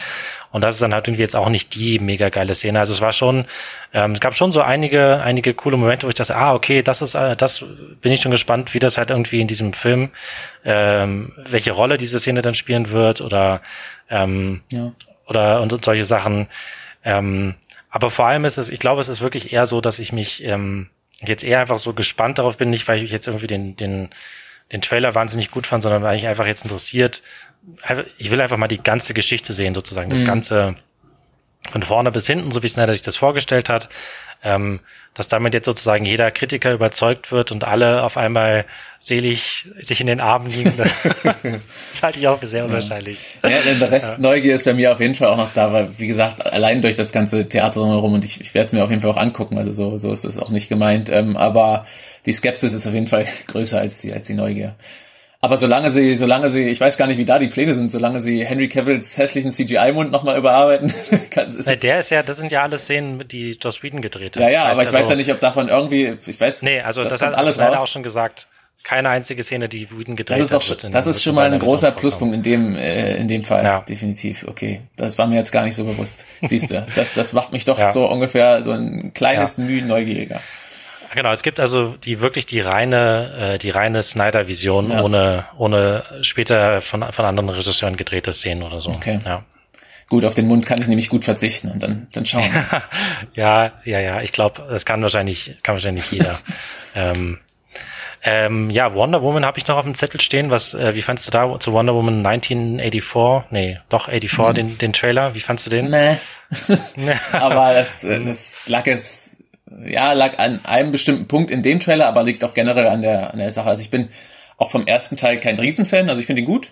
[0.52, 2.78] Und das ist dann halt irgendwie jetzt auch nicht die mega geile Szene.
[2.78, 3.46] Also es war schon,
[3.92, 7.02] ähm, es gab schon so einige, einige coole Momente, wo ich dachte, ah, okay, das
[7.02, 7.64] ist, äh, das
[8.00, 10.10] bin ich schon gespannt, wie das halt irgendwie in diesem Film,
[10.64, 13.60] ähm, welche Rolle diese Szene dann spielen wird oder,
[14.08, 14.92] ähm, ja.
[15.26, 16.46] oder und, und solche Sachen.
[17.04, 17.56] Ähm,
[17.90, 20.42] aber vor allem ist es, ich glaube, es ist wirklich eher so, dass ich mich,
[20.44, 20.90] ähm,
[21.20, 24.10] jetzt eher einfach so gespannt darauf bin, nicht weil ich jetzt irgendwie den, den,
[24.72, 27.22] den Trailer wahnsinnig gut fand, sondern weil ich einfach jetzt interessiert,
[28.18, 30.26] ich will einfach mal die ganze Geschichte sehen, sozusagen, das mhm.
[30.26, 30.76] Ganze
[31.70, 33.88] von vorne bis hinten, so wie Snyder sich das vorgestellt hat
[34.44, 34.80] ähm,
[35.14, 38.64] dass damit jetzt sozusagen jeder Kritiker überzeugt wird und alle auf einmal
[38.98, 40.74] selig sich in den Armen liegen.
[41.92, 43.18] das halte ich auch für sehr unwahrscheinlich.
[43.42, 44.22] Ja, ja der Rest ja.
[44.22, 46.96] Neugier ist bei mir auf jeden Fall auch noch da, weil, wie gesagt, allein durch
[46.96, 49.56] das ganze Theater drumherum und ich, ich werde es mir auf jeden Fall auch angucken,
[49.56, 51.86] also so, so ist es auch nicht gemeint, ähm, aber
[52.26, 54.74] die Skepsis ist auf jeden Fall größer als die, als die Neugier.
[55.44, 58.22] Aber solange sie, solange sie, ich weiß gar nicht, wie da die Pläne sind, solange
[58.22, 60.86] sie Henry Cavills hässlichen CGI-Mund nochmal überarbeiten.
[61.10, 64.42] ist Na, der ist ja, das sind ja alles Szenen, die Joss Whedon gedreht hat.
[64.42, 66.62] Ja, ja, das heißt aber ich also, weiß ja nicht, ob davon irgendwie, ich weiß,
[66.62, 67.78] nee, also das, das hat alles raus.
[67.78, 68.46] auch schon gesagt.
[68.84, 70.94] keine einzige Szene, die Whedon gedreht das ist auch, hat.
[70.94, 73.64] das ist schon mal ein großer Pluspunkt in dem, äh, in dem Fall.
[73.64, 73.80] Ja.
[73.80, 74.46] Definitiv.
[74.48, 74.80] Okay.
[74.96, 76.24] Das war mir jetzt gar nicht so bewusst.
[76.40, 77.88] Siehst du, das, das macht mich doch ja.
[77.88, 79.64] so ungefähr so ein kleines ja.
[79.64, 80.40] Mühe neugieriger.
[81.14, 85.02] Genau, es gibt also die wirklich die reine, äh, die reine Snyder-Vision ja.
[85.02, 88.90] ohne, ohne später von, von anderen Regisseuren gedrehte Szenen oder so.
[88.90, 89.20] Okay.
[89.24, 89.44] Ja.
[90.08, 92.44] Gut, auf den Mund kann ich nämlich gut verzichten und dann, dann schauen.
[93.34, 94.22] ja, ja, ja.
[94.22, 96.38] Ich glaube, das kann wahrscheinlich, kann wahrscheinlich jeder.
[96.94, 97.38] ähm,
[98.26, 100.50] ähm, ja, Wonder Woman habe ich noch auf dem Zettel stehen.
[100.50, 103.50] Was, äh, wie fandst du da zu Wonder Woman 1984?
[103.50, 104.54] Nee, doch 84 mhm.
[104.54, 105.34] den, den Trailer.
[105.34, 105.90] Wie fandst du den?
[105.90, 106.16] Nee.
[107.32, 109.33] aber das, äh, das lag es,
[109.86, 113.32] ja, lag an einem bestimmten Punkt in dem Trailer, aber liegt auch generell an der,
[113.32, 113.68] an der Sache.
[113.68, 114.08] Also ich bin
[114.56, 116.08] auch vom ersten Teil kein Riesenfan.
[116.08, 116.70] Also ich finde ihn gut.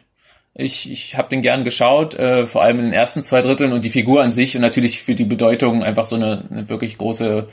[0.55, 3.85] Ich, ich habe den gern geschaut, äh, vor allem in den ersten zwei Dritteln und
[3.85, 7.49] die Figur an sich und natürlich für die Bedeutung einfach so eine, eine wirklich große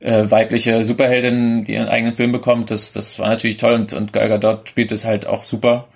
[0.00, 2.72] äh, weibliche Superheldin, die ihren eigenen Film bekommt.
[2.72, 5.88] Das, das war natürlich toll und, und Gal Gadot spielt es halt auch super.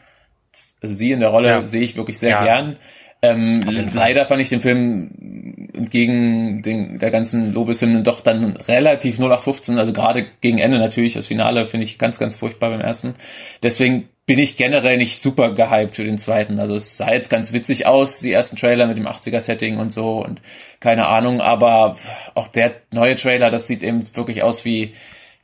[0.80, 1.64] Also sie in der Rolle ja.
[1.64, 2.44] sehe ich wirklich sehr ja.
[2.44, 2.76] gern.
[3.30, 5.10] Ähm, leider fand ich den Film
[5.74, 11.14] entgegen den, der ganzen Lobeshymnen doch dann relativ 0815, also gerade gegen Ende natürlich.
[11.14, 13.14] Das Finale finde ich ganz, ganz furchtbar beim ersten.
[13.62, 16.58] Deswegen bin ich generell nicht super gehypt für den zweiten.
[16.58, 20.24] Also es sah jetzt ganz witzig aus, die ersten Trailer mit dem 80er-Setting und so
[20.24, 20.40] und
[20.80, 21.96] keine Ahnung, aber
[22.34, 24.94] auch der neue Trailer, das sieht eben wirklich aus wie,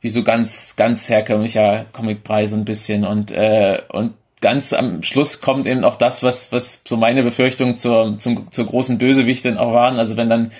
[0.01, 5.41] wie so ganz, ganz herkömmlicher Comicbrei so ein bisschen und, äh, und ganz am Schluss
[5.41, 9.73] kommt eben auch das, was, was so meine Befürchtungen zur, zum, zur großen Bösewichtin auch
[9.73, 9.97] waren.
[9.97, 10.51] Also wenn dann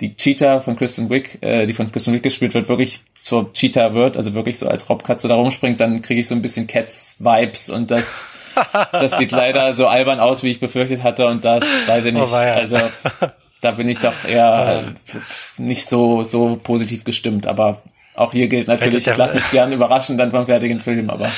[0.00, 3.94] die Cheetah von Kristen Wick, äh, die von Kristen Wick gespielt wird, wirklich zur Cheetah
[3.94, 7.70] wird, also wirklich so als Raubkatze da rumspringt, dann kriege ich so ein bisschen Cats-Vibes
[7.70, 8.26] und das,
[8.92, 12.18] das sieht leider so albern aus, wie ich befürchtet hatte und das weiß ich oh,
[12.18, 12.32] nicht.
[12.32, 12.78] Oh, also
[13.60, 14.92] da bin ich doch eher
[15.56, 17.82] nicht so, so positiv gestimmt, aber
[18.16, 21.30] auch hier gilt natürlich, ich lasse mich gern überraschen dann beim fertigen Film, aber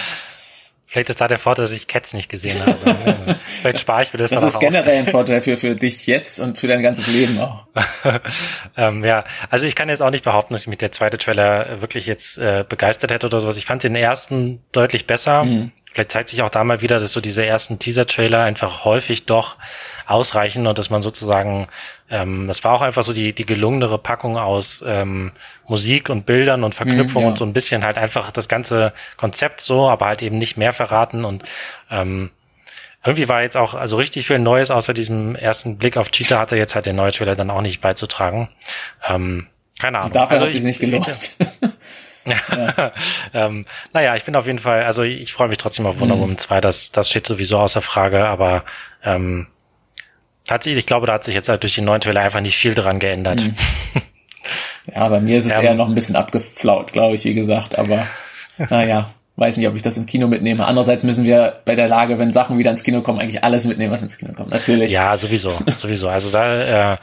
[0.97, 3.37] Vielleicht ist da der Vorteil, dass ich Cats nicht gesehen habe.
[3.45, 6.57] Vielleicht spare ich mir das Das ist generell ein Vorteil für, für dich jetzt und
[6.57, 7.67] für dein ganzes Leben auch.
[8.79, 11.83] ähm, ja, also ich kann jetzt auch nicht behaupten, dass ich mit der zweite Trailer
[11.83, 13.59] wirklich jetzt äh, begeistert hätte oder sowas.
[13.59, 15.45] Ich fand den ersten deutlich besser.
[15.45, 15.73] Mhm.
[15.97, 19.57] Vielleicht zeigt sich auch da mal wieder, dass so diese ersten Teaser-Trailer einfach häufig doch
[20.07, 21.69] ausreichen und dass man sozusagen,
[22.11, 25.33] ähm, das war auch einfach so die, die gelungenere Packung aus ähm,
[25.67, 27.31] Musik und Bildern und Verknüpfung mm, ja.
[27.31, 30.75] und so ein bisschen halt einfach das ganze Konzept so, aber halt eben nicht mehr
[30.75, 31.45] verraten und
[31.91, 32.29] ähm,
[33.03, 36.57] irgendwie war jetzt auch also richtig viel Neues außer diesem ersten Blick auf Cheetah hatte
[36.57, 38.51] jetzt halt der neue Trailer dann auch nicht beizutragen.
[39.09, 39.47] Ähm,
[39.79, 40.13] keine Ahnung.
[40.13, 41.37] Dafür also hat sich nicht gelohnt.
[42.27, 42.93] Ja.
[43.35, 46.21] ähm, naja, ich bin auf jeden Fall, also ich freue mich trotzdem auf Wonder mhm.
[46.21, 48.65] Woman 2, das, das steht sowieso außer Frage, aber
[49.05, 49.47] ähm,
[50.45, 52.75] tatsächlich, ich glaube, da hat sich jetzt halt durch die neuen Trailer einfach nicht viel
[52.75, 53.43] dran geändert.
[53.43, 53.57] Mhm.
[54.95, 57.77] Ja, bei mir ist es ähm, eher noch ein bisschen abgeflaut, glaube ich, wie gesagt,
[57.77, 58.07] aber
[58.71, 60.67] naja, weiß nicht, ob ich das im Kino mitnehme.
[60.67, 63.93] Andererseits müssen wir bei der Lage, wenn Sachen wieder ins Kino kommen, eigentlich alles mitnehmen,
[63.93, 64.51] was ins Kino kommt.
[64.51, 64.93] Natürlich.
[64.93, 66.09] Ja, sowieso, sowieso.
[66.09, 66.97] Also da, äh,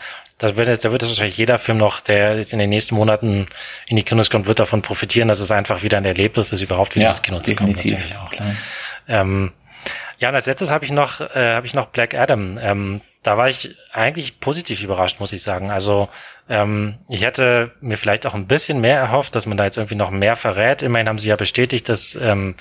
[0.43, 2.95] da wird jetzt, da wird jetzt wahrscheinlich jeder Film noch, der jetzt in den nächsten
[2.95, 3.47] Monaten
[3.87, 6.95] in die Kinos kommt, wird davon profitieren, dass es einfach wieder ein Erlebnis ist, überhaupt
[6.95, 7.73] wieder ja, ins Kino zu kommen.
[7.73, 8.51] Definitiv, klar.
[9.07, 9.53] Ähm,
[10.19, 12.59] ja, und als letztes habe ich noch, äh, habe ich noch Black Adam.
[12.61, 15.71] Ähm, da war ich eigentlich positiv überrascht, muss ich sagen.
[15.71, 16.09] Also
[16.49, 19.95] ähm, ich hätte mir vielleicht auch ein bisschen mehr erhofft, dass man da jetzt irgendwie
[19.95, 20.81] noch mehr verrät.
[20.81, 22.55] Immerhin haben sie ja bestätigt, dass ähm,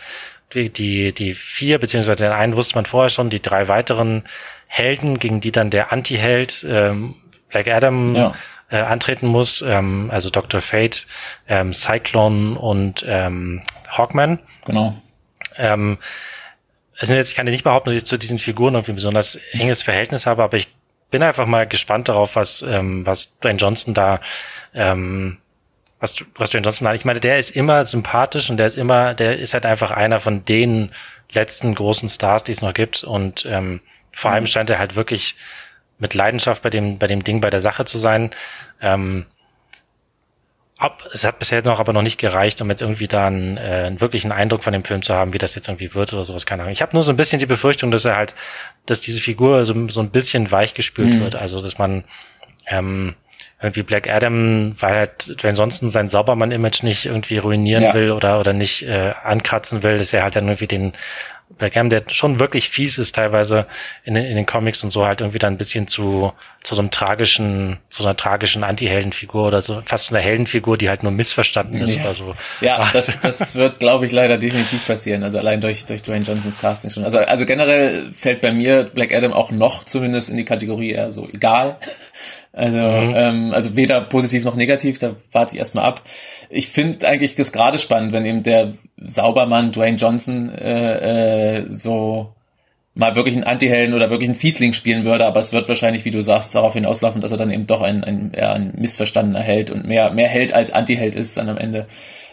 [0.54, 4.22] die, die, die vier, beziehungsweise den einen wusste man vorher schon, die drei weiteren
[4.68, 7.16] Helden, gegen die dann der Anti-Held ähm,
[7.52, 8.34] Black Adam ja.
[8.70, 10.60] äh, antreten muss, ähm, also Dr.
[10.60, 11.06] Fate,
[11.48, 14.38] ähm, Cyclone und ähm, Hawkman.
[14.66, 14.94] Genau.
[15.56, 15.98] Ähm,
[16.98, 19.36] also jetzt, ich kann dir nicht behaupten, dass ich zu diesen Figuren irgendwie ein besonders
[19.52, 20.68] enges Verhältnis habe, aber ich
[21.10, 24.20] bin einfach mal gespannt darauf, was, ähm, was Dwayne Johnson da,
[24.74, 25.38] ähm,
[26.00, 26.94] was, was Dwayne Johnson hat.
[26.94, 30.20] Ich meine, der ist immer sympathisch und der ist immer, der ist halt einfach einer
[30.20, 30.90] von den
[31.30, 33.80] letzten großen Stars, die es noch gibt und ähm,
[34.12, 35.36] vor allem scheint er halt wirklich
[36.02, 38.32] mit Leidenschaft bei dem, bei dem Ding, bei der Sache zu sein.
[38.82, 39.24] Ähm,
[40.76, 43.84] ab, es hat bisher noch aber noch nicht gereicht, um jetzt irgendwie da einen, äh,
[43.86, 46.44] einen wirklichen Eindruck von dem Film zu haben, wie das jetzt irgendwie wird oder sowas,
[46.44, 46.72] keine Ahnung.
[46.72, 48.34] Ich habe nur so ein bisschen die Befürchtung, dass er halt,
[48.84, 51.20] dass diese Figur so, so ein bisschen weichgespült mhm.
[51.20, 51.36] wird.
[51.36, 52.02] Also, dass man
[52.66, 53.14] ähm,
[53.60, 57.94] irgendwie Black Adam, weil halt Dwayne Johnson sein Saubermann-Image nicht irgendwie ruinieren ja.
[57.94, 60.94] will oder oder nicht äh, ankratzen will, dass er halt dann irgendwie den
[61.58, 63.66] Black Adam, der schon wirklich fies ist teilweise
[64.04, 66.32] in, in den Comics und so halt irgendwie dann ein bisschen zu,
[66.62, 70.76] zu so einem tragischen, zu so einer tragischen Anti-Heldenfigur oder so, fast so einer Heldenfigur,
[70.78, 72.02] die halt nur missverstanden ist ja.
[72.02, 72.34] oder so.
[72.60, 75.22] Ja, das, das wird, glaube ich, leider definitiv passieren.
[75.22, 77.04] Also allein durch, durch Dwayne Johnsons Casting schon.
[77.04, 81.12] Also, also generell fällt bei mir Black Adam auch noch zumindest in die Kategorie eher
[81.12, 81.76] so egal.
[82.54, 83.14] Also, mhm.
[83.16, 86.02] ähm, also weder positiv noch negativ, da warte ich erstmal ab.
[86.54, 92.34] Ich finde eigentlich das gerade spannend, wenn eben der Saubermann Dwayne Johnson äh, äh, so
[92.94, 96.10] mal wirklich einen Anti-Helden oder wirklich einen Fiesling spielen würde, aber es wird wahrscheinlich, wie
[96.10, 99.70] du sagst, darauf hinauslaufen, dass er dann eben doch ein, ein, eher ein missverstandener Held
[99.70, 101.86] und mehr, mehr Held als Anti-Held ist dann am Ende.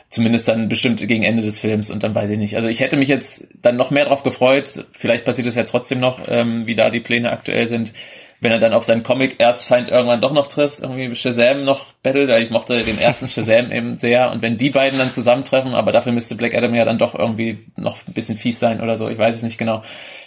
[0.10, 2.56] Zumindest dann bestimmt gegen Ende des Films und dann weiß ich nicht.
[2.58, 4.86] Also ich hätte mich jetzt dann noch mehr drauf gefreut.
[4.92, 7.94] Vielleicht passiert es ja trotzdem noch, ähm, wie da die Pläne aktuell sind.
[8.42, 12.30] Wenn er dann auf seinen Comic-Erzfeind irgendwann doch noch trifft, irgendwie Shazam noch battelt.
[12.42, 14.32] Ich mochte den ersten Shazam eben sehr.
[14.32, 17.60] Und wenn die beiden dann zusammentreffen, aber dafür müsste Black Adam ja dann doch irgendwie
[17.76, 19.10] noch ein bisschen fies sein oder so.
[19.10, 19.82] Ich weiß es nicht genau.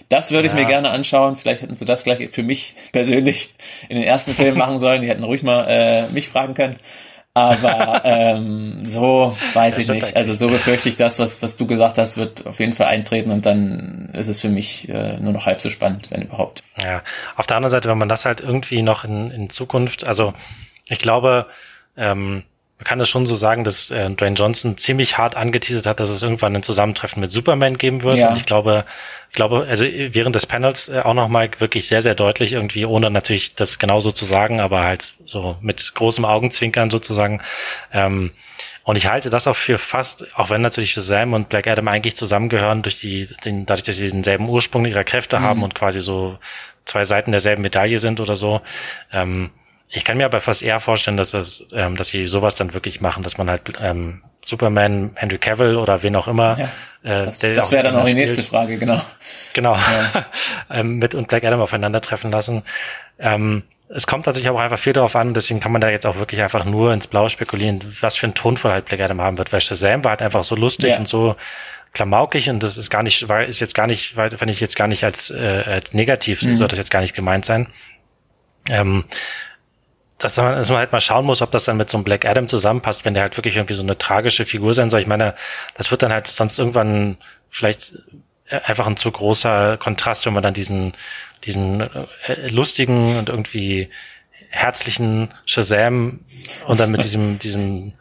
[0.08, 0.58] Das würde ich ja.
[0.60, 1.36] mir gerne anschauen.
[1.36, 3.54] Vielleicht hätten sie das gleich für mich persönlich
[3.88, 5.00] in den ersten Film machen sollen.
[5.00, 6.76] Die hätten ruhig mal äh, mich fragen können.
[7.34, 10.16] Aber ähm, so weiß ich nicht.
[10.16, 13.30] Also so befürchte ich das, was, was du gesagt hast, wird auf jeden Fall eintreten
[13.30, 16.62] und dann ist es für mich äh, nur noch halb so spannend, wenn überhaupt.
[16.82, 17.02] Ja,
[17.36, 20.34] auf der anderen Seite, wenn man das halt irgendwie noch in, in Zukunft, also
[20.86, 21.46] ich glaube,
[21.96, 22.42] ähm,
[22.82, 26.10] man kann es schon so sagen, dass äh, Dwayne Johnson ziemlich hart angeteasert hat, dass
[26.10, 28.16] es irgendwann ein Zusammentreffen mit Superman geben wird.
[28.16, 28.30] Ja.
[28.30, 28.84] Und ich glaube,
[29.30, 33.08] ich glaube, also während des Panels äh, auch nochmal wirklich sehr, sehr deutlich irgendwie, ohne
[33.08, 37.40] natürlich das genauso zu sagen, aber halt so mit großem Augenzwinkern sozusagen.
[37.92, 38.32] Ähm,
[38.82, 42.16] und ich halte das auch für fast, auch wenn natürlich Shazam und Black Adam eigentlich
[42.16, 45.44] zusammengehören, durch die, den, dadurch, dass sie denselben Ursprung ihrer Kräfte mhm.
[45.44, 46.36] haben und quasi so
[46.84, 48.60] zwei Seiten derselben Medaille sind oder so.
[49.12, 49.50] Ähm,
[49.94, 53.02] ich kann mir aber fast eher vorstellen, dass das, ähm, dass sie sowas dann wirklich
[53.02, 56.58] machen, dass man halt ähm, Superman, Henry Cavill oder wen auch immer.
[56.58, 56.64] Ja,
[57.02, 59.00] äh, das das wäre dann auch die nächste Frage, genau.
[59.52, 59.74] Genau.
[59.74, 60.26] Ja.
[60.70, 62.62] ähm, mit und Black Adam aufeinandertreffen lassen.
[63.18, 66.16] Ähm, es kommt natürlich auch einfach viel darauf an, deswegen kann man da jetzt auch
[66.16, 69.52] wirklich einfach nur ins Blaue spekulieren, was für einen Tonfall halt Black Adam haben wird,
[69.52, 70.96] weil Shazam war halt einfach so lustig ja.
[70.96, 71.36] und so
[71.92, 74.76] klamaukig und das ist gar nicht, weil ist jetzt gar nicht, weil wenn ich jetzt
[74.76, 76.56] gar nicht als, äh, als negativ, mhm.
[76.56, 77.66] soll das jetzt gar nicht gemeint sein.
[78.70, 79.04] Ähm,
[80.22, 82.24] dass man, dass man halt mal schauen muss, ob das dann mit so einem Black
[82.24, 85.00] Adam zusammenpasst, wenn der halt wirklich irgendwie so eine tragische Figur sein soll.
[85.00, 85.34] Ich meine,
[85.74, 87.18] das wird dann halt sonst irgendwann
[87.50, 87.98] vielleicht
[88.48, 90.94] einfach ein zu großer Kontrast, wenn man dann diesen,
[91.44, 93.90] diesen äh, lustigen und irgendwie
[94.50, 96.20] herzlichen Shazam
[96.66, 97.94] und dann mit diesem, diesem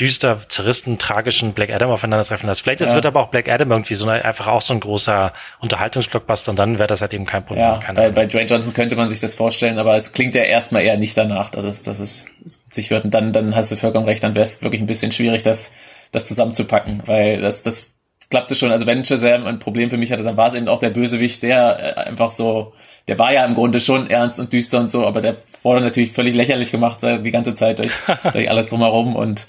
[0.00, 2.62] düster, zerrissen, tragischen Black Adam aufeinandertreffen lässt.
[2.62, 2.92] Vielleicht ja.
[2.92, 6.56] wird aber auch Black Adam irgendwie so eine, einfach auch so ein großer Unterhaltungsblockbuster und
[6.56, 7.64] dann wäre das halt eben kein Problem.
[7.64, 10.82] Ja, bei, bei Dwayne Johnson könnte man sich das vorstellen, aber es klingt ja erstmal
[10.82, 13.04] eher nicht danach, dass es, dass es witzig wird.
[13.04, 15.74] Und dann, dann hast du vollkommen recht, dann wäre es wirklich ein bisschen schwierig, das,
[16.12, 17.94] das zusammenzupacken, weil das, das
[18.30, 18.70] klappte schon.
[18.70, 21.42] Also wenn Shazam ein Problem für mich hatte, dann war es eben auch der Bösewicht,
[21.42, 22.72] der äh, einfach so,
[23.08, 26.12] der war ja im Grunde schon ernst und düster und so, aber der wurde natürlich
[26.12, 27.92] völlig lächerlich gemacht äh, die ganze Zeit durch,
[28.32, 29.46] durch alles drumherum und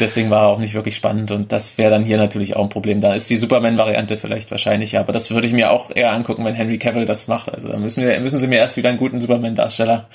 [0.00, 2.68] Deswegen war er auch nicht wirklich spannend und das wäre dann hier natürlich auch ein
[2.68, 3.00] Problem.
[3.00, 6.54] Da ist die Superman-Variante vielleicht wahrscheinlicher, aber das würde ich mir auch eher angucken, wenn
[6.54, 7.52] Henry Cavill das macht.
[7.52, 10.08] Also da müssen, wir, müssen sie mir erst wieder einen guten Superman-Darsteller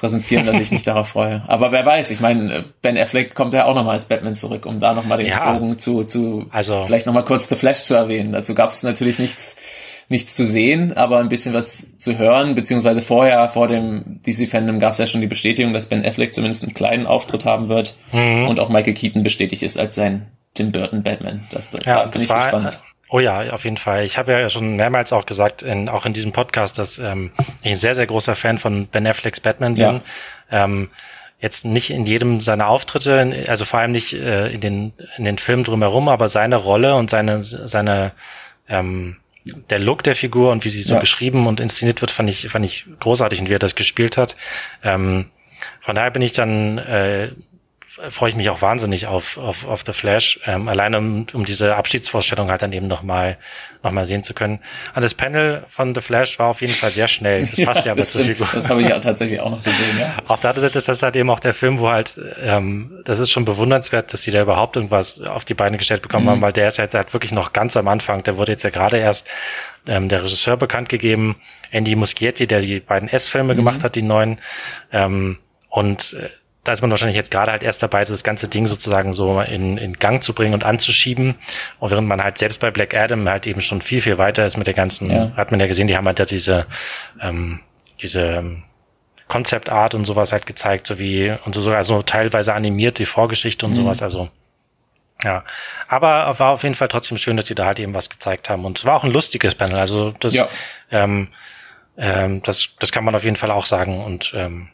[0.00, 1.42] präsentieren, dass ich mich darauf freue.
[1.46, 4.80] Aber wer weiß, ich meine, Ben Affleck kommt ja auch nochmal als Batman zurück, um
[4.80, 8.32] da nochmal den ja, Bogen zu, zu also, vielleicht nochmal kurz The Flash zu erwähnen.
[8.32, 9.58] Dazu gab es natürlich nichts
[10.10, 14.92] nichts zu sehen, aber ein bisschen was zu hören, beziehungsweise vorher, vor dem DC-Fandom gab
[14.92, 18.48] es ja schon die Bestätigung, dass Ben Affleck zumindest einen kleinen Auftritt haben wird mhm.
[18.48, 21.46] und auch Michael Keaton bestätigt ist als sein Tim Burton Batman.
[21.50, 22.80] Das, das ja, bin das ich war, gespannt.
[23.08, 24.04] Oh ja, auf jeden Fall.
[24.04, 27.30] Ich habe ja schon mehrmals auch gesagt, in, auch in diesem Podcast, dass ähm,
[27.62, 30.00] ich ein sehr, sehr großer Fan von Ben Afflecks Batman bin.
[30.50, 30.64] Ja.
[30.64, 30.90] Ähm,
[31.40, 35.38] jetzt nicht in jedem seiner Auftritte, also vor allem nicht äh, in den in den
[35.38, 38.12] Filmen drumherum, aber seine Rolle und seine seine
[38.68, 41.00] ähm, der Look der Figur und wie sie so ja.
[41.00, 44.36] geschrieben und inszeniert wird, fand ich, fand ich großartig und wie er das gespielt hat.
[44.82, 45.26] Ähm,
[45.82, 47.30] von daher bin ich dann äh,
[48.08, 51.76] freue ich mich auch wahnsinnig auf, auf, auf The Flash, ähm, alleine um, um diese
[51.76, 53.36] Abschiedsvorstellung halt dann eben nochmal
[53.82, 54.60] noch mal sehen zu können.
[54.94, 57.46] Und das Panel von The Flash war auf jeden Fall sehr schnell.
[57.46, 58.48] Das passt ja, ja das zur Figur.
[58.52, 60.16] Das habe ich ja tatsächlich auch noch gesehen, ja.
[60.26, 63.18] Auf der anderen Seite ist das halt eben auch der Film, wo halt, ähm, das
[63.18, 66.30] ist schon bewundernswert, dass die da überhaupt irgendwas auf die Beine gestellt bekommen mhm.
[66.30, 68.22] haben, weil der ist halt, halt wirklich noch ganz am Anfang.
[68.22, 69.26] Der wurde jetzt ja gerade erst
[69.86, 71.36] ähm, der Regisseur bekannt gegeben,
[71.70, 73.58] Andy Muschietti, der die beiden S-Filme mhm.
[73.58, 74.40] gemacht hat, die neuen.
[74.92, 75.38] Ähm,
[75.70, 76.28] und äh,
[76.64, 79.78] da ist man wahrscheinlich jetzt gerade halt erst dabei, das ganze Ding sozusagen so in,
[79.78, 81.36] in Gang zu bringen und anzuschieben.
[81.78, 84.56] Und während man halt selbst bei Black Adam halt eben schon viel, viel weiter ist
[84.56, 85.32] mit der ganzen, ja.
[85.36, 86.66] hat man ja gesehen, die haben halt ja diese,
[87.20, 87.60] ähm,
[88.02, 88.62] diese ähm,
[89.28, 93.06] Concept Art und sowas halt gezeigt, so wie, und so sogar so teilweise animiert, die
[93.06, 93.76] Vorgeschichte und mhm.
[93.76, 94.28] sowas, also.
[95.24, 95.44] Ja,
[95.86, 98.64] aber war auf jeden Fall trotzdem schön, dass sie da halt eben was gezeigt haben.
[98.64, 99.78] Und es war auch ein lustiges Panel.
[99.78, 100.48] Also das, ja.
[100.90, 101.28] ähm,
[101.98, 104.02] ähm, das, das kann man auf jeden Fall auch sagen.
[104.02, 104.68] Und ähm,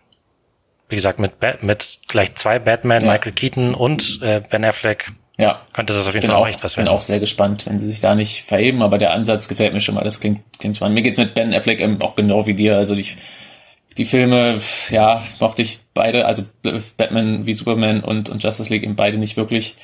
[0.88, 1.32] wie gesagt, mit,
[1.62, 3.12] mit gleich zwei Batman, ja.
[3.12, 5.12] Michael Keaton und äh, Ben Affleck.
[5.38, 5.60] Ja.
[5.72, 6.86] Könnte das auf jeden Fall auch echt was werden.
[6.86, 9.74] Ich bin auch sehr gespannt, wenn sie sich da nicht verheben, aber der Ansatz gefällt
[9.74, 10.04] mir schon mal.
[10.04, 10.94] Das klingt, klingt spannend.
[10.94, 12.76] Mir geht's mit Ben Affleck auch genau wie dir.
[12.76, 13.16] Also ich
[13.98, 14.60] die Filme,
[14.90, 16.42] ja, mochte ich beide, also
[16.96, 19.76] Batman wie Superman und, und Justice League eben beide nicht wirklich.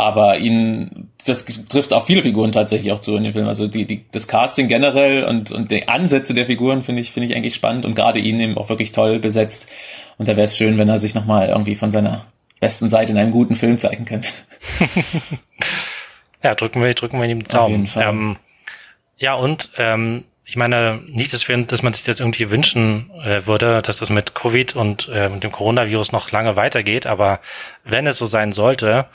[0.00, 3.48] Aber ihn, das trifft auch viele Figuren tatsächlich auch zu in den Filmen.
[3.48, 7.26] Also die, die, das Casting generell und, und die Ansätze der Figuren finde ich, finde
[7.28, 9.72] ich eigentlich spannend und gerade ihn eben auch wirklich toll besetzt.
[10.18, 12.26] Und da wäre es schön, wenn er sich nochmal irgendwie von seiner
[12.60, 14.30] besten Seite in einem guten Film zeigen könnte.
[16.42, 17.64] ja, drücken wir, drücken wir ihm die Daumen.
[17.64, 18.08] Auf jeden Fall.
[18.08, 18.36] Ähm,
[19.16, 23.46] ja, und ähm, ich meine, nicht, dass, wir, dass man sich das irgendwie wünschen äh,
[23.46, 27.40] würde, dass das mit Covid und äh, dem Coronavirus noch lange weitergeht, aber
[27.84, 29.06] wenn es so sein sollte,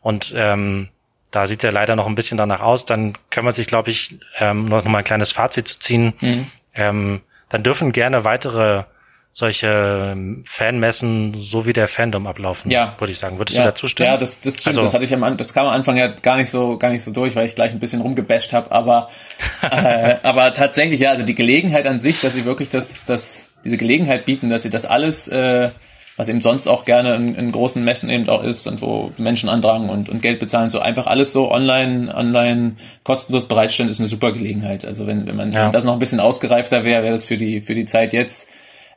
[0.00, 0.88] und ähm,
[1.30, 3.90] da sieht es ja leider noch ein bisschen danach aus, dann können wir sich, glaube
[3.90, 6.14] ich, ähm, noch mal ein kleines Fazit zu ziehen.
[6.20, 6.46] Mhm.
[6.74, 8.84] Ähm, dann dürfen gerne weitere
[9.32, 12.96] solche ähm, Fanmessen so wie der Fandom ablaufen, ja.
[12.98, 13.38] würde ich sagen.
[13.38, 13.64] Würdest ja.
[13.64, 14.10] du dazu stimmen?
[14.10, 14.78] Ja, das, das stimmt.
[14.78, 17.04] Also, das hatte ich am das kam am Anfang ja gar nicht so gar nicht
[17.04, 18.72] so durch, weil ich gleich ein bisschen rumgebasht habe.
[18.72, 19.10] Aber
[19.62, 23.76] äh, aber tatsächlich ja, also die Gelegenheit an sich, dass sie wirklich das das diese
[23.76, 25.70] Gelegenheit bieten, dass sie das alles äh,
[26.18, 29.48] was eben sonst auch gerne in, in großen Messen eben auch ist und wo Menschen
[29.48, 32.72] andrangen und, und Geld bezahlen, so einfach alles so online, online
[33.04, 34.84] kostenlos bereitstellen, ist eine super Gelegenheit.
[34.84, 35.70] Also wenn, wenn man ja.
[35.70, 38.50] das noch ein bisschen ausgereifter wäre, wäre das für die, für die Zeit jetzt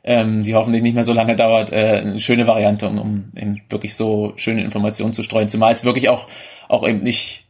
[0.04, 3.62] ähm, die hoffentlich nicht mehr so lange dauert, äh, eine schöne Variante, um, um eben
[3.68, 5.48] wirklich so schöne Informationen zu streuen.
[5.48, 6.26] Zumal es wirklich auch,
[6.68, 7.44] auch eben nicht,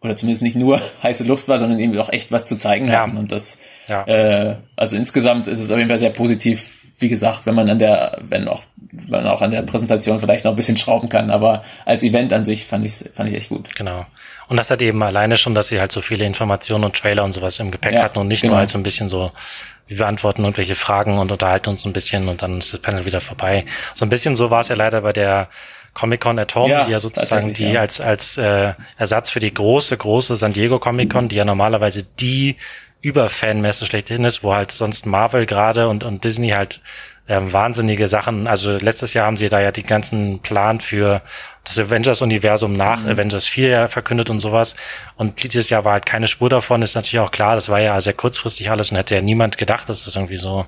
[0.00, 3.02] oder zumindest nicht nur heiße Luft war, sondern eben auch echt was zu zeigen ja.
[3.02, 3.16] hatten.
[3.16, 4.04] Und das, ja.
[4.04, 7.78] äh, also insgesamt ist es auf jeden Fall sehr positiv, wie gesagt, wenn man an
[7.78, 11.30] der, wenn auch, wenn man auch an der Präsentation vielleicht noch ein bisschen schrauben kann,
[11.30, 13.74] aber als Event an sich fand ich, fand ich echt gut.
[13.76, 14.04] Genau.
[14.48, 17.32] Und das hat eben alleine schon, dass sie halt so viele Informationen und Trailer und
[17.32, 18.54] sowas im Gepäck ja, hatten und nicht genau.
[18.54, 19.30] nur halt so ein bisschen so
[19.88, 23.20] wir beantworten irgendwelche Fragen und unterhalten uns ein bisschen und dann ist das Panel wieder
[23.20, 23.64] vorbei.
[23.94, 25.48] So ein bisschen so war es ja leider bei der
[25.94, 27.80] Comic Con at Home, ja, die ja sozusagen die ja.
[27.80, 32.04] als als äh, Ersatz für die große große San Diego Comic Con, die ja normalerweise
[32.20, 32.56] die
[33.00, 36.80] Überfanmesse schlechthin ist, wo halt sonst Marvel gerade und und Disney halt
[37.28, 38.46] ähm, wahnsinnige Sachen.
[38.46, 41.20] Also letztes Jahr haben sie da ja die ganzen Plan für
[41.64, 43.10] das Avengers-Universum nach mhm.
[43.10, 44.74] Avengers 4 ja verkündet und sowas.
[45.16, 48.00] Und dieses Jahr war halt keine Spur davon, ist natürlich auch klar, das war ja
[48.00, 50.66] sehr kurzfristig alles und hätte ja niemand gedacht, dass das irgendwie so.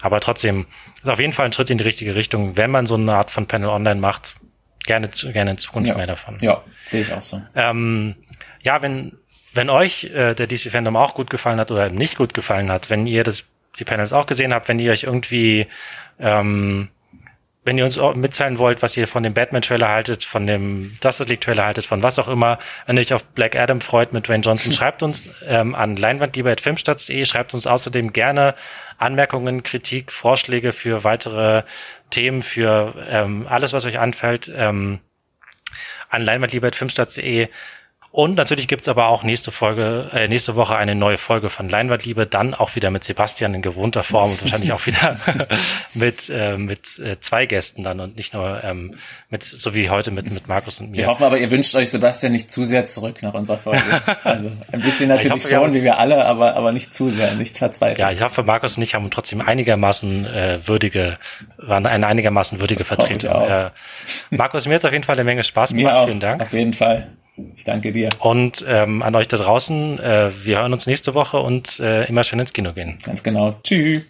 [0.00, 0.66] Aber trotzdem,
[1.02, 3.30] ist auf jeden Fall ein Schritt in die richtige Richtung, wenn man so eine Art
[3.30, 4.36] von Panel online macht.
[4.84, 5.96] Gerne, gerne in Zukunft ja.
[5.96, 6.38] mehr davon.
[6.40, 7.42] Ja, sehe ich auch so.
[7.54, 8.14] Ähm,
[8.62, 9.18] ja, wenn,
[9.52, 12.88] wenn euch äh, der DC Fandom auch gut gefallen hat oder nicht gut gefallen hat,
[12.88, 15.66] wenn ihr das die Panels auch gesehen habt, wenn ihr euch irgendwie,
[16.18, 16.88] ähm,
[17.64, 21.64] wenn ihr uns mitteilen wollt, was ihr von dem Batman-Trailer haltet, von dem Justice League-Trailer
[21.64, 24.72] haltet, von was auch immer, wenn ihr euch auf Black Adam freut mit Wayne Johnson,
[24.74, 28.54] schreibt uns ähm, an leinwandlieber.filmstarts.de, schreibt uns außerdem gerne
[28.96, 31.62] Anmerkungen, Kritik, Vorschläge für weitere
[32.10, 35.00] Themen, für ähm, alles, was euch anfällt, ähm,
[36.08, 37.48] an leinwandlieber.filmstarts.de.
[38.18, 42.26] Und natürlich gibt's aber auch nächste Folge, äh, nächste Woche eine neue Folge von Leinwandliebe,
[42.26, 45.16] dann auch wieder mit Sebastian in gewohnter Form und wahrscheinlich auch wieder
[45.94, 48.96] mit, äh, mit äh, zwei Gästen dann und nicht nur ähm,
[49.30, 50.96] mit, so wie heute mit, mit Markus und mir.
[50.96, 53.84] Wir hoffen aber, ihr wünscht euch Sebastian nicht zu sehr zurück nach unserer Folge.
[54.24, 57.56] Also ein bisschen natürlich hoffe, schon, wie wir alle, aber, aber nicht zu sehr, nicht
[57.56, 58.00] verzweifeln.
[58.00, 61.18] Ja, ich hoffe, Markus und ich haben trotzdem einigermaßen äh, würdige,
[61.56, 63.30] waren eine einigermaßen würdige Vertretung.
[63.30, 63.70] Äh,
[64.30, 65.84] Markus, mir hat auf jeden Fall eine Menge Spaß gemacht.
[65.84, 66.42] Mir auch, Vielen Dank.
[66.42, 67.06] Auf jeden Fall.
[67.56, 68.10] Ich danke dir.
[68.20, 72.24] Und ähm, an euch da draußen, äh, wir hören uns nächste Woche und äh, immer
[72.24, 72.98] schön ins Kino gehen.
[73.04, 73.56] Ganz genau.
[73.62, 74.06] Tschüss.